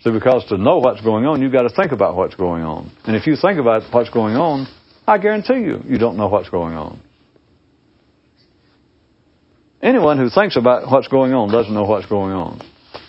See, 0.00 0.12
because 0.12 0.44
to 0.48 0.56
know 0.56 0.78
what's 0.78 1.00
going 1.00 1.26
on, 1.26 1.42
you've 1.42 1.52
got 1.52 1.62
to 1.62 1.74
think 1.74 1.92
about 1.92 2.16
what's 2.16 2.36
going 2.36 2.62
on. 2.62 2.92
And 3.04 3.16
if 3.16 3.26
you 3.26 3.34
think 3.40 3.58
about 3.58 3.82
what's 3.92 4.10
going 4.10 4.36
on, 4.36 4.68
I 5.06 5.18
guarantee 5.18 5.60
you, 5.60 5.80
you 5.84 5.98
don't 5.98 6.16
know 6.16 6.28
what's 6.28 6.48
going 6.48 6.74
on. 6.74 7.02
Anyone 9.82 10.18
who 10.18 10.28
thinks 10.30 10.56
about 10.56 10.90
what's 10.90 11.08
going 11.08 11.32
on 11.34 11.50
doesn't 11.50 11.72
know 11.72 11.82
what's 11.82 12.06
going 12.06 12.32
on. 12.32 12.60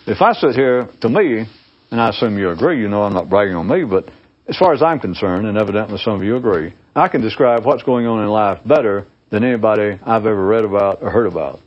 If 0.06 0.20
I 0.20 0.32
sit 0.32 0.54
here, 0.54 0.88
to 1.02 1.08
me, 1.08 1.46
and 1.90 2.00
I 2.00 2.08
assume 2.08 2.38
you 2.38 2.50
agree, 2.50 2.80
you 2.80 2.88
know 2.88 3.02
I'm 3.02 3.12
not 3.12 3.28
bragging 3.28 3.54
on 3.54 3.68
me, 3.68 3.84
but 3.84 4.12
as 4.50 4.56
far 4.58 4.74
as 4.74 4.82
I'm 4.82 4.98
concerned, 4.98 5.46
and 5.46 5.56
evidently 5.56 5.98
some 5.98 6.14
of 6.14 6.24
you 6.24 6.34
agree, 6.34 6.74
I 6.94 7.06
can 7.06 7.20
describe 7.20 7.64
what's 7.64 7.84
going 7.84 8.06
on 8.06 8.24
in 8.24 8.28
life 8.28 8.58
better 8.66 9.06
than 9.30 9.44
anybody 9.44 9.96
I've 10.04 10.26
ever 10.26 10.44
read 10.44 10.64
about 10.64 11.02
or 11.02 11.10
heard 11.10 11.28
about. 11.28 11.60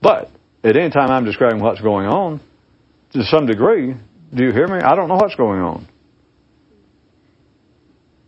But 0.00 0.30
at 0.62 0.76
any 0.76 0.90
time 0.90 1.10
I'm 1.10 1.24
describing 1.24 1.60
what's 1.60 1.80
going 1.80 2.06
on, 2.06 2.40
to 3.14 3.24
some 3.24 3.46
degree, 3.46 3.94
do 4.32 4.44
you 4.44 4.52
hear 4.52 4.68
me? 4.68 4.78
I 4.78 4.94
don't 4.94 5.08
know 5.08 5.16
what's 5.16 5.34
going 5.34 5.60
on. 5.60 5.88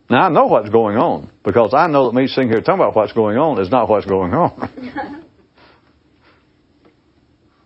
Now 0.09 0.27
I 0.27 0.29
know 0.29 0.47
what's 0.47 0.69
going 0.69 0.97
on 0.97 1.31
because 1.45 1.73
I 1.73 1.87
know 1.87 2.11
that 2.11 2.13
me 2.13 2.27
sitting 2.27 2.49
here 2.49 2.59
talking 2.59 2.75
about 2.75 2.93
what's 2.93 3.13
going 3.13 3.37
on 3.37 3.61
is 3.61 3.69
not 3.69 3.87
what's 3.87 4.05
going 4.05 4.33
on. 4.33 5.25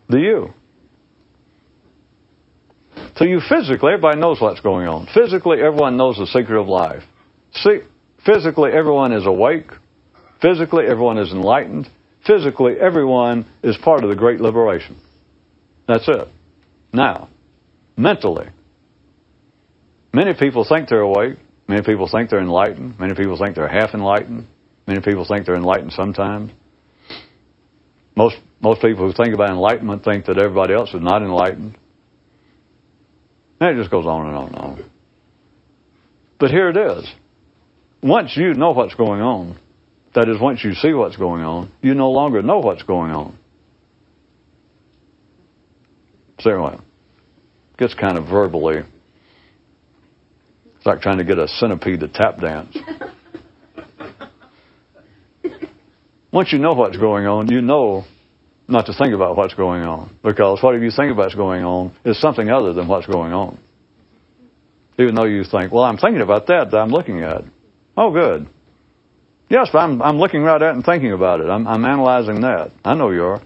do 0.09 0.19
you? 0.19 0.53
So 3.18 3.26
you 3.26 3.39
physically, 3.49 3.93
everybody 3.93 4.20
knows 4.20 4.39
what's 4.39 4.59
going 4.59 4.88
on. 4.88 5.07
Physically, 5.11 5.57
everyone 5.57 5.97
knows 5.97 6.18
the 6.18 6.28
secret 6.28 6.61
of 6.61 6.68
life. 6.68 7.01
See, 7.51 7.80
physically, 8.24 8.70
everyone 8.72 9.11
is 9.11 9.26
awake. 9.26 9.72
Physically, 10.39 10.86
everyone 10.88 11.18
is 11.18 11.32
enlightened. 11.32 11.89
Physically, 12.28 12.74
everyone 12.80 13.47
is 13.63 13.76
part 13.78 14.03
of 14.03 14.11
the 14.11 14.15
great 14.15 14.39
liberation. 14.39 14.99
That's 15.88 16.07
it. 16.07 16.28
Now, 16.93 17.30
mentally, 17.97 18.49
many 20.13 20.36
people 20.36 20.63
think 20.68 20.88
they're 20.88 21.01
awake. 21.01 21.39
Many 21.68 21.82
people 21.82 22.07
think 22.07 22.30
they're 22.30 22.39
enlightened. 22.39 22.99
Many 22.99 23.15
people 23.15 23.38
think 23.38 23.55
they're 23.55 23.68
half 23.68 23.95
enlightened. 23.95 24.45
Many 24.86 25.01
people 25.01 25.26
think 25.26 25.45
they're 25.45 25.55
enlightened 25.55 25.93
sometimes. 25.93 26.51
Most, 28.15 28.38
most 28.61 28.82
people 28.82 29.07
who 29.07 29.13
think 29.13 29.34
about 29.34 29.49
enlightenment 29.49 30.03
think 30.03 30.26
that 30.26 30.38
everybody 30.38 30.76
else 30.76 30.93
is 30.93 31.01
not 31.01 31.24
enlightened. 31.24 31.78
And 33.59 33.77
it 33.77 33.81
just 33.81 33.91
goes 33.91 34.05
on 34.05 34.27
and 34.27 34.35
on 34.35 34.47
and 34.47 34.55
on. 34.55 34.91
But 36.39 36.51
here 36.51 36.69
it 36.69 36.77
is. 36.77 37.11
Once 38.03 38.33
you 38.35 38.53
know 38.53 38.71
what's 38.71 38.95
going 38.95 39.21
on, 39.21 39.57
that 40.13 40.29
is, 40.29 40.39
once 40.39 40.63
you 40.63 40.73
see 40.73 40.93
what's 40.93 41.17
going 41.17 41.41
on, 41.41 41.71
you 41.81 41.93
no 41.93 42.11
longer 42.11 42.41
know 42.41 42.59
what's 42.59 42.83
going 42.83 43.11
on. 43.11 43.37
So 46.39 46.51
anyway, 46.51 46.77
gets 47.77 47.95
kind 47.95 48.17
of 48.17 48.25
verbally 48.25 48.83
it's 50.77 50.85
like 50.85 51.01
trying 51.01 51.17
to 51.17 51.23
get 51.23 51.39
a 51.39 51.47
centipede 51.47 52.01
to 52.01 52.07
tap 52.07 52.37
dance. 52.39 52.77
Once 56.31 56.53
you 56.53 56.59
know 56.59 56.73
what's 56.73 56.97
going 56.97 57.25
on, 57.25 57.49
you 57.49 57.61
know 57.61 58.05
not 58.68 58.86
to 58.88 58.93
think 58.93 59.13
about 59.13 59.38
what's 59.38 59.53
going 59.53 59.84
on. 59.84 60.18
Because 60.24 60.61
whatever 60.61 60.84
you 60.84 60.91
think 60.91 61.11
about 61.11 61.36
going 61.36 61.63
on 61.63 61.95
is 62.03 62.20
something 62.20 62.49
other 62.49 62.74
than 62.74 62.88
what's 62.88 63.07
going 63.07 63.34
on. 63.34 63.59
Even 64.99 65.15
though 65.15 65.26
you 65.26 65.43
think, 65.43 65.72
well, 65.72 65.84
I'm 65.84 65.97
thinking 65.97 66.22
about 66.22 66.47
that 66.47 66.72
that 66.72 66.78
I'm 66.78 66.89
looking 66.89 67.22
at. 67.24 67.43
Oh, 67.95 68.11
good. 68.11 68.47
Yes, 69.49 69.70
but 69.72 69.80
I'm, 69.80 70.01
I'm 70.01 70.18
looking 70.18 70.41
right 70.41 70.61
at 70.61 70.70
it 70.70 70.76
and 70.76 70.84
thinking 70.84 71.13
about 71.13 71.39
it. 71.39 71.49
I'm, 71.49 71.68
I'm 71.68 71.86
analyzing 71.86 72.41
that. 72.41 72.72
I 72.84 72.95
know 72.95 73.11
you 73.11 73.24
are. 73.24 73.41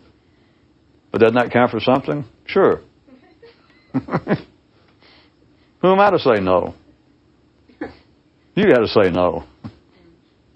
But 1.12 1.22
doesn't 1.22 1.36
that 1.36 1.52
count 1.52 1.72
for 1.72 1.80
something? 1.80 2.26
Sure. 2.46 2.82
Who 3.94 5.92
am 5.92 6.00
I 6.00 6.10
to 6.12 6.20
say 6.20 6.40
no? 6.42 6.74
You 8.56 8.70
got 8.70 8.80
to 8.80 8.88
say 8.88 9.12
no. 9.12 9.44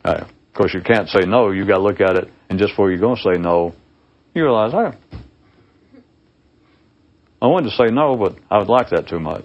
Right. 0.03 0.22
Of 0.22 0.53
course, 0.53 0.74
you 0.74 0.82
can't 0.82 1.09
say 1.09 1.26
no. 1.26 1.51
You 1.51 1.66
got 1.66 1.78
to 1.78 1.84
look 1.84 1.99
at 1.99 2.16
it, 2.16 2.30
and 2.49 2.57
just 2.57 2.72
before 2.72 2.89
you're 2.89 2.99
going 2.99 3.18
to 3.18 3.22
say 3.22 3.39
no, 3.39 3.74
you 4.36 4.43
realize, 4.43 4.71
hey, 4.73 4.97
I 7.41 7.47
wanted 7.47 7.69
to 7.69 7.75
say 7.75 7.91
no, 7.91 8.15
but 8.15 8.38
I 8.51 8.59
would 8.59 8.67
like 8.67 8.89
that 8.89 9.07
too 9.07 9.19
much. 9.19 9.43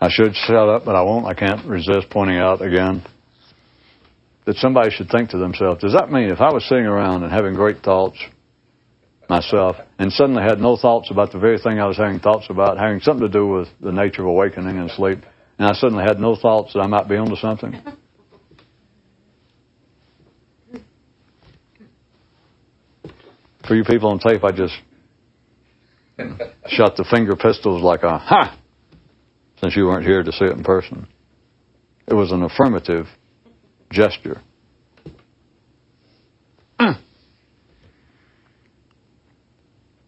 I 0.00 0.08
should 0.10 0.34
shut 0.34 0.68
up, 0.68 0.84
but 0.84 0.96
I 0.96 1.02
won't. 1.02 1.26
I 1.26 1.34
can't 1.34 1.64
resist 1.66 2.10
pointing 2.10 2.38
out 2.38 2.60
again 2.60 3.04
that 4.46 4.56
somebody 4.56 4.90
should 4.90 5.08
think 5.08 5.30
to 5.30 5.38
themselves, 5.38 5.80
does 5.80 5.92
that 5.92 6.10
mean 6.10 6.32
if 6.32 6.40
I 6.40 6.52
was 6.52 6.64
sitting 6.68 6.86
around 6.86 7.22
and 7.22 7.32
having 7.32 7.54
great 7.54 7.82
thoughts 7.82 8.18
myself 9.28 9.76
and 10.00 10.12
suddenly 10.12 10.42
had 10.42 10.58
no 10.58 10.76
thoughts 10.76 11.12
about 11.12 11.30
the 11.30 11.38
very 11.38 11.58
thing 11.58 11.78
I 11.78 11.86
was 11.86 11.96
having 11.96 12.18
thoughts 12.18 12.46
about, 12.50 12.78
having 12.78 12.98
something 13.00 13.26
to 13.26 13.32
do 13.32 13.46
with 13.46 13.68
the 13.80 13.92
nature 13.92 14.22
of 14.22 14.28
awakening 14.28 14.78
and 14.78 14.90
sleep, 14.90 15.20
and 15.58 15.68
I 15.68 15.74
suddenly 15.74 16.02
had 16.02 16.18
no 16.18 16.34
thoughts 16.34 16.72
that 16.72 16.80
I 16.80 16.88
might 16.88 17.08
be 17.08 17.16
onto 17.16 17.36
something? 17.36 17.80
For 23.66 23.74
you 23.76 23.84
people 23.84 24.10
on 24.10 24.18
tape, 24.18 24.42
I 24.44 24.50
just 24.50 24.74
shot 26.68 26.96
the 26.96 27.04
finger 27.10 27.36
pistols 27.36 27.82
like 27.82 28.02
a 28.02 28.18
ha, 28.18 28.58
since 29.60 29.76
you 29.76 29.86
weren't 29.86 30.04
here 30.04 30.22
to 30.22 30.32
see 30.32 30.44
it 30.44 30.52
in 30.52 30.64
person. 30.64 31.06
It 32.06 32.14
was 32.14 32.32
an 32.32 32.42
affirmative 32.42 33.06
gesture. 33.90 34.40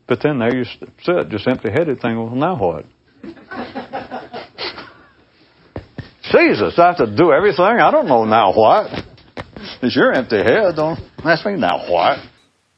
But 0.07 0.20
then 0.22 0.38
there 0.38 0.55
you 0.55 0.64
sit, 0.64 1.30
just 1.30 1.48
empty 1.48 1.70
headed, 1.70 1.98
thinking, 1.98 2.18
well, 2.18 2.34
now 2.34 2.59
what? 2.59 2.84
Jesus, 6.30 6.78
I 6.78 6.88
have 6.88 6.98
to 6.98 7.16
do 7.16 7.32
everything? 7.32 7.64
I 7.64 7.90
don't 7.90 8.07
know 8.07 8.24
now 8.24 8.52
what. 8.52 8.90
It's 9.82 9.96
your 9.96 10.12
empty 10.12 10.36
head. 10.36 10.76
Don't 10.76 11.00
ask 11.24 11.46
me 11.46 11.57
now 11.57 11.90
what. 11.90 12.18